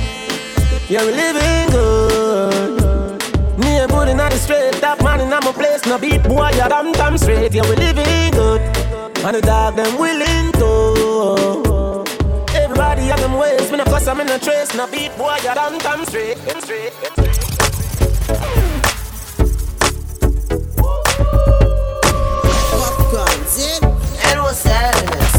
yeah 0.89 1.05
we 1.05 1.13
living 1.13 1.71
good 1.71 2.81
me 3.59 3.79
a 3.79 3.87
good 3.87 4.09
inna 4.09 4.29
the 4.31 4.37
straight, 4.37 4.75
top 4.81 5.03
man 5.03 5.21
inna 5.21 5.39
my 5.43 5.53
place. 5.53 5.85
No 5.85 5.99
beat 5.99 6.23
boy, 6.23 6.49
ya 6.57 6.67
damn 6.69 6.93
damn 6.93 7.19
straight. 7.19 7.53
Yeah, 7.53 7.69
we 7.69 7.77
living 7.77 8.33
good, 8.33 8.63
and 9.23 9.37
the 9.37 9.43
dog 9.43 9.77
them 9.77 9.99
willing 9.99 10.51
to. 10.53 12.05
Everybody 12.57 13.03
have 13.03 13.21
them 13.21 13.35
ways, 13.35 13.71
me 13.71 13.77
no 13.77 13.85
cuss, 13.85 14.07
I'm 14.07 14.19
in 14.21 14.31
a 14.31 14.39
trace. 14.39 14.75
No 14.75 14.87
beat 14.87 15.15
boy, 15.19 15.37
ya 15.45 15.53
damn 15.53 15.77
damn 15.79 16.07
straight, 16.07 16.39
them 16.39 16.61
straight. 16.63 16.93
Popcorn, 22.81 23.45
see? 23.45 23.77
It 24.31 24.39
was 24.39 24.57
sadness. 24.59 25.30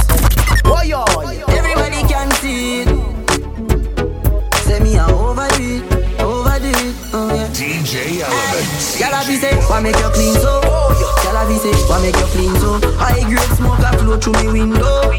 DJ 8.21 8.29
Elements. 8.29 8.97
Gyal 8.99 9.13
a 9.17 9.27
be 9.27 9.35
say, 9.35 9.55
why 9.67 9.81
make 9.81 9.97
you 9.97 10.09
clean 10.13 10.33
so? 10.35 10.61
Gyal 10.61 11.37
a 11.41 11.47
be 11.47 11.57
say, 11.57 11.73
why 11.89 12.01
make 12.01 12.15
you 12.15 12.27
clean 12.29 12.53
so? 12.61 12.79
High 12.97 13.23
grade 13.25 13.57
smoke 13.57 13.79
a 13.79 13.97
flow 13.97 14.17
through 14.17 14.37
me 14.43 14.61
window. 14.61 15.11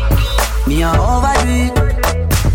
Me 0.67 0.83
a 0.83 0.91
overdo 0.95 1.51
it. 1.51 1.75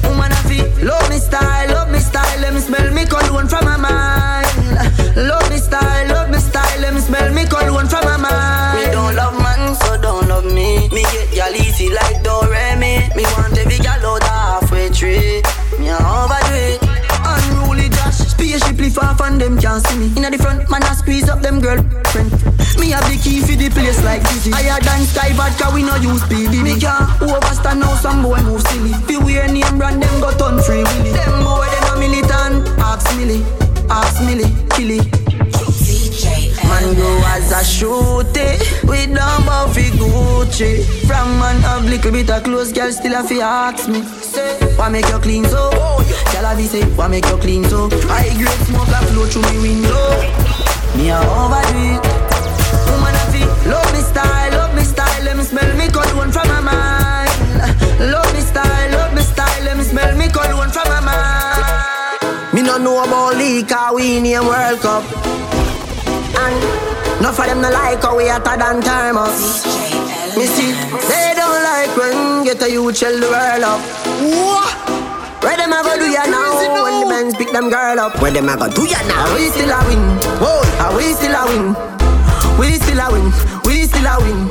Woman 0.08 0.32
a 0.32 0.40
feel, 0.48 0.68
love 0.88 1.10
me 1.10 1.20
style, 1.20 1.68
love 1.70 1.92
me 1.92 2.00
style. 2.00 2.40
Let 2.40 2.54
me 2.54 2.62
smell 2.62 2.94
me 2.94 3.06
cologne 3.06 3.48
from 3.48 3.66
my 3.66 3.76
mind. 3.76 4.48
Love 5.18 5.50
me 5.50 5.58
style, 5.58 6.08
love 6.08 6.30
me 6.30 6.40
style. 6.40 6.80
Let 6.80 6.94
me 6.94 7.02
smell 7.02 7.34
me 7.34 7.46
cologne 7.46 7.88
from 7.88 8.06
my 8.06 8.18
mind. 8.18 8.80
Me 8.80 8.92
don't 8.92 9.16
love 9.16 9.36
man, 9.44 9.76
so 9.76 10.00
don't 10.00 10.28
love 10.30 10.46
me. 10.46 10.88
Me 10.90 11.04
get 11.12 11.28
gyal 11.36 11.56
easy 11.56 11.90
like 11.90 12.24
Doremi. 12.24 13.14
Me 13.16 13.24
want 13.36 13.58
every 13.58 13.78
gyal 13.84 14.04
out 14.04 14.24
halfway 14.24 14.90
tree. 14.90 15.42
Me 15.80 15.90
a 15.90 15.98
overdo 15.98 16.46
it. 16.46 16.47
Unruly 16.47 16.47
Josh, 16.47 16.47
off 18.98 19.22
and 19.22 19.40
them 19.40 19.58
can't 19.58 19.86
see 19.86 19.98
me. 19.98 20.08
Inna 20.18 20.32
the 20.32 20.38
front, 20.38 20.70
man, 20.70 20.84
I 20.84 20.94
squeeze 20.94 21.30
up 21.30 21.42
them 21.42 21.60
girl 21.60 21.82
girlfriend. 21.82 22.32
Me 22.80 22.92
have 22.92 23.06
the 23.10 23.18
key 23.22 23.42
for 23.42 23.56
the 23.56 23.70
place 23.70 24.02
like 24.04 24.22
Dizzy. 24.24 24.52
Higher 24.52 24.80
than 24.82 25.02
Sky 25.06 25.34
Vodka, 25.34 25.72
we 25.74 25.84
no 25.84 25.96
use 25.96 26.22
BB. 26.24 26.64
Me 26.64 26.80
can't 26.80 27.10
overstand 27.22 27.80
now 27.80 27.96
some 27.96 28.24
boy 28.24 28.42
move 28.44 28.62
silly. 28.68 28.94
Fi 29.06 29.18
wear 29.18 29.48
name 29.48 29.78
brand, 29.78 30.02
them 30.02 30.22
got 30.22 30.42
on 30.42 30.62
free 30.62 30.84
willy. 30.84 31.12
Them 31.12 31.44
boy, 31.44 31.68
they 31.68 31.82
no 31.88 31.94
militant. 32.00 32.68
Ask 32.80 33.08
Millie, 33.18 33.44
ask 33.90 34.22
Millie, 34.24 34.50
killy. 34.72 35.27
Man 36.70 36.96
go 36.96 37.10
as 37.26 37.52
a 37.52 37.62
shooty. 37.64 38.60
With 38.88 39.14
them 39.14 39.46
Buffy 39.46 39.90
Gucci. 39.98 40.84
From 41.08 41.40
man 41.40 41.62
have 41.62 41.86
little 41.86 42.12
bit 42.12 42.30
of 42.30 42.44
clothes 42.44 42.72
Girl 42.72 42.92
still 42.92 43.16
a 43.16 43.24
fi 43.24 43.42
ask 43.42 43.88
me. 43.88 44.02
Say, 44.04 44.58
why 44.76 44.90
make 44.90 45.08
you 45.08 45.20
clean 45.20 45.46
so? 45.46 45.72
Girl 46.32 46.46
a 46.46 46.56
say, 46.64 46.84
why 46.96 47.08
make 47.08 47.26
you 47.26 47.38
clean 47.38 47.64
so? 47.66 47.90
High 48.08 48.34
grade 48.36 48.64
smoke 48.68 48.88
a 48.90 49.00
flow 49.08 49.26
through 49.26 49.44
me 49.50 49.58
window. 49.64 50.48
Me 50.98 51.10
a 51.10 51.20
overdo 51.20 51.78
it 51.94 52.28
Woman 52.90 53.16
a 53.16 53.24
fi 53.32 53.42
love 53.70 53.92
me 53.94 54.02
style, 54.02 54.52
love 54.52 54.76
me 54.76 54.84
style. 54.84 55.24
Let 55.24 55.38
me 55.38 55.44
smell 55.44 55.78
me 55.78 55.88
cologne 55.88 56.32
from 56.32 56.48
my 56.48 56.62
mind. 56.62 57.32
Love 58.00 58.34
me 58.34 58.42
style, 58.42 58.92
love 58.92 59.14
me 59.14 59.22
style. 59.22 59.64
Let 59.64 59.78
me 59.78 59.84
smell 59.84 60.16
me 60.18 60.28
cologne 60.30 60.72
from 60.72 60.88
my 60.90 61.00
mind. 61.02 62.54
Me 62.54 62.62
no 62.62 62.78
know 62.78 63.04
about 63.04 63.36
Cause 63.68 63.96
we 63.96 64.18
in 64.18 64.26
a 64.26 64.42
World 64.42 64.80
Cup 64.82 65.67
and 66.44 67.22
no 67.22 67.32
for 67.32 67.46
them 67.46 67.62
no 67.62 67.70
like 67.70 68.02
how 68.02 68.16
we 68.18 68.28
hotter 68.28 68.58
than 68.58 68.82
thermos. 68.82 69.66
Me 70.38 70.46
see, 70.46 70.72
they 71.10 71.34
don't 71.34 71.64
like 71.66 71.92
when 71.98 72.44
get 72.46 72.62
a 72.62 72.70
youth 72.70 72.98
shell 72.98 73.18
the 73.20 73.26
world 73.26 73.64
up. 73.64 73.82
What? 74.22 74.70
Where 75.44 75.58
them 75.58 75.74
a 75.74 75.82
go 75.82 75.98
do 75.98 76.06
ya 76.10 76.26
now? 76.26 76.58
When 76.84 77.02
the 77.02 77.08
men 77.10 77.34
pick 77.34 77.52
them 77.52 77.70
girl 77.70 78.00
up, 78.00 78.22
where 78.22 78.32
them 78.32 78.50
a 78.50 78.58
go 78.58 78.70
do 78.70 78.86
ya 78.86 79.02
now? 79.08 79.26
Are 79.26 79.36
we 79.36 79.50
still 79.50 79.72
a 79.72 79.80
win? 79.88 80.04
Whoa, 80.38 80.62
are 80.84 80.94
we 80.98 81.14
still 81.14 81.34
a 81.34 81.44
win? 81.50 81.74
We 82.60 82.74
still 82.78 83.00
a 83.00 83.12
win. 83.12 83.32
We 83.66 83.86
still 83.86 84.06
a 84.06 84.18
win. 84.22 84.50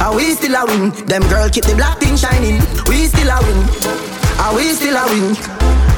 Are 0.00 0.14
we 0.16 0.32
still 0.32 0.54
a 0.56 0.64
win? 0.64 0.90
Them 1.06 1.22
girl 1.28 1.48
keep 1.48 1.64
the 1.64 1.74
black 1.74 1.98
thing 1.98 2.16
shining. 2.16 2.60
We 2.88 3.06
still 3.06 3.28
a 3.28 3.38
win. 3.44 3.60
Are 4.40 4.54
we 4.54 4.72
still 4.72 4.96
a 4.96 5.04
win? 5.08 5.36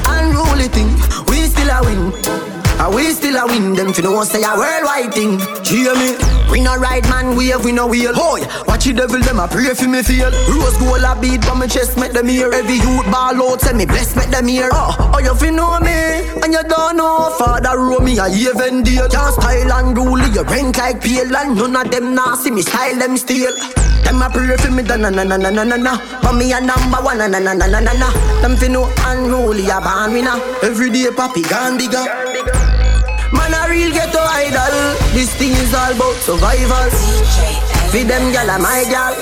Unruly 0.07 0.67
thing. 0.67 0.91
We 1.27 1.47
still 1.47 1.69
a 1.69 1.79
win. 1.83 2.62
Are 2.79 2.93
we 2.93 3.11
still 3.11 3.37
a 3.37 3.45
win? 3.47 3.73
Them 3.73 3.93
finna 3.93 4.13
want 4.13 4.27
say 4.29 4.43
a 4.43 4.53
worldwide 4.55 5.13
thing. 5.13 5.39
Hear 5.63 5.95
me? 5.95 6.17
We 6.51 6.59
no 6.61 6.75
ride 6.75 7.07
man 7.09 7.35
wave, 7.35 7.63
we 7.63 7.71
no 7.71 7.87
wheel. 7.87 8.13
Boy, 8.13 8.41
watch 8.67 8.85
the 8.85 8.93
devil, 8.93 9.19
them 9.21 9.39
a 9.39 9.47
pray 9.47 9.73
for 9.73 9.87
me 9.87 10.03
feel. 10.03 10.29
Rose 10.51 10.77
gold 10.77 11.01
a 11.01 11.15
beat 11.19 11.41
but 11.41 11.55
my 11.55 11.65
chest, 11.67 11.97
make 11.97 12.11
them 12.11 12.27
hear. 12.27 12.51
Every 12.53 12.75
youth 12.75 13.05
ball 13.09 13.39
out, 13.41 13.61
say 13.61 13.73
me 13.73 13.85
bless, 13.85 14.15
make 14.15 14.29
them 14.29 14.47
hear. 14.47 14.69
Oh, 14.71 15.11
oh 15.15 15.19
you 15.19 15.33
fi 15.35 15.49
know 15.49 15.79
me, 15.79 16.27
and 16.43 16.51
you 16.53 16.61
don't 16.63 16.97
know. 16.97 17.33
Father 17.39 17.77
row 17.79 17.99
me 17.99 18.19
a 18.19 18.27
even 18.27 18.83
deal. 18.83 19.07
Can't 19.09 19.33
style 19.33 19.71
and 19.73 19.95
rule, 19.97 20.19
you 20.19 20.43
rank 20.43 20.77
like 20.77 21.01
pale, 21.01 21.35
and 21.35 21.55
none 21.55 21.75
of 21.75 21.89
them 21.89 22.13
nah 22.13 22.35
see 22.35 22.51
me 22.51 22.61
style 22.61 22.99
them 22.99 23.15
still. 23.17 23.55
Them 24.03 24.21
a 24.21 24.29
pray 24.29 24.57
for 24.57 24.69
me, 24.69 24.83
da 24.83 24.97
na 24.97 25.09
na 25.09 25.23
na 25.23 25.37
na 25.37 25.49
na 25.49 25.63
na 25.63 25.77
na. 25.77 25.97
But 26.21 26.33
me 26.33 26.51
a 26.51 26.59
number 26.59 26.99
one, 27.01 27.17
na 27.17 27.27
na 27.27 27.39
na 27.39 27.53
na 27.53 27.65
na 27.65 27.79
na 27.79 27.93
na. 27.93 28.09
Them 28.41 28.57
fi 28.57 28.67
know 28.67 28.91
unruly 29.07 29.69
a 29.69 29.79
born 29.79 30.11
winner. 30.13 30.37
Every 30.61 30.91
day 30.91 31.07
papi 31.09 31.47
gone 31.49 31.77
bigger. 31.79 32.03
Real 33.73 33.89
ghetto 33.89 34.21
idol 34.21 34.93
This 35.17 35.33
thing 35.33 35.49
is 35.49 35.73
all 35.73 35.89
about 35.89 36.13
survival 36.21 36.93
Feed 37.89 38.05
them 38.05 38.31
gal 38.31 38.45
a 38.53 38.61
my 38.61 38.85
gal 38.85 39.17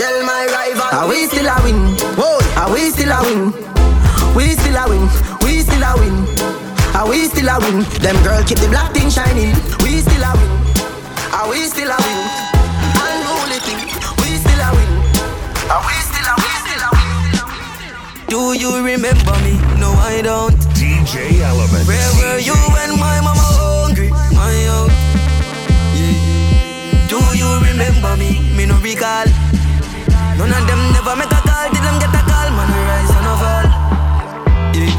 Tell 0.00 0.24
my 0.24 0.48
rival 0.48 0.88
Are 0.96 1.06
we 1.06 1.28
still 1.28 1.44
a 1.44 1.60
win? 1.60 1.76
Whoa, 2.16 2.40
are 2.56 2.72
we 2.72 2.88
still 2.88 3.12
a 3.12 3.20
win? 3.20 3.52
We 4.32 4.56
still 4.56 4.80
a 4.80 4.88
win, 4.88 5.04
we 5.44 5.60
still 5.60 5.84
a 5.84 5.92
win 6.00 6.16
Are 6.96 7.04
we 7.12 7.28
still 7.28 7.52
a 7.52 7.60
win? 7.60 7.84
Them 8.00 8.16
girl 8.24 8.40
keep 8.48 8.56
the 8.64 8.72
black 8.72 8.88
thing 8.96 9.12
shining 9.12 9.52
We 9.84 10.00
still 10.00 10.24
a 10.24 10.32
win 10.32 10.48
Are 11.36 11.44
we 11.52 11.60
still 11.68 11.92
a 11.92 11.98
win? 12.00 12.20
Unruly 13.04 13.60
thing 13.68 13.84
We 14.24 14.40
still 14.40 14.64
a 14.64 14.68
win 14.80 14.90
Are 15.68 15.84
we 15.84 15.92
still 16.08 16.24
a 16.24 16.34
win? 16.40 16.56
Still 16.64 16.84
a 16.88 16.90
win? 16.96 17.10
Do 18.32 18.56
you 18.56 18.80
remember 18.80 19.36
me? 19.44 19.60
No 19.76 19.92
I 20.00 20.24
don't 20.24 20.56
DJ 20.80 21.40
Element. 21.44 21.86
Where 21.86 22.12
were 22.16 22.38
you 22.40 22.56
when 22.72 22.89
remember 28.00 28.22
me? 28.22 28.56
Me 28.56 28.66
no 28.66 28.76
recall. 28.80 29.26
None 30.36 30.52
of 30.52 30.66
them 30.66 30.92
never 30.92 31.16
make 31.16 31.30
a 31.30 31.40
call. 31.44 31.68
Did 31.70 31.82
them 31.82 31.98
get 31.98 32.14
a 32.14 32.22
call? 32.24 32.50
Man, 32.56 32.68
we 32.72 32.80
rise 32.88 33.14
and 33.16 33.28
fall. 33.40 33.66
Yeah. 34.74 34.94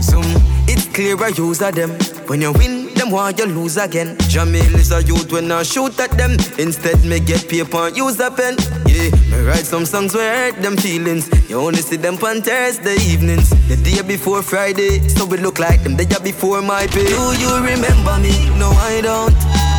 Some 0.00 0.30
it's 0.68 0.86
clear 0.86 1.16
I 1.22 1.28
use 1.28 1.58
them. 1.58 1.90
When 2.26 2.40
you 2.40 2.52
win, 2.52 2.94
them 2.94 3.10
why 3.10 3.32
you 3.36 3.46
lose 3.46 3.76
again. 3.76 4.16
Jamil 4.28 4.74
is 4.74 4.92
a 4.92 5.02
youth 5.02 5.32
when 5.32 5.50
I 5.50 5.62
shoot 5.62 5.98
at 6.00 6.10
them. 6.12 6.32
Instead, 6.58 7.04
me 7.04 7.20
get 7.20 7.48
paper 7.48 7.88
and 7.88 7.96
use 7.96 8.18
a 8.20 8.30
pen. 8.30 8.56
Yeah, 8.86 9.10
me 9.30 9.46
write 9.46 9.66
some 9.66 9.84
songs 9.84 10.14
where 10.14 10.52
hurt 10.52 10.62
them 10.62 10.76
feelings. 10.76 11.28
You 11.48 11.60
only 11.60 11.82
see 11.82 11.96
them 11.96 12.14
on 12.22 12.42
Thursday 12.42 12.96
evenings. 12.96 13.50
The 13.68 13.76
day 13.76 14.02
before 14.02 14.42
Friday, 14.42 15.06
so 15.08 15.24
we 15.24 15.38
look 15.38 15.58
like 15.58 15.82
them 15.82 15.96
the 15.96 16.04
day 16.04 16.18
before 16.22 16.62
my 16.62 16.86
pay. 16.88 17.06
Do 17.06 17.34
you 17.38 17.54
remember 17.56 18.18
me? 18.18 18.50
No, 18.58 18.70
I 18.70 19.00
don't. 19.02 19.69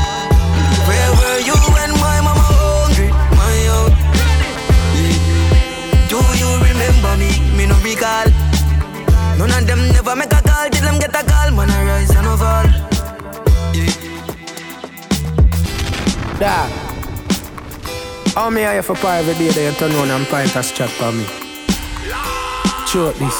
How 18.33 18.49
me 18.49 18.63
you 18.63 18.81
for 18.81 18.95
private 18.95 19.37
day 19.37 19.49
there 19.49 19.73
turn 19.73 19.91
on 19.91 20.09
and 20.09 20.25
pint 20.27 20.55
a 20.55 20.63
chat 20.63 20.89
for 20.89 21.11
me? 21.11 21.25
Short 22.87 23.15
this. 23.15 23.35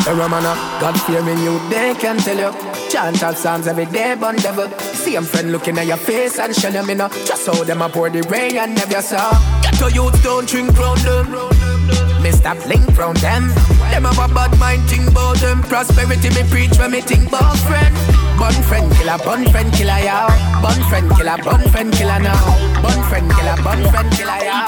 Stay 0.00 0.12
romana, 0.14 0.54
God 0.80 1.00
fearing 1.02 1.38
you, 1.38 1.60
they 1.68 1.94
can 1.94 2.18
tell 2.18 2.36
you. 2.36 2.50
Chant 2.90 3.22
out 3.22 3.36
psalms 3.36 3.68
every 3.68 3.86
day, 3.86 4.16
but 4.18 4.36
devil. 4.42 4.68
See 4.80 5.14
them 5.14 5.24
friend 5.24 5.52
looking 5.52 5.78
at 5.78 5.86
your 5.86 5.96
face 5.96 6.40
and 6.40 6.54
shell 6.56 6.72
them 6.72 6.90
in 6.90 7.00
a. 7.00 7.08
Just 7.24 7.46
how 7.46 7.62
them 7.62 7.82
a 7.82 7.88
pour 7.88 8.10
the 8.10 8.22
rain 8.22 8.56
and 8.56 8.74
never 8.74 9.00
saw. 9.00 9.30
Get 9.62 9.74
to 9.74 9.92
youth, 9.92 10.20
don't 10.24 10.48
drink 10.48 10.76
round 10.76 11.00
them. 11.00 11.26
Mr. 12.20 12.60
Blink 12.64 12.90
from 12.94 13.14
them. 13.14 13.48
Them 13.90 14.04
have 14.04 14.18
a 14.18 14.34
bad 14.34 14.58
mind, 14.58 14.82
think 14.90 15.08
about 15.08 15.36
them. 15.36 15.62
Prosperity 15.62 16.30
me 16.30 16.42
preach 16.50 16.76
when 16.78 16.90
me 16.90 17.00
think 17.00 17.28
about. 17.28 17.56
Bun 18.42 18.58
friend 18.66 18.90
killer, 18.94 19.18
bun 19.18 19.44
friend 19.52 19.72
killer, 19.72 20.00
yeah. 20.02 20.26
Bun 20.60 20.74
friend 20.90 21.08
killer, 21.14 21.38
bun 21.44 21.62
friend 21.70 21.92
killer 21.94 22.18
now. 22.18 22.82
Bun 22.82 22.98
friend 23.08 23.30
killer, 23.30 23.56
bun 23.62 23.80
friend 23.92 24.10
killer, 24.18 24.40
yeah. 24.42 24.66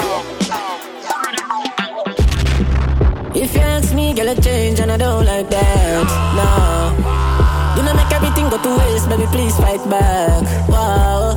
If 3.35 3.53
you 3.53 3.59
ask 3.59 3.93
me, 3.93 4.13
girl, 4.13 4.29
a 4.29 4.35
change 4.39 4.79
and 4.79 4.93
I 4.93 4.97
don't 4.97 5.25
like 5.25 5.49
that. 5.49 6.07
No. 6.39 7.75
Do 7.75 7.83
not 7.83 7.97
make 7.97 8.13
everything 8.15 8.47
go 8.49 8.57
to 8.63 8.77
waste, 8.79 9.09
baby, 9.09 9.25
please 9.25 9.57
fight 9.57 9.83
back. 9.89 10.69
Wow. 10.69 11.35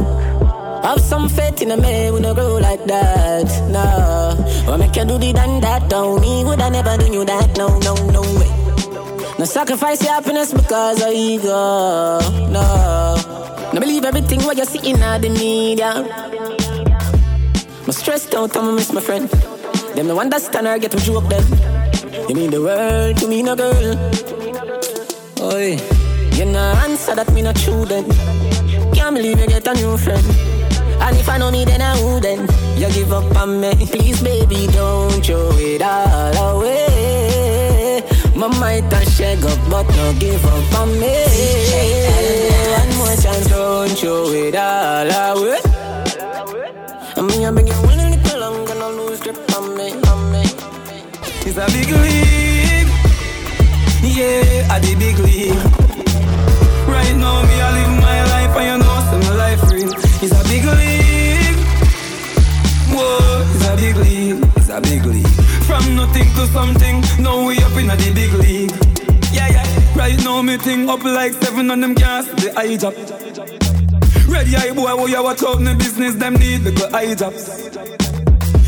Have 0.85 1.01
some 1.01 1.29
faith 1.29 1.61
in 1.61 1.73
a 1.73 1.77
man, 1.77 2.15
we 2.15 2.21
no 2.21 2.35
grow 2.35 2.59
like 2.59 2.85
that. 2.85 3.51
No. 3.69 4.39
What 4.71 4.79
make 4.79 4.95
you 4.95 5.05
do 5.05 5.19
the 5.19 5.33
done 5.33 5.61
that, 5.63 5.91
don't 5.91 6.21
me? 6.21 6.45
Would 6.45 6.61
I 6.61 6.69
never 6.69 6.97
do 6.99 7.13
you 7.13 7.25
that? 7.25 7.59
No, 7.59 7.67
no, 7.81 7.95
no 8.13 8.23
way. 8.39 8.58
No 9.39 9.45
sacrifice 9.45 10.03
your 10.03 10.15
happiness 10.15 10.53
because 10.53 11.01
of 11.01 11.13
ego. 11.13 12.19
No. 12.51 13.15
No 13.73 13.81
believe 13.81 14.05
everything 14.05 14.43
what 14.43 14.57
you 14.57 14.65
see 14.65 14.91
in 14.91 14.99
the 14.99 15.29
media. 15.31 15.93
I'm 17.85 17.93
stressed 17.93 18.35
out, 18.35 18.57
I'ma 18.57 18.73
miss 18.73 18.93
my 18.93 19.01
friend. 19.01 19.29
Them 19.95 20.09
no 20.09 20.19
understand 20.19 20.67
or 20.67 20.77
get 20.79 20.91
to 20.91 20.99
joke 20.99 21.29
them. 21.29 21.45
You 22.29 22.35
mean 22.35 22.51
the 22.51 22.61
world 22.61 23.17
to 23.19 23.29
me, 23.29 23.45
no 23.45 23.55
girl. 23.55 23.95
Oi, 25.41 25.79
you 26.35 26.45
no 26.45 26.75
answer 26.83 27.15
that 27.15 27.33
me 27.33 27.43
not 27.43 27.55
true 27.55 27.85
then. 27.85 28.11
Can't 28.93 29.15
believe 29.15 29.39
you 29.39 29.47
get 29.47 29.69
a 29.69 29.75
new 29.75 29.97
friend. 29.97 30.27
And 31.01 31.17
if 31.17 31.29
I 31.29 31.39
know 31.39 31.53
me, 31.53 31.65
then 31.65 31.81
I 31.81 31.95
wouldn't. 32.03 32.51
You 32.77 32.91
give 32.91 33.13
up 33.13 33.37
on 33.37 33.61
me, 33.61 33.73
please, 33.87 34.21
baby, 34.21 34.67
don't 34.67 35.25
throw 35.25 35.53
it 35.55 35.81
all 35.81 36.57
away. 36.57 36.98
My 38.39 38.47
might 38.61 38.93
have 38.93 39.09
shake 39.09 39.43
up, 39.43 39.59
but 39.69 39.89
no 39.97 40.13
give 40.13 40.45
up 40.45 40.75
on 40.79 40.93
me. 41.01 41.11
One 42.79 42.97
more 42.97 43.17
chance, 43.17 43.49
don't 43.49 43.91
throw 43.99 44.31
it 44.31 44.55
all 44.55 45.11
away. 45.11 45.59
I 47.17 47.21
mean, 47.21 47.45
I 47.45 47.51
beg 47.51 47.67
you 47.67 47.75
one 47.83 47.99
a 47.99 48.11
little 48.11 48.39
longer, 48.39 48.75
no 48.77 48.91
lose 48.93 49.19
grip 49.19 49.39
on 49.57 49.77
me, 49.77 49.91
on 50.07 50.31
me. 50.31 50.43
It's 51.47 51.59
a 51.59 51.67
big 51.67 51.91
league. 51.91 52.91
Yeah, 54.05 54.73
at 54.73 54.83
the 54.83 54.95
big 54.97 55.19
league. 55.19 55.28
Thing 70.69 70.89
up 70.91 71.03
like 71.03 71.33
seven 71.33 71.71
on 71.71 71.81
them 71.81 71.95
gas, 71.95 72.27
the 72.43 72.53
eye 72.55 72.77
job. 72.77 72.95
Ready 74.29 74.55
eye 74.55 74.73
boy, 74.75 74.93
who 74.99 75.09
you 75.09 75.23
watch 75.23 75.43
out 75.43 75.57
in 75.57 75.65
the 75.65 75.75
business, 75.75 76.15
them 76.17 76.35
need 76.35 76.59
the 76.59 76.91
eye 76.93 77.15
jobs. 77.15 77.43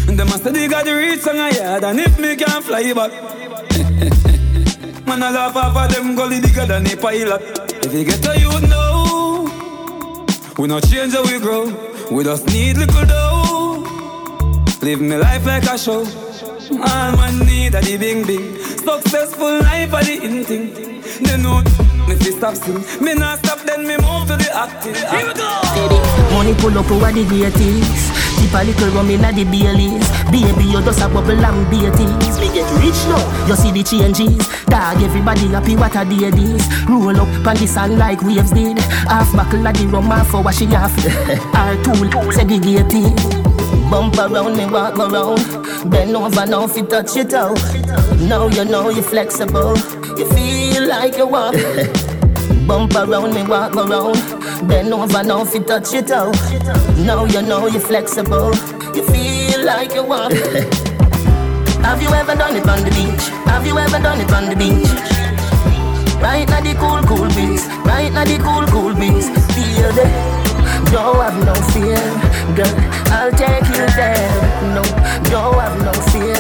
And 0.08 0.18
them 0.18 0.28
must 0.28 0.44
they 0.44 0.66
got 0.66 0.86
the 0.86 0.94
reach 0.96 1.26
on 1.26 1.36
a 1.36 1.50
yard, 1.52 1.84
and 1.84 2.00
if 2.00 2.18
me 2.18 2.36
can't 2.36 2.64
fly 2.64 2.92
back. 2.94 3.12
Man, 5.06 5.22
I 5.22 5.30
laugh 5.30 5.56
off 5.56 5.76
of 5.76 5.92
them 5.92 6.14
gully 6.14 6.40
bigger 6.40 6.64
than 6.64 6.86
a 6.86 6.96
pilot. 6.96 7.42
If 7.84 7.92
you 7.92 8.04
get 8.04 8.22
to 8.24 8.32
you 8.44 8.54
know, 8.70 9.50
we 10.56 10.68
not 10.68 10.82
change 10.88 11.12
how 11.12 11.24
we 11.24 11.38
grow. 11.38 11.64
We 12.10 12.24
just 12.24 12.46
need 12.46 12.78
little 12.78 13.04
dough. 13.04 13.84
Live 14.80 15.02
me 15.02 15.16
life 15.16 15.44
like 15.44 15.64
a 15.64 15.76
show. 15.76 16.00
All 16.00 17.12
man 17.20 17.40
need 17.40 17.74
a 17.74 17.80
the 17.82 17.96
bing 17.98 18.26
bing. 18.26 18.56
Successful 18.88 19.58
life 19.68 19.92
a 19.92 20.00
the 20.02 20.14
in 20.24 20.44
thing. 20.44 20.90
They 21.22 21.36
know 21.36 21.62
me 22.10 22.16
fi 22.16 22.30
stop 22.32 22.54
sing. 22.56 22.82
Me 23.00 23.14
not 23.14 23.38
stop 23.38 23.60
then 23.60 23.86
me 23.86 23.96
move 23.96 24.26
to 24.26 24.34
the 24.34 24.50
acting. 24.52 24.94
Here 24.94 25.26
we 25.26 25.34
go. 25.34 25.48
Money 26.34 26.54
pull 26.58 26.76
up 26.76 26.90
over 26.90 27.12
the 27.12 27.22
gates. 27.24 28.10
Tip 28.40 28.54
a 28.54 28.64
little 28.64 28.90
rum 28.90 29.10
inna 29.10 29.30
the 29.32 29.44
Baileys. 29.44 30.06
Baby, 30.30 30.64
you 30.72 30.82
just 30.82 31.00
a 31.00 31.08
bubble 31.08 31.44
and 31.44 31.70
beaties. 31.70 32.34
Me 32.40 32.48
get 32.50 32.66
rich 32.82 32.98
now, 33.06 33.22
you 33.46 33.54
see 33.54 33.70
the 33.70 33.82
changes. 33.82 34.42
Dog, 34.66 35.02
everybody 35.02 35.46
happy 35.48 35.76
what 35.76 35.94
a 35.94 36.04
day 36.04 36.30
this. 36.30 36.66
Roll 36.88 37.20
up 37.20 37.46
on 37.46 37.56
the 37.56 37.66
sun 37.66 37.98
like 37.98 38.22
waves 38.22 38.50
did. 38.50 38.78
Half 39.06 39.34
buckle 39.36 39.66
of 39.66 39.74
the 39.74 39.86
rum, 39.86 40.06
half 40.06 40.28
for 40.28 40.42
wash 40.42 40.62
it 40.62 40.74
off. 40.74 40.94
Our 41.54 41.76
tool 41.84 42.32
segregated. 42.32 43.14
Bump 43.90 44.18
around 44.18 44.56
me, 44.56 44.66
walk 44.66 44.98
around. 44.98 45.90
Bend 45.90 46.16
over 46.16 46.46
now, 46.46 46.64
if 46.64 46.76
you 46.76 46.86
touch 46.86 47.16
it 47.16 47.34
out. 47.34 47.58
Now 48.18 48.48
you 48.48 48.64
know 48.64 48.88
you're 48.90 49.02
flexible. 49.02 49.76
You 50.16 50.28
feel 50.32 50.88
like 50.88 51.16
you 51.16 51.26
walk. 51.26 51.54
Bump 52.70 52.94
around 52.94 53.34
me, 53.34 53.42
walk 53.42 53.74
around. 53.74 54.14
Bend 54.68 54.94
over 54.94 55.24
now, 55.24 55.42
if 55.42 55.52
you 55.54 55.60
touch 55.64 55.92
it 55.92 56.12
out. 56.12 56.36
Now 56.98 57.24
you 57.24 57.42
know 57.42 57.66
you're 57.66 57.80
flexible. 57.80 58.54
You 58.94 59.02
feel 59.10 59.64
like 59.64 59.92
you 59.92 60.04
walk. 60.04 60.30
Have 61.82 62.00
you 62.00 62.10
ever 62.10 62.36
done 62.36 62.54
it 62.54 62.68
on 62.68 62.84
the 62.84 62.92
beach? 62.94 63.26
Have 63.50 63.66
you 63.66 63.76
ever 63.76 63.98
done 63.98 64.20
it 64.20 64.32
on 64.32 64.48
the 64.48 64.54
beach? 64.54 64.86
Right 66.22 66.48
now 66.48 66.60
the 66.60 66.74
cool, 66.78 67.02
cool 67.10 67.26
breeze. 67.34 67.66
Right 67.84 68.12
now 68.12 68.24
the 68.24 68.38
cool, 68.38 68.64
cool 68.68 68.94
breeze. 68.94 69.26
Feel 69.50 69.90
the 69.90 70.06
don't 70.92 71.16
have 71.16 71.44
no 71.44 71.54
fear, 71.74 71.98
girl. 72.54 72.74
I'll 73.10 73.32
take 73.32 73.66
you 73.66 73.84
there. 73.98 74.30
No, 74.76 74.82
don't 75.28 75.58
have 75.58 75.76
no 75.82 75.92
fear. 76.12 76.38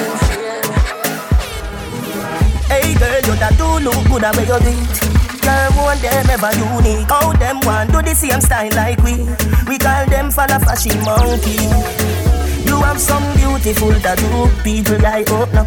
Hey 2.70 2.94
girl, 2.94 3.20
you 3.26 3.34
that 3.40 3.54
do 3.58 3.84
look 3.84 4.06
good 4.06 4.22
at 4.22 4.36
where 4.36 4.46
you 4.46 4.64
do 4.64 5.16
it. 5.16 5.19
Girl, 5.50 5.96
them 5.96 6.30
ever 6.30 6.52
unique. 6.56 7.08
How 7.08 7.32
them 7.32 7.58
want 7.64 7.90
do 7.90 8.00
the 8.00 8.14
same 8.14 8.40
style 8.40 8.70
like 8.76 9.02
we? 9.02 9.26
We 9.66 9.76
call 9.78 10.06
them 10.06 10.30
for 10.30 10.46
follow 10.46 10.60
fashion 10.60 11.02
monkey. 11.02 11.66
You 12.68 12.76
have 12.82 13.00
some 13.00 13.24
beautiful 13.34 13.92
tattoo, 14.00 14.48
people 14.62 14.98
like 14.98 15.26
oh, 15.30 15.42
up 15.42 15.52
now. 15.52 15.66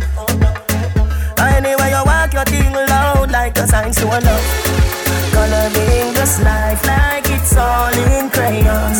Anyway, 1.43 1.89
you 1.91 2.03
walk 2.05 2.33
your 2.33 2.45
thing 2.45 2.71
loud 2.71 3.31
like 3.31 3.57
a 3.57 3.67
sign 3.67 3.91
to 3.91 4.05
a 4.07 4.19
love. 4.23 4.45
Coloring 5.33 6.13
this 6.13 6.41
life 6.41 6.85
like 6.85 7.29
it's 7.29 7.57
all 7.57 7.93
in 7.93 8.29
crayon. 8.29 8.95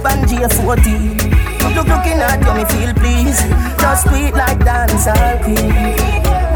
Front 0.00 0.28
page, 0.28 0.38
Banjia 0.38 0.48
40. 0.48 0.90
Look, 1.74 1.86
looking 1.86 2.20
at 2.20 2.40
you, 2.40 2.52
me 2.54 2.64
feel 2.64 2.92
please. 2.94 3.40
Just 3.80 4.08
sweet 4.08 4.34
like 4.34 4.58
dancehall 4.58 5.42
queen. 5.44 5.72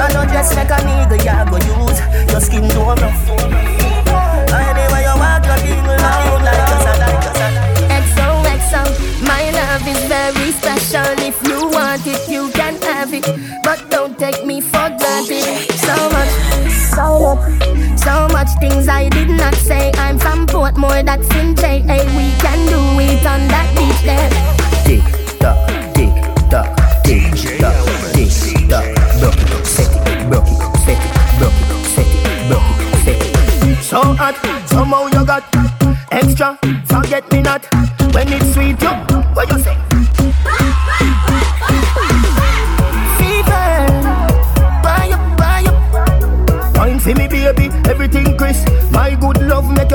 I 0.00 0.08
know 0.12 0.24
just 0.32 0.56
make 0.56 0.70
a 0.70 0.78
nigga, 0.84 1.16
you 1.20 1.44
go 1.50 1.56
use 1.56 2.00
your 2.30 2.40
skin 2.40 2.68
tone 2.70 2.98
rough. 2.98 3.28
Anyway, 4.50 5.02
you 5.04 5.14
walk 5.20 5.44
your 5.46 5.58
thing 5.58 5.84
loud 5.86 6.42
like 6.42 6.70
us, 6.72 6.86
I 6.86 6.94
like 7.02 7.24
us. 7.30 7.38
XOXO, 8.04 8.82
my 9.26 9.50
love 9.50 9.86
is 9.88 10.02
very 10.08 10.50
special. 10.52 11.14
If 11.24 11.36
you 11.46 11.68
want 11.68 12.06
it, 12.06 12.28
you 12.28 12.50
can 12.50 12.80
have 12.82 13.12
it. 13.12 13.26
But 13.62 13.90
don't 13.90 14.18
take 14.18 14.44
me 14.44 14.60
for 14.60 14.88
granted. 14.98 15.73
So 16.94 17.34
much, 17.34 17.98
so 17.98 18.28
much, 18.28 18.48
things 18.60 18.86
I 18.88 19.08
did 19.08 19.28
not 19.28 19.54
say 19.54 19.90
I'm 19.96 20.16
from 20.16 20.46
Portmore, 20.46 21.04
that's 21.04 21.28
in 21.34 21.56
JA. 21.56 21.98
We 22.14 22.30
can 22.38 22.60
do 22.68 22.78
it 23.00 23.26
on 23.26 23.48
that 23.48 23.66
beach 23.74 24.02
there. 24.06 24.30
Tick 24.86 25.02
tock, 25.40 25.58
tick 25.92 26.14
tock, 26.48 26.70
tick 27.02 27.34
tock, 27.58 27.74
tick 28.14 28.30
tock. 28.70 28.84
Broke 29.18 29.42
it 29.42 29.52
up, 29.52 29.66
set 29.66 29.90
it, 29.90 30.30
it 30.30 30.46
set 30.84 31.00
it, 31.02 31.10
it 31.10 31.82
set 31.84 32.06
it, 32.06 32.22
it 32.50 32.64
set 33.02 33.18
it. 33.68 33.82
So 33.82 34.00
hot, 34.14 34.36
somehow 34.68 35.06
you 35.06 35.26
got 35.26 35.42
extra. 36.12 36.58
Forget 36.86 37.30
me 37.32 37.42
not 37.42 37.66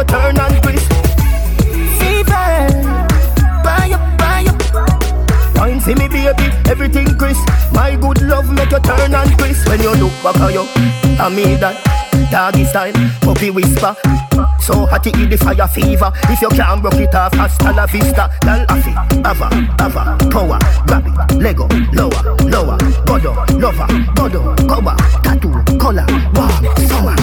turn 0.09 0.37
and 0.39 0.57
crisp. 0.63 0.91
Fever, 1.99 2.49
buy 3.63 3.89
up, 3.93 4.03
buy 4.17 4.45
up. 4.49 4.59
Wine 5.55 5.79
for 5.79 5.95
me, 5.95 6.07
baby, 6.07 6.45
everything 6.69 7.17
crisp. 7.17 7.45
My 7.73 7.95
good 7.95 8.21
love 8.23 8.51
make 8.51 8.71
you 8.71 8.79
turn 8.79 9.13
and 9.13 9.31
crisp. 9.37 9.67
When 9.67 9.81
you 9.81 9.93
look 9.95 10.13
back 10.23 10.37
at 10.37 10.53
you, 10.53 10.65
I 11.19 11.29
mean 11.29 11.59
that. 11.59 11.77
Doggy 12.31 12.65
style, 12.65 12.93
puppy 13.21 13.49
whisper. 13.49 13.95
So 14.61 14.85
hot 14.85 15.07
it 15.07 15.29
the 15.29 15.37
fire 15.37 15.67
fever. 15.67 16.11
If 16.29 16.41
you 16.41 16.49
can't 16.49 16.83
rock 16.83 16.95
it 16.95 17.15
off, 17.15 17.33
hasta 17.33 17.71
la 17.71 17.85
vista. 17.85 18.29
Gal 18.41 18.65
afi, 18.67 18.93
ava, 19.25 19.49
ava, 19.79 20.17
power, 20.29 20.59
grab 20.85 21.07
it, 21.07 21.37
Lego, 21.37 21.67
lower, 21.93 22.21
lower, 22.49 22.77
godo, 23.05 23.33
lover, 23.59 23.87
godo, 24.13 24.55
cover, 24.67 24.95
tattoo, 25.23 25.77
color, 25.79 26.05
warm, 26.35 26.77
summer. 26.87 27.18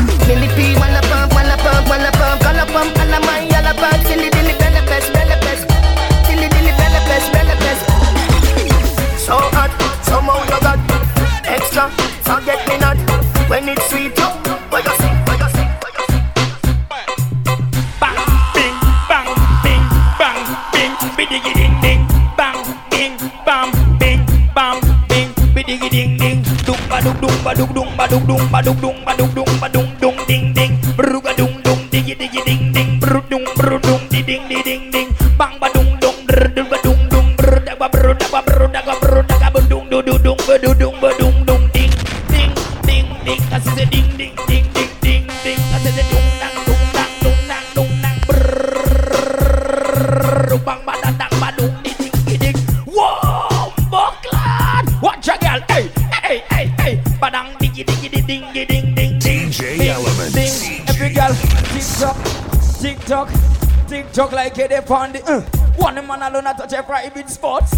It 64.86 64.90
upon 64.90 65.12
the. 65.12 65.24
Uh. 65.24 65.40
One 65.76 65.94
man 66.06 66.22
alone 66.22 66.44
not 66.44 66.58
touch 66.58 66.72
a 66.72 66.82
private 66.82 67.28
spots. 67.28 67.72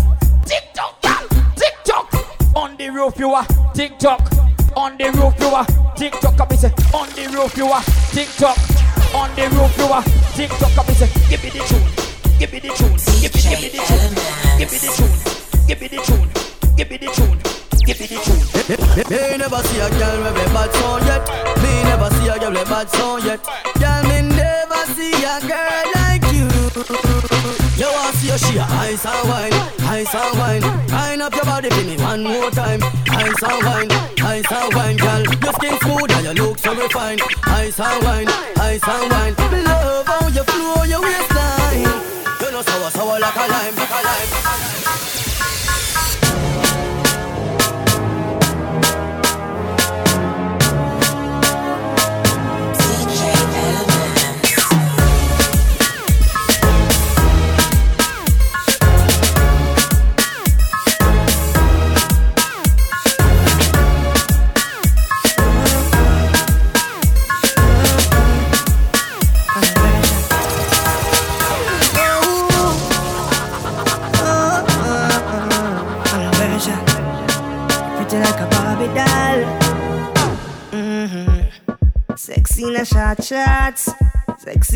Tick 0.45 0.73
tock, 0.75 1.01
tick 1.57 1.75
tock. 1.85 2.13
On 2.55 2.77
the 2.77 2.91
roof 2.91 3.19
you 3.19 3.31
are, 3.31 3.47
tick 3.75 3.99
tock. 3.99 4.21
On 4.77 4.97
the 4.97 5.11
roof 5.13 5.35
you 5.41 5.49
are, 5.49 5.67
tick 5.97 6.13
tock. 6.21 6.41
I 6.41 6.57
say, 6.57 6.69
on 6.95 7.09
the 7.11 7.29
roof 7.35 7.57
you 7.57 7.67
are, 7.67 7.83
tick 8.13 8.29
tock. 8.37 8.59
On 9.15 9.35
the 9.35 9.49
roof 9.57 9.77
you 9.79 9.85
are, 9.85 10.03
tick 10.35 10.51
tock. 10.51 10.89
I 10.89 10.93
say, 10.95 11.09
give 11.29 11.43
me 11.43 11.51
the 11.51 11.61
tune, 11.67 12.39
give 12.39 12.53
me 12.53 12.61
the 12.61 12.69
tune, 12.69 12.97
give 13.21 13.35
me, 13.35 13.41
give 13.43 13.61
me 13.61 13.69
the 13.69 13.81
tune, 13.89 14.15
give 14.59 14.71
me 14.71 14.79
the 14.79 14.89
tune, 14.95 15.11
give 15.67 15.81
me 15.81 15.89
the 15.89 15.99
tune, 16.07 16.29
give 16.77 16.91
me 16.91 16.97
the 16.97 17.09
tune, 17.13 17.39
give 17.85 18.01
me 18.01 18.07
the 18.07 18.19
tune. 18.23 18.49
Me 18.69 19.37
never 19.39 19.61
see 19.65 19.81
a 19.81 19.89
girl 19.91 20.19
with 20.23 20.37
a 20.37 20.55
bad 20.55 20.73
song 20.75 21.01
yet. 21.07 21.25
Me 21.63 21.83
never 21.85 22.11
see 22.11 22.29
a 22.29 22.39
girl 22.39 22.51
with 22.53 22.63
a 22.63 22.71
bad 22.71 22.89
song 22.91 23.18
Ice 33.41 33.53
and 33.53 33.65
wine, 33.67 33.93
ice 34.21 34.51
and 34.51 34.75
wine, 34.75 34.97
girl. 34.97 35.23
Your 35.23 35.53
skin 35.53 35.79
smooth 35.79 36.11
and 36.11 36.25
your 36.25 36.35
look 36.35 36.59
so 36.59 36.75
refined. 36.75 37.21
Ice 37.45 37.79
and 37.79 38.05
wine, 38.05 38.29
ice 38.59 38.83
and 38.83 39.13
wine. 39.13 39.53
Me 39.53 39.63
love 39.63 40.07
how 40.09 40.27
you 40.27 40.43
flow 40.43 40.83
your 40.83 41.01
waistline. 41.01 41.83
You 42.41 42.51
know 42.51 42.63
sour, 42.63 42.91
sour 42.91 43.21
like 43.21 43.37
a 43.37 43.47
lime, 43.47 43.77
like 43.77 43.91
a 43.91 43.95
lime. 43.95 44.31
Like 44.33 44.45
a 44.45 44.73
lime. 44.73 44.78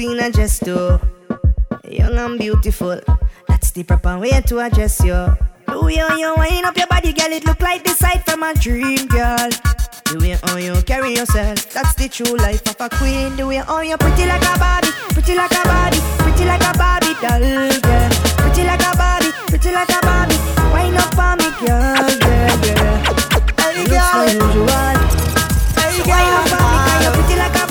In 0.02 0.18
a 0.18 0.32
dress 0.32 0.58
too. 0.58 0.98
Young 1.88 2.18
and 2.18 2.36
beautiful. 2.36 2.98
That's 3.46 3.70
the 3.70 3.84
proper 3.84 4.18
way 4.18 4.40
to 4.40 4.58
address 4.58 4.98
you. 5.04 5.14
The 5.14 5.80
way 5.80 5.94
how 5.94 6.16
you 6.16 6.34
wind 6.36 6.66
up 6.66 6.76
your 6.76 6.88
body, 6.88 7.12
girl, 7.12 7.30
it 7.30 7.46
look 7.46 7.60
like 7.60 7.84
the 7.84 7.90
sight 7.90 8.24
from 8.26 8.42
a 8.42 8.52
dream, 8.52 9.06
girl. 9.06 9.46
The 10.10 10.18
way 10.18 10.34
how 10.42 10.56
you 10.56 10.74
carry 10.82 11.14
yourself, 11.14 11.70
that's 11.70 11.94
the 11.94 12.08
true 12.08 12.34
life 12.34 12.66
of 12.66 12.74
a 12.80 12.88
queen. 12.90 13.36
The 13.36 13.46
way 13.46 13.62
how 13.62 13.78
you 13.78 13.96
pretty 13.96 14.26
like 14.26 14.42
a 14.42 14.58
Barbie, 14.58 14.90
pretty 15.14 15.36
like 15.36 15.54
a 15.54 15.62
Barbie, 15.70 16.02
pretty 16.18 16.50
like 16.50 16.66
a 16.66 16.74
Barbie 16.74 17.14
doll, 17.22 17.38
girl. 17.38 18.10
Pretty 18.42 18.66
like 18.66 18.82
a 18.82 18.90
Barbie, 18.98 19.30
pretty 19.54 19.70
like 19.70 19.86
a 19.94 20.00
Barbie. 20.02 20.34
Wind 20.74 20.98
up 20.98 21.14
on 21.14 21.38
me, 21.38 21.46
girl, 21.62 21.94
girl, 22.18 22.58
girl. 22.58 22.98
Hey, 23.54 23.86
girl. 23.86 24.18
unusual. 24.26 24.98
Hey, 25.78 25.94
girl. 26.02 26.10
Wind 26.10 26.34
up 26.42 26.58
on 26.58 26.66
me, 26.74 26.90
girl. 26.90 27.06
You 27.06 27.10
pretty 27.22 27.38
like 27.38 27.54
a 27.54 27.61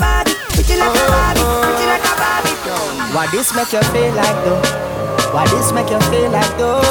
Why 3.22 3.30
this 3.30 3.54
make 3.54 3.72
you 3.72 3.80
feel 3.94 4.12
like 4.18 4.34
though? 4.42 4.58
Why 5.30 5.46
this 5.46 5.70
make 5.70 5.88
you 5.88 6.00
feel 6.10 6.28
like 6.32 6.58
though? 6.58 6.82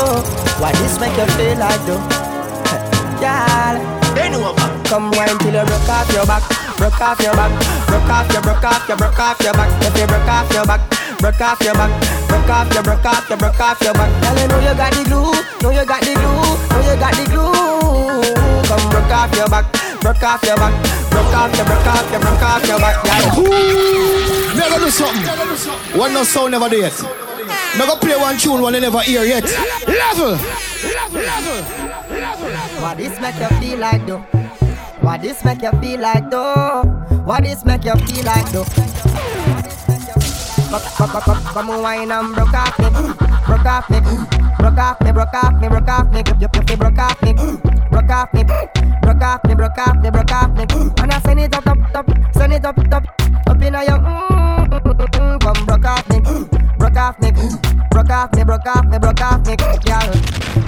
Why 0.64 0.72
this 0.80 0.98
make 0.98 1.12
you 1.20 1.28
feel 1.36 1.60
like 1.60 1.84
though? 1.84 2.00
Girl, 3.20 3.76
bend 4.16 4.36
over. 4.40 4.56
Come 4.88 5.12
wine 5.12 5.38
till 5.44 5.52
you 5.52 5.66
broke 5.68 5.90
off 5.92 6.08
your 6.16 6.26
back, 6.26 6.48
broke 6.78 7.02
off 7.02 7.20
your 7.20 7.36
back, 7.36 7.52
broke 7.86 8.08
off 8.08 8.32
your, 8.32 8.42
broke 8.42 8.64
off 8.64 8.88
your, 8.88 8.96
broke 8.96 9.20
off 9.20 9.44
your 9.44 9.52
back. 9.52 9.84
If 9.84 10.00
you 10.00 10.08
broke 10.08 10.32
off 10.32 10.48
your 10.54 10.64
back, 10.64 10.80
broke 11.22 11.40
off 11.40 11.62
your 11.64 11.74
back, 11.76 11.92
broke 12.28 12.50
off 12.50 12.74
your, 12.74 12.84
broke 12.84 13.06
off 13.06 13.30
your, 13.30 13.38
broke 13.38 13.60
off 13.60 13.82
your 13.82 13.94
back. 13.94 14.10
Girl, 14.22 14.42
you 14.42 14.48
know 14.50 14.60
you 14.60 14.76
got 14.76 14.92
the 14.92 15.04
glue, 15.06 15.32
know 15.62 15.70
you 15.70 15.86
got 15.86 16.02
the 16.02 16.14
glue, 16.18 16.58
know 16.74 16.82
you 16.82 16.98
got 16.98 17.14
the 17.14 17.26
glue. 17.30 18.66
Come 18.66 18.90
broke 18.90 19.14
off 19.14 19.36
your 19.38 19.48
back, 19.48 19.66
broke 20.02 20.24
off 20.24 20.44
your 20.44 20.58
back, 20.58 20.74
broke 21.12 21.36
off 21.38 21.56
your, 21.56 21.66
broke 21.66 21.88
off 21.88 22.12
your, 22.12 22.20
broke 22.20 22.42
off 22.42 22.68
your 22.68 22.80
back. 22.80 22.96
Girl, 23.06 23.22
Never 24.58 24.80
do 24.80 24.90
something. 24.90 25.98
One 25.98 26.14
no 26.14 26.24
sound 26.24 26.52
never 26.52 26.76
yet. 26.76 26.98
Never 27.78 27.96
play 27.98 28.18
one 28.18 28.38
tune 28.38 28.62
one 28.62 28.74
you 28.74 28.82
never 28.82 29.00
hear 29.02 29.24
yet. 29.24 29.46
Level. 29.88 30.38
Why 32.82 32.96
this 32.96 33.20
make 33.22 33.36
you 33.36 33.48
feel 33.60 33.80
like 33.80 34.06
though? 34.08 34.20
Why 35.02 35.18
this 35.18 35.44
make 35.46 35.62
you 35.62 35.72
feel 35.80 36.00
like 36.00 36.30
though? 36.30 36.84
Why 37.26 37.42
this 37.42 37.64
make 37.64 37.86
you 37.86 37.96
feel 37.96 38.26
like 38.26 38.52
though? 38.52 39.11
Come 40.72 41.70
on, 41.70 41.82
wine 41.82 42.12
and 42.12 42.34
broke 42.34 42.54
off 42.54 42.80
me, 42.80 42.90
broke 43.46 43.66
off 43.66 43.90
me, 43.90 44.00
broke 44.58 44.78
off 44.78 45.02
me, 45.02 45.12
broke 45.12 45.34
off 45.34 45.60
me, 45.60 45.68
broke 45.68 45.88
off 45.90 46.12
me, 46.14 46.18
broke 46.20 46.40
off 46.40 46.72
me, 46.72 46.76
broke 46.80 46.98
off 46.98 47.22
me, 47.22 47.34
broke 47.92 48.10
off 48.10 48.34
me, 48.34 48.44
broke 49.02 49.22
off 49.22 49.44
me, 49.44 49.54
broke 49.54 49.78
off 49.78 50.00
me. 50.00 50.10
broke 50.10 50.32
off 50.32 51.00
And 51.02 51.12
I 51.12 51.20
send 51.26 51.42
it 51.42 51.54
up, 51.54 51.68
up, 51.68 51.78
up, 51.94 52.10
send 52.34 52.54
it 52.54 52.64
up, 52.64 52.78
up, 52.80 53.04
up 53.48 53.62
in 53.62 53.76
a 53.76 53.84
young. 53.84 54.02
Come 55.42 55.66
broke 55.66 55.86
off 55.86 56.10
me, 56.10 56.22
broke 56.78 56.96
off 56.96 57.20
me, 57.20 57.32
broke 57.92 58.10
off 58.10 58.34
me, 58.34 58.44
broke 58.46 58.66
off 58.66 58.86
me, 58.86 58.98
broke 58.98 59.22
off 59.22 59.46
me, 59.46 59.56
girl. 59.58 60.14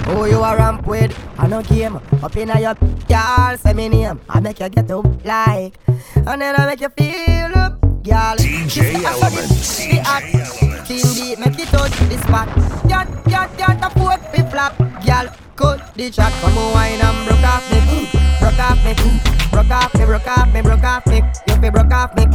Who 0.04 0.26
you 0.26 0.36
a 0.36 0.54
ramp 0.54 0.86
with? 0.86 1.18
I 1.38 1.46
no 1.46 1.62
game. 1.62 1.96
Up 2.22 2.36
inna 2.36 2.60
your 2.60 2.76
y'all 3.08 3.56
say 3.56 3.72
me 3.72 3.88
name. 3.88 4.20
I 4.28 4.40
make 4.40 4.60
you 4.60 4.68
get 4.68 4.90
up 4.90 5.06
like, 5.24 5.78
and 6.14 6.42
then 6.42 6.60
I 6.60 6.66
make 6.66 6.82
you 6.82 6.90
feel 6.90 7.58
up 7.58 7.93
girl. 8.04 8.36
DJ 8.36 9.00
Element. 9.02 9.48
The 9.48 10.84
team 10.84 11.08
beat, 11.16 11.38
make 11.40 11.58
it 11.58 11.68
touch 11.68 11.96
the 12.08 12.18
spot. 12.20 12.48
Got, 12.86 13.08
got, 13.24 13.48
got 13.56 13.76
the 13.80 13.90
foot, 13.98 14.20
be 14.32 14.40
flap, 14.50 14.76
girl. 15.04 15.26
Cut 15.56 15.94
the 15.94 16.10
chat, 16.10 16.32
come 16.42 16.58
on, 16.58 16.74
wine 16.74 17.00
and 17.00 17.26
broke 17.26 17.46
off 17.46 17.64
me, 17.70 17.78
broke 18.40 18.58
off 18.58 18.84
me, 18.84 18.92
broke 19.50 19.70
off 19.70 19.94
me, 19.94 20.04
broke 20.04 20.26
off 20.26 20.52
me, 20.52 20.60
broke 20.60 20.84
off 20.84 21.06
me. 21.06 21.22
You 21.48 21.56
be 21.56 21.70
broke 21.70 21.92
off 21.92 22.14
me, 22.14 22.26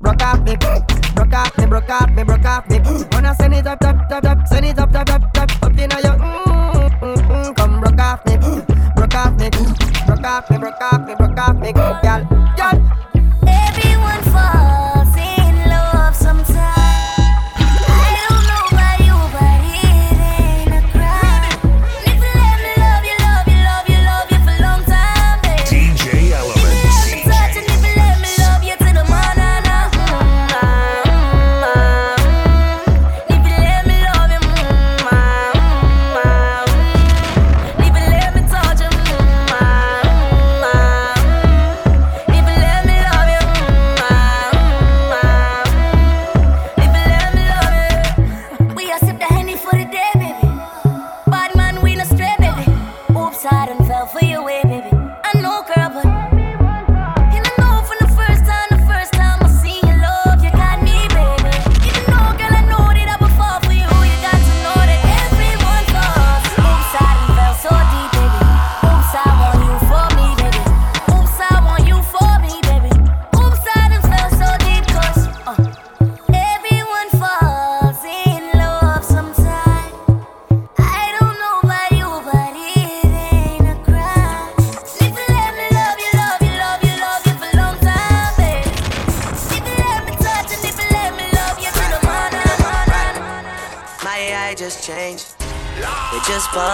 broke 0.00 0.22
off 0.22 0.42
me, 0.42 0.56
broke 0.56 1.32
off 1.34 1.58
me, 1.58 1.66
broke 1.66 1.90
off 1.90 2.10
me, 2.10 2.24
broke 2.24 2.44
off 2.44 2.68
me. 2.68 2.80
Wanna 3.12 3.34
send 3.36 3.54
it 3.54 3.66
up, 3.66 3.84
up, 3.84 4.10
up, 4.10 4.24
up, 4.24 4.48
send 4.48 4.66
it 4.66 4.78
up, 4.78 4.94
up, 4.94 5.10
up, 5.10 5.22
up, 5.36 5.62
up 5.62 5.72
in 5.72 5.78
your. 5.78 6.16
Mm, 6.16 7.00
mm, 7.00 7.16
mm, 7.16 7.56
come 7.56 7.80
broke 7.80 8.00
off 8.00 8.26
me, 8.26 8.36
broke 8.96 9.14
off 9.14 9.38
me, 9.38 9.50
broke 10.06 10.24
off 10.24 10.50
me, 10.50 10.58
broke 10.58 10.80
off 10.80 11.06
me, 11.06 11.14
broke 11.14 11.38
off 11.38 11.56
me, 11.60 11.72
girl, 11.72 12.00
girl. 12.02 13.11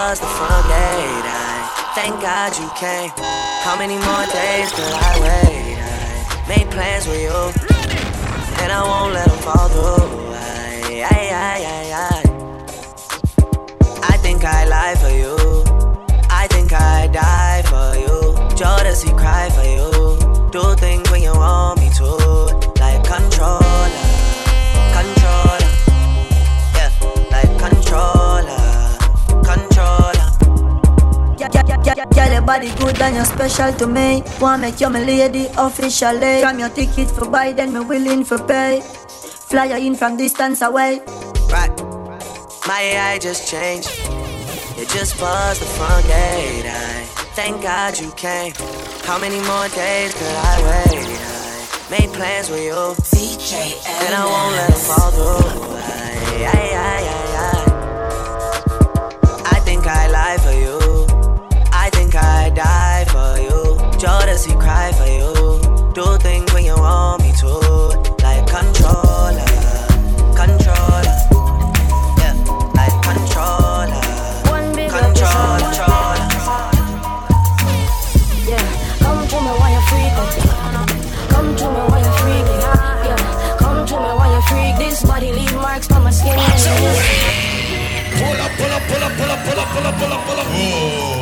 Buzzed 0.09 0.23
the 0.23 0.27
front 0.39 0.65
gate. 0.65 1.25
I 1.29 1.93
thank 1.93 2.19
God 2.19 2.49
you 2.57 2.67
came. 2.83 3.11
How 3.65 3.75
many 3.77 3.93
more 3.93 4.25
days 4.33 4.69
could 4.75 4.93
I 5.09 5.13
wait? 5.25 5.77
I 5.77 6.45
made 6.49 6.67
plans 6.71 7.05
with 7.05 7.21
you, 7.27 7.39
and 8.61 8.71
I 8.71 8.81
won't 8.89 9.13
let 9.13 9.27
them 9.29 9.37
fall 9.45 9.67
through. 9.69 10.33
I, 10.33 11.05
I, 11.13 11.21
I, 11.45 11.57
I, 11.75 11.83
I. 12.07 12.19
I 14.13 14.17
think 14.25 14.43
I 14.43 14.65
lie 14.75 14.95
for 15.03 15.13
you. 15.21 15.35
I 16.41 16.47
think 16.47 16.73
I 16.73 17.05
die 17.07 17.61
for 17.71 17.89
you. 18.03 18.17
Jodeci 18.59 19.11
cry 19.15 19.45
for 19.57 19.67
you. 19.75 19.89
Do 20.49 20.73
things 20.75 21.05
when 21.11 21.21
you 21.21 21.33
want 21.33 21.78
Yeah, 31.99 32.31
your 32.31 32.41
body 32.41 32.71
good 32.79 33.01
and 33.01 33.15
you're 33.17 33.25
special 33.25 33.73
to 33.73 33.85
me. 33.85 34.23
Wanna 34.39 34.61
make 34.61 34.79
you 34.79 34.89
my 34.89 35.03
lady 35.03 35.47
officially. 35.57 36.39
From 36.41 36.57
your 36.57 36.69
ticket 36.69 37.11
for 37.11 37.29
buy, 37.29 37.51
then 37.51 37.73
me 37.73 37.81
willing 37.81 38.23
for 38.23 38.39
pay. 38.39 38.79
Fly 38.79 39.65
you 39.65 39.85
in 39.85 39.95
from 39.95 40.15
distance 40.15 40.61
away. 40.61 41.01
Right. 41.51 41.75
My 42.65 42.79
AI 42.79 43.19
just 43.19 43.49
changed. 43.51 43.89
It 44.79 44.87
just 44.87 45.19
buzzed 45.19 45.61
the 45.61 45.65
front 45.65 46.05
gate. 46.07 46.67
I 46.67 47.03
thank 47.35 47.61
God 47.61 47.99
you 47.99 48.11
came. 48.11 48.53
How 49.03 49.19
many 49.19 49.41
more 49.43 49.67
days 49.67 50.13
could 50.13 50.35
I 50.39 50.55
wait? 50.63 51.03
I 51.03 51.89
made 51.91 52.13
plans 52.13 52.49
with 52.49 52.63
you. 52.63 52.95
DJ 53.11 53.75
and 54.05 54.15
I 54.15 54.23
won't 54.23 54.55
let 54.55 54.69
them 54.69 54.79
fall 54.87 55.11
through. 55.11 55.75
I, 55.75 56.47
I, 56.47 56.63
I, 56.79 57.03
I, 57.11 57.43
I. 59.43 59.55
I 59.57 59.59
think 59.59 59.85
I 59.85 60.07
lie 60.07 60.37
for 60.37 60.53
you. 60.53 60.78
I 62.49 62.51
die 62.51 63.05
for 63.13 63.37
you. 63.37 63.77
Jodeci 64.01 64.59
cry 64.59 64.91
for 64.93 65.05
you. 65.05 65.61
Do 65.93 66.17
things 66.17 66.51
when 66.51 66.65
you 66.65 66.73
want 66.73 67.21
me 67.21 67.31
to. 67.41 67.47
Like 68.25 68.47
controller, 68.49 69.45
controller. 70.33 71.13
Yeah, 72.17 72.33
like 72.73 72.95
controller. 73.05 74.01
Controller, 74.89 75.61
controller. 75.61 76.25
Yeah, 78.49 78.65
come 78.97 79.21
to 79.29 79.37
me 79.45 79.51
while 79.59 79.69
you're 79.69 79.85
freaking. 79.91 80.31
Come 81.29 81.55
to 81.55 81.65
me 81.69 81.81
while 81.85 82.01
you're 82.01 82.17
freaking. 82.17 82.61
Yeah, 83.05 83.57
come 83.59 83.85
to 83.85 83.93
me 83.93 84.09
while 84.17 84.31
you're 84.33 84.41
freak. 84.49 84.73
This 84.79 85.03
body 85.03 85.31
leave 85.33 85.53
marks 85.53 85.91
on 85.91 86.03
my 86.03 86.09
skin. 86.09 86.33
Pull 88.17 88.41
up, 88.41 88.51
pull 88.57 88.73
up, 88.73 88.81
pull 88.89 89.03
up, 89.03 89.13
pull 89.17 89.29
up, 89.29 89.39
pull 89.45 89.59
up, 89.59 89.69
pull 89.69 89.85
up, 89.85 89.95
pull 89.99 90.13
up, 90.13 90.25
pull 90.25 90.39
up. 90.39 90.47
Pull 90.47 91.18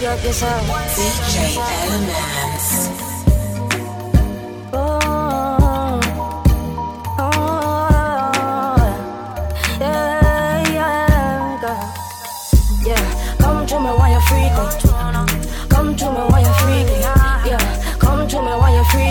big 0.00 0.24
yourself. 0.24 0.62
DJ 0.94 1.56
Elements. 1.56 2.98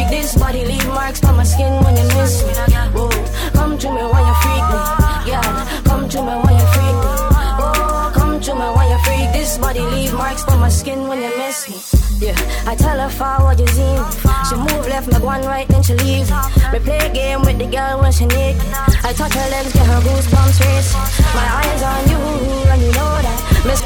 This 0.10 0.36
body 0.36 0.66
leave 0.66 0.88
marks 0.88 1.24
on 1.24 1.38
my 1.38 1.44
skin 1.44 1.72
when 1.84 1.96
you 1.96 2.04
miss 2.16 2.44
me. 2.44 2.77
My 10.68 10.72
skin 10.72 11.08
when 11.08 11.22
you 11.22 11.32
miss 11.38 11.70
me. 11.70 11.78
Yeah, 12.20 12.36
I 12.68 12.76
tell 12.76 13.00
her 13.00 13.10
forward 13.10 13.58
you 13.58 13.68
see. 13.68 13.96
She 14.48 14.56
move 14.56 14.86
left, 14.92 15.08
me 15.08 15.18
one 15.24 15.42
right, 15.44 15.66
then 15.70 15.82
she 15.82 15.94
leave. 15.94 16.30
Me 16.74 16.80
play 16.80 17.10
game 17.14 17.40
with 17.48 17.58
the 17.58 17.68
girl 17.68 18.02
when 18.02 18.12
she 18.12 18.26
need. 18.26 18.56
I 19.08 19.14
touch 19.16 19.34
her 19.34 19.50
legs, 19.50 19.72
get 19.72 19.88
her 19.88 20.02
goosebumps 20.04 20.60
race. 20.66 20.92
My 21.38 21.48
eyes 21.60 21.82
on 21.92 22.02
you, 22.12 22.20
and 22.72 22.82
you 22.82 22.92
know 23.00 23.14
that. 23.26 23.40
Miss 23.68 23.82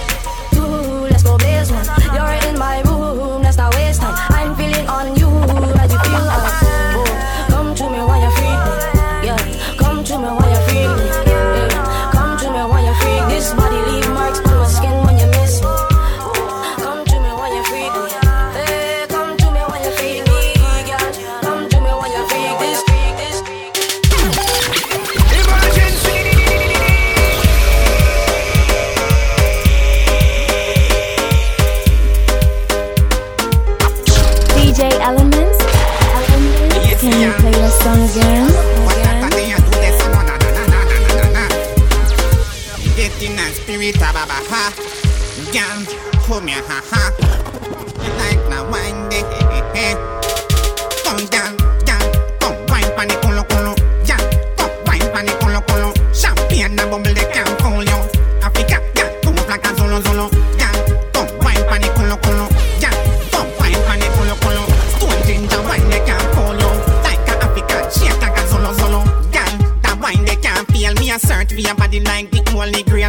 you, 0.56 0.66
let's 1.12 1.22
go 1.22 1.38
blaze 1.38 1.72
one. 1.72 1.86
You're 2.16 2.50
in 2.50 2.58
my 2.58 2.82
room, 2.82 3.44
let's 3.44 3.58
not 3.58 3.76
waste 3.76 4.02
time. 4.02 4.16
I'm 4.34 4.56
feeling 4.56 4.88
on 4.88 5.16
you 5.18 5.21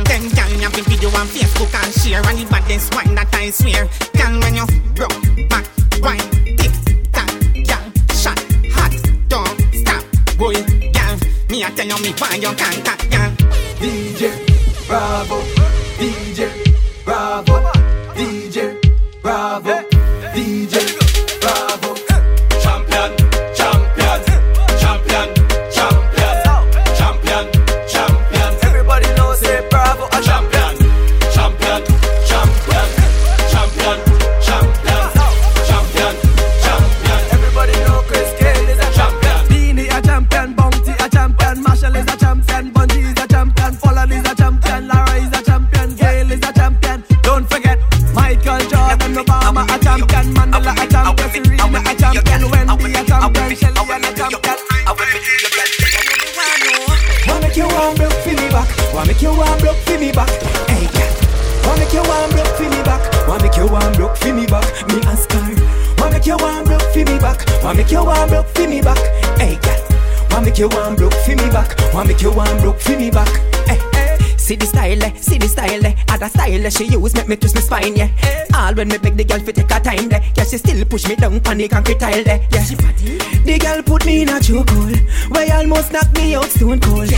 grail. 0.04 0.22
Then, 0.30 0.50
you 0.50 0.62
have 0.62 0.72
the 0.72 0.82
video 0.82 1.08
on 1.10 1.26
Facebook 1.26 1.72
and 1.74 1.92
share. 1.94 2.22
And 2.22 2.38
the 2.38 2.46
baddest 2.50 2.94
wine 2.94 3.14
that 3.14 3.34
I 3.34 3.50
swear. 3.50 3.88
Girl, 4.16 4.40
when 4.40 4.54
you 4.54 4.66
broke 4.94 5.48
back, 5.48 5.66
wine, 6.00 6.28
tick, 6.56 6.74
tack, 7.12 7.30
girl, 7.66 7.86
shot, 8.14 8.38
hot, 8.72 8.94
don't 9.28 9.58
stop, 9.74 10.04
boy, 10.38 10.54
girl. 10.92 11.16
Me, 11.50 11.64
I 11.64 11.70
tell 11.74 11.86
you, 11.86 11.98
me, 12.02 12.12
why 12.18 12.36
you 12.36 12.52
can't 12.54 12.84
tap. 12.84 12.98
DJ 13.82 14.30
Bravo, 14.86 15.40
you 70.62 70.68
warm 70.76 70.94
broke 70.94 71.14
for 71.26 71.30
me 71.30 71.48
back? 71.50 71.74
Wanna 71.92 72.08
make 72.08 72.22
you 72.22 72.30
warm 72.30 72.56
broke 72.58 72.78
for 72.78 72.96
me 72.96 73.10
back? 73.10 73.28
Hey, 73.66 73.78
hey. 73.94 74.16
See 74.36 74.54
the 74.54 74.66
style, 74.66 75.02
eh, 75.02 75.12
see 75.16 75.36
the 75.36 75.48
style, 75.48 75.84
eh. 75.84 75.94
Other 76.08 76.28
style 76.28 76.66
eh, 76.66 76.70
she 76.70 76.84
use 76.84 77.14
make 77.14 77.26
me 77.26 77.34
twist 77.34 77.56
me 77.56 77.60
spine, 77.62 77.96
yeah. 77.96 78.10
All 78.54 78.72
when 78.74 78.86
me 78.86 78.98
beg 78.98 79.16
the 79.16 79.24
girl 79.24 79.40
fi 79.40 79.50
take 79.50 79.70
her 79.72 79.80
time, 79.80 80.08
there. 80.08 80.22
Yeah, 80.36 80.44
she 80.44 80.58
still 80.58 80.84
push 80.84 81.08
me 81.08 81.16
down 81.16 81.40
on 81.46 81.58
the 81.58 81.66
concrete 81.66 81.98
tile, 81.98 82.22
there. 82.22 82.46
Yeah. 82.52 82.62
She 82.62 82.76
The 82.76 83.58
girl 83.58 83.82
put 83.82 84.06
me 84.06 84.22
in 84.22 84.28
a 84.28 84.38
chokehold, 84.38 85.02
where 85.34 85.52
almost 85.56 85.92
knock 85.92 86.12
me 86.14 86.36
out 86.36 86.44
stone 86.44 86.78
cold. 86.78 87.10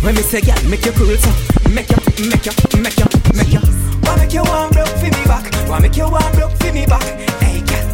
When 0.00 0.14
me 0.14 0.22
say, 0.22 0.40
girl, 0.40 0.56
make 0.70 0.86
you 0.86 0.92
cool, 0.92 1.12
so 1.12 1.30
make 1.68 1.90
you, 1.92 2.00
make 2.24 2.46
you, 2.46 2.56
make 2.80 2.96
you, 2.96 3.08
make 3.36 3.52
you. 3.52 3.60
Wanna 4.00 4.24
make 4.24 4.32
you 4.32 4.44
warm 4.44 4.70
broke 4.72 4.96
for 4.96 5.12
me 5.12 5.22
back? 5.28 5.44
Wanna 5.68 5.82
make 5.82 5.96
you 5.96 6.08
warm 6.08 6.32
block 6.32 6.52
for 6.56 6.72
me 6.72 6.86
back? 6.86 7.04
Hey, 7.44 7.60
girl. 7.68 7.84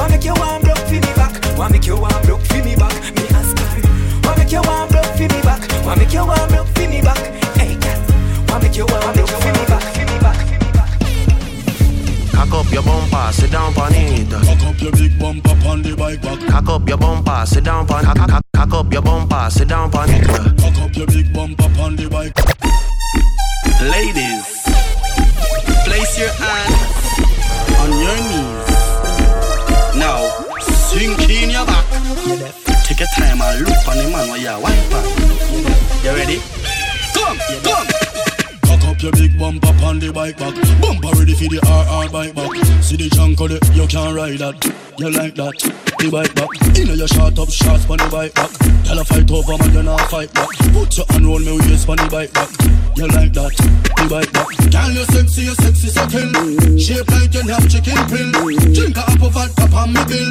Wanna 0.00 0.16
make 0.16 0.24
you 0.24 0.32
warm 0.40 0.62
block 0.62 0.80
for 0.88 0.94
me 0.94 1.12
back? 1.20 1.36
Wanna 1.58 1.72
make 1.72 1.84
you 1.84 1.96
warm 2.00 2.22
block 2.24 2.47
make 4.48 4.64
you 4.64 4.70
warm 4.70 4.88
block 4.88 5.04
for 5.04 5.22
me 5.22 5.40
back? 5.42 5.84
Wanna 5.84 6.00
make 6.00 6.12
you 6.12 6.24
warm 6.24 6.48
block 6.48 6.66
for 6.68 6.88
me 6.88 7.02
back? 7.02 7.18
Hey, 7.58 7.76
girl. 7.76 8.00
Wanna 8.48 8.64
make 8.64 8.76
you 8.76 8.86
warm 8.88 9.12
block 9.12 9.28
for 9.28 9.52
me 9.52 9.64
back? 9.66 9.82
For 9.92 10.04
me 10.08 10.18
back? 10.24 10.40
Cock 12.32 12.52
up 12.54 12.72
your 12.72 12.82
bumper, 12.82 13.32
sit 13.32 13.50
down 13.50 13.76
on 13.76 13.94
it. 13.94 14.30
Cock 14.30 14.62
up 14.64 14.80
your 14.80 14.92
big 14.92 15.18
bumper 15.18 15.68
on 15.68 15.82
the 15.82 15.94
bike 15.94 16.22
back. 16.22 16.40
Cock 16.48 16.68
up 16.68 16.88
your 16.88 16.96
bumper, 16.96 17.44
sit 17.44 17.64
down 17.64 17.90
on. 17.90 18.04
Cock, 18.04 18.16
cock, 18.16 18.42
cock 18.56 18.74
up 18.74 18.92
your 18.92 19.02
bumper, 19.02 19.50
sit 19.50 19.68
down 19.68 19.94
on 19.94 20.10
it. 20.10 20.26
Cock 20.26 20.78
up 20.78 20.96
your 20.96 21.06
big 21.06 21.32
bumper 21.34 21.70
on 21.82 21.96
the 21.96 22.08
bike. 22.08 22.32
Ladies, 23.82 24.64
place 25.84 26.18
your 26.18 26.30
hands 26.30 26.67
bumper 39.56 39.84
on 39.84 39.98
the 39.98 40.12
bike 40.12 40.36
back. 40.36 40.54
Bumper 40.80 41.08
ready 41.16 41.32
for 41.32 41.48
the 41.48 41.60
RR 41.64 42.12
bike 42.12 42.34
back. 42.34 42.52
See 42.84 42.96
the 42.96 43.08
junk 43.08 43.40
of 43.40 43.50
it, 43.50 43.64
you 43.74 43.86
can't 43.86 44.14
ride 44.14 44.38
that. 44.38 44.60
You 44.98 45.10
like 45.10 45.34
that? 45.36 45.56
The 45.98 46.10
bike 46.10 46.34
back. 46.34 46.48
Inna 46.76 46.94
your 46.94 47.08
short 47.08 47.38
up 47.38 47.48
shots 47.48 47.88
on 47.88 47.98
the 47.98 48.08
bike 48.12 48.34
back. 48.34 48.50
Tell 48.84 48.98
a 48.98 49.04
fight 49.04 49.30
over 49.30 49.56
man, 49.56 49.72
you 49.72 49.82
not 49.82 50.04
fight 50.10 50.32
back. 50.34 50.48
Put 50.74 50.96
your 50.96 51.06
hand 51.08 51.24
roll 51.24 51.38
me 51.38 51.56
waist 51.64 51.88
on 51.88 51.96
the 51.96 52.08
bike 52.10 52.32
back. 52.34 52.50
You 52.98 53.06
like 53.08 53.32
that? 53.38 53.54
The 53.54 54.04
bike 54.10 54.32
back. 54.34 54.50
Girl, 54.68 54.90
you 54.90 55.06
sexy, 55.06 55.42
you 55.46 55.54
sexy 55.54 55.88
sucking. 55.88 56.34
Shape 56.76 57.08
like 57.14 57.32
you 57.32 57.46
have 57.46 57.66
chicken 57.70 57.98
pill. 58.10 58.30
Drink 58.74 58.98
a 58.98 59.02
apple 59.06 59.30
vodka 59.30 59.64
on 59.70 59.94
me 59.94 60.02
bill. 60.10 60.28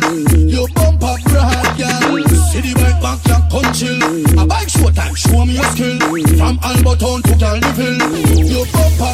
You 0.52 0.68
bump 0.76 1.00
up 1.00 1.20
broad, 1.32 1.68
girl. 1.80 2.28
See 2.52 2.60
the 2.60 2.76
bike 2.76 3.00
back, 3.00 3.24
you 3.24 3.40
come 3.48 3.72
chill. 3.72 4.00
A 4.36 4.44
bike 4.44 4.68
show 4.68 4.92
time, 4.92 5.16
show 5.16 5.48
me 5.48 5.56
your 5.56 5.68
skill. 5.72 5.96
From 6.36 6.60
Alberton 6.60 7.24
to 7.24 7.34
Calville. 7.40 8.04
You 8.36 8.68
bump 8.76 9.00
up 9.00 9.07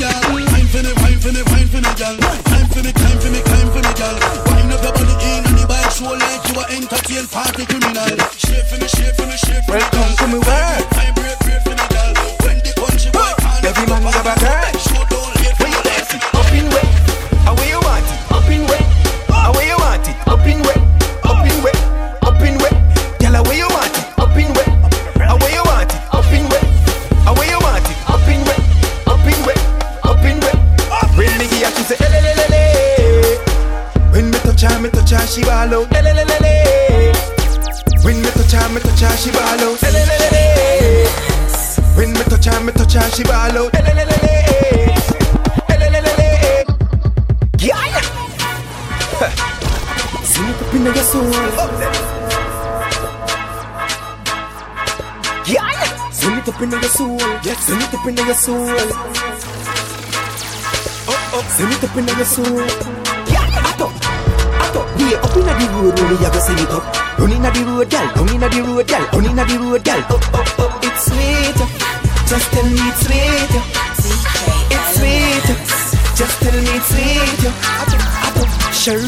girl. 0.00 0.20
Wine 0.34 0.68
for 0.72 0.82
me, 0.82 0.92
wine 1.02 1.20
for 1.20 1.32
me, 1.32 1.42
wine 1.52 1.68
for 1.68 1.80
me, 1.80 1.92
girl. 1.94 2.16
Time 2.18 2.68
for 2.72 2.82
me, 2.82 2.92
time 2.92 3.18
for 3.20 3.30
me, 3.30 3.40
time 3.44 3.68
for 3.70 3.82
me, 3.84 3.92
girl. 3.94 4.16
Wine 4.50 4.72
up 4.72 4.82
your 4.82 4.92
body 4.92 5.14
in 5.30 5.44
and 5.46 5.56
the 5.58 5.64
bike 5.68 5.90
show 5.92 6.10
like 6.10 6.44
you 6.50 6.58
are 6.58 6.70
party 7.30 7.64
criminal. 7.66 8.16
Shape 8.34 8.66
for 8.66 8.78
me, 8.80 8.88
shape 8.88 9.14
for 9.14 9.26
me, 9.26 9.36
shape 9.36 9.64
for 9.66 9.72
me. 9.72 9.78
Welcome 9.78 10.10
to 10.18 10.26
me 10.26 10.38
world. 10.42 10.84
For 11.64 11.74
me, 11.78 11.84
girl. 11.94 12.12
When 12.42 12.58
the 12.64 12.72
country 12.74 13.10
boy 13.12 13.68
Every 13.68 13.86
man 13.86 14.02
a 14.06 14.34
girl. 14.40 14.89
Her, 35.20 35.26
me 35.26 35.32
she 35.32 35.42
ball 35.42 35.74
out. 35.74 35.92
"Eh, 35.92 36.02
le, 36.02 36.12
le, 36.14 36.24
le, 36.24 36.36
le." 36.44 36.54
When 38.04 38.16
me 38.22 38.30
touch 38.30 38.52
her, 38.52 38.68
me 38.70 38.80
touch 38.80 39.00
her, 39.00 39.16
she 39.16 39.30
ball 39.30 39.60
out. 39.60 39.82
"Eh, 39.82 39.90
le, 39.94 40.00
le, 40.08 40.16
le, 40.22 40.28
le." 40.34 40.44
When 41.96 42.10
me 42.12 42.24
touch 42.24 42.46
her, 42.46 42.60
me 42.60 42.72
touch 42.72 42.94
her, 42.94 43.10
she 43.10 43.22
ball 43.24 43.58
out. 43.58 43.74
"Eh, 43.74 43.82
le, 43.82 43.92
le, 43.98 44.04
le, 44.10 44.16
le." 44.24 44.34
"Eh, 45.68 45.76
le, 45.80 45.86
le, 45.90 46.00
le, 46.06 46.12
le." 46.20 46.28
Yeah. 47.58 48.00
Sing 50.24 50.48
it 50.48 50.60
up 50.62 50.74
in 50.74 50.84
your 50.84 51.04
soul. 51.12 51.32
Yeah. 55.46 55.70
Sing 56.10 56.36
it 56.38 56.48
up 56.48 56.60
in 56.62 56.70
your 56.70 56.82
soul. 56.82 57.18
Sing 57.66 57.82
it 57.82 57.94
up 57.94 58.06
in 58.06 58.16
your 58.16 58.34
soul. 58.34 58.70
Up, 61.08 61.34
up. 61.36 61.46
Sing 61.56 61.72
it 61.72 61.84
up 61.84 61.96
in 61.96 62.06
your 62.08 62.24
soul. 62.24 63.09
Up. 65.22 65.36
Inna 65.36 65.52
the 65.58 65.66
road, 65.74 65.98
only 66.00 66.16
you 66.16 66.30
go 66.30 66.40
sing 66.40 66.58
it 66.58 66.70
up. 66.70 66.84
Run 67.18 67.32
inna 67.32 67.50
the 67.50 67.60
road, 67.64 67.90
gal. 67.90 68.06
Down 68.14 68.28
inna 68.34 68.48
the 68.48 68.60
road, 68.62 68.86
gal. 68.88 69.04
Down 69.12 69.26
inna 69.26 69.44
the 69.44 69.56
road, 69.58 69.84
gal. 69.84 70.00
Up, 70.00 70.34
up, 70.34 70.58
up. 70.58 70.84
It's 70.84 71.04
sweet. 71.06 71.60
Uh. 71.60 71.68
Just 72.26 72.46
tell 72.52 72.64
me 72.64 72.80
it's 72.88 73.00
sweet. 73.06 73.54
Uh. 73.54 73.62
It's 74.74 74.90
sweet. 74.96 75.48
Uh. 75.50 75.56
Just 76.16 76.36
tell 76.42 76.56
me 76.56 76.72
it's 76.72 76.88
sweet. 76.88 77.42
Up. 77.48 78.72
Sure. 78.72 79.04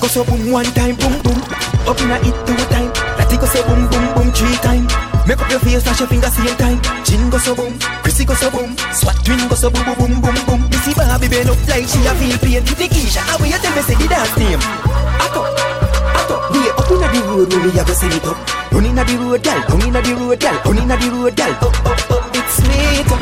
Go 0.00 0.06
so 0.06 0.24
boom 0.24 0.52
one 0.52 0.66
time, 0.76 0.94
boom 0.96 1.18
boom. 1.22 1.38
Up 1.86 2.00
inna 2.00 2.16
it 2.22 2.36
two 2.46 2.56
time. 2.70 2.90
That 3.18 3.32
it 3.32 3.40
go 3.40 3.46
so 3.46 3.62
boom 3.66 3.88
boom 3.90 4.06
boom 4.14 4.32
three 4.32 4.56
time. 4.62 5.15
Make 5.26 5.42
up 5.42 5.50
your 5.50 5.58
face, 5.58 5.82
flash 5.82 5.98
your 5.98 6.08
finger 6.08 6.30
same 6.30 6.56
time. 6.56 6.78
Chin 7.04 7.28
go 7.30 7.38
so 7.38 7.54
boom, 7.54 7.74
Chrissy 8.02 8.24
go 8.24 8.34
so 8.34 8.48
boom, 8.50 8.76
Swat 8.94 9.18
twin 9.24 9.42
go 9.48 9.56
so 9.58 9.70
boom 9.70 9.82
boom 9.98 10.20
boom 10.22 10.38
boom. 10.46 10.60
Missy 10.70 10.94
Barbie 10.94 11.28
bend 11.28 11.50
up 11.50 11.58
like 11.66 11.86
she 11.86 11.98
a 12.06 12.14
feel 12.14 12.38
pain. 12.38 12.62
Nikisha, 12.62 13.18
how 13.26 13.42
you 13.42 13.58
tell 13.58 13.74
me 13.74 13.82
say 13.82 13.94
the 13.98 14.06
dance 14.06 14.36
name? 14.38 14.62
Ato, 15.18 15.42
ato, 16.14 16.36
we 16.54 16.70
up 16.70 16.86
inna 16.94 17.08
the 17.10 17.20
road 17.26 17.50
we 17.50 17.74
a 17.74 17.82
go 17.82 17.92
sing 17.92 18.14
it 18.14 18.24
up. 18.24 18.38
Run 18.70 18.86
inna 18.86 19.02
the 19.04 19.16
road, 19.18 19.42
gal, 19.42 19.60
down 19.66 19.82
inna 19.82 20.00
the 20.02 20.14
road, 20.14 20.38
gal, 20.38 20.62
down 20.62 20.78
inna 20.78 20.96
the 20.96 21.10
road, 21.10 21.34
gal. 21.34 21.50
Up, 21.50 21.74
up, 21.86 22.10
up, 22.10 22.36
it's 22.36 22.62
sweet. 22.62 23.10
Oh. 23.10 23.18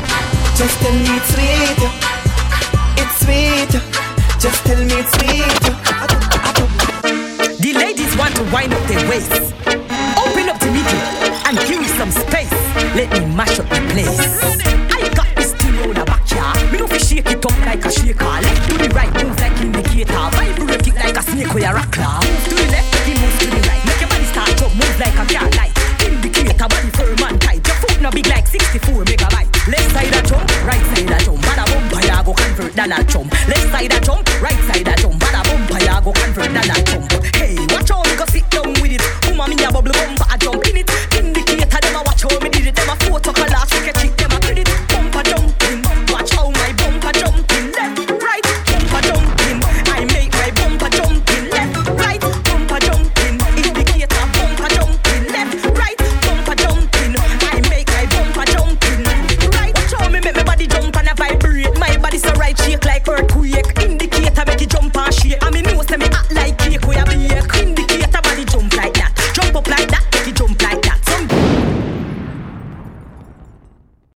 Just 0.61 0.77
tell 0.85 0.93
me 0.93 1.09
it's 1.09 1.29
sweet, 1.33 1.81
oh. 1.81 1.89
it's 3.01 3.17
sweet. 3.25 3.73
Oh. 3.73 3.81
Just 4.45 4.61
tell 4.67 4.81
me 4.85 4.95
it's 5.01 5.13
sweet. 5.17 5.65
The 7.65 7.73
ladies 7.73 8.13
want 8.19 8.37
to 8.37 8.43
wind 8.53 8.75
up 8.75 8.85
their 8.89 9.09
waist. 9.09 9.84
Bring 10.45 10.57
up 10.57 10.61
Dimitri 10.61 11.01
and 11.49 11.57
give 11.65 11.81
me 11.81 11.89
some 11.97 12.11
space. 12.13 12.53
Let 12.93 13.09
me 13.17 13.25
mash 13.33 13.59
up 13.59 13.65
the 13.65 13.81
place. 13.97 14.13
I 14.93 15.09
got 15.17 15.25
this 15.37 15.57
thing 15.57 15.73
on 15.81 15.97
the 15.97 16.05
back 16.05 16.21
backyard. 16.21 16.61
Me 16.71 16.77
don't 16.77 16.91
fi 16.91 16.99
shake 16.99 17.25
it 17.33 17.41
up 17.41 17.57
like 17.65 17.81
a 17.81 17.89
shaker. 17.89 18.29
Left 18.45 18.61
to 18.69 18.77
the 18.77 18.89
right, 18.93 19.09
moves 19.25 19.41
like 19.41 19.57
indicator. 19.57 20.13
Vibrate 20.37 20.85
it 20.85 20.97
like 21.01 21.17
a 21.17 21.23
snake 21.23 21.49
or 21.49 21.65
a 21.65 21.73
rattler. 21.73 22.21
Move 22.29 22.45
to 22.45 22.55
the 22.61 22.67
left, 22.77 23.09
you 23.09 23.17
moves 23.17 23.39
to 23.41 23.47
the 23.49 23.61
right. 23.73 23.81
Make 23.89 24.01
your 24.05 24.11
body 24.13 24.29
start 24.29 24.61
up, 24.61 24.73
move 24.77 24.97
like 25.01 25.17
a 25.17 25.25
car 25.25 25.49
light. 25.57 25.73
Indicator, 26.05 26.69
body 26.69 26.91
firm 26.93 27.25
and 27.25 27.41
tight. 27.41 27.65
Your 27.65 27.77
foot 27.81 27.97
no 28.05 28.11
big 28.13 28.29
like 28.29 28.45
64 28.45 29.01
megabytes. 29.01 29.49
Left 29.65 29.89
side 29.97 30.13
a 30.13 30.21
jump, 30.29 30.45
right 30.69 30.85
side 30.93 31.09
a 31.09 31.19
jump. 31.25 31.41
Bada 31.41 31.65
bumpire 31.73 32.21
go 32.21 32.37
convert 32.37 32.77
Donald 32.77 33.09
jump. 33.09 33.33
Left 33.49 33.65
side 33.73 33.97
a 33.97 33.99
jump, 34.05 34.29
right 34.45 34.61
side 34.69 34.89
a 34.93 34.95
jump. 35.01 35.17
Bada 35.25 35.41
bumpire 35.49 36.05
go 36.05 36.13
convert 36.13 36.53
Donald 36.53 36.85
jump. 36.85 37.09
Hey, 37.33 37.57
watch 37.73 37.89
out, 37.89 38.05
go 38.21 38.29
sit 38.29 38.45
down 38.53 38.77
with 38.85 38.93
it. 38.93 39.01
Boom, 39.25 39.41
me 39.49 39.57
a 39.65 39.73
bubble 39.73 39.97
bump. 39.97 40.24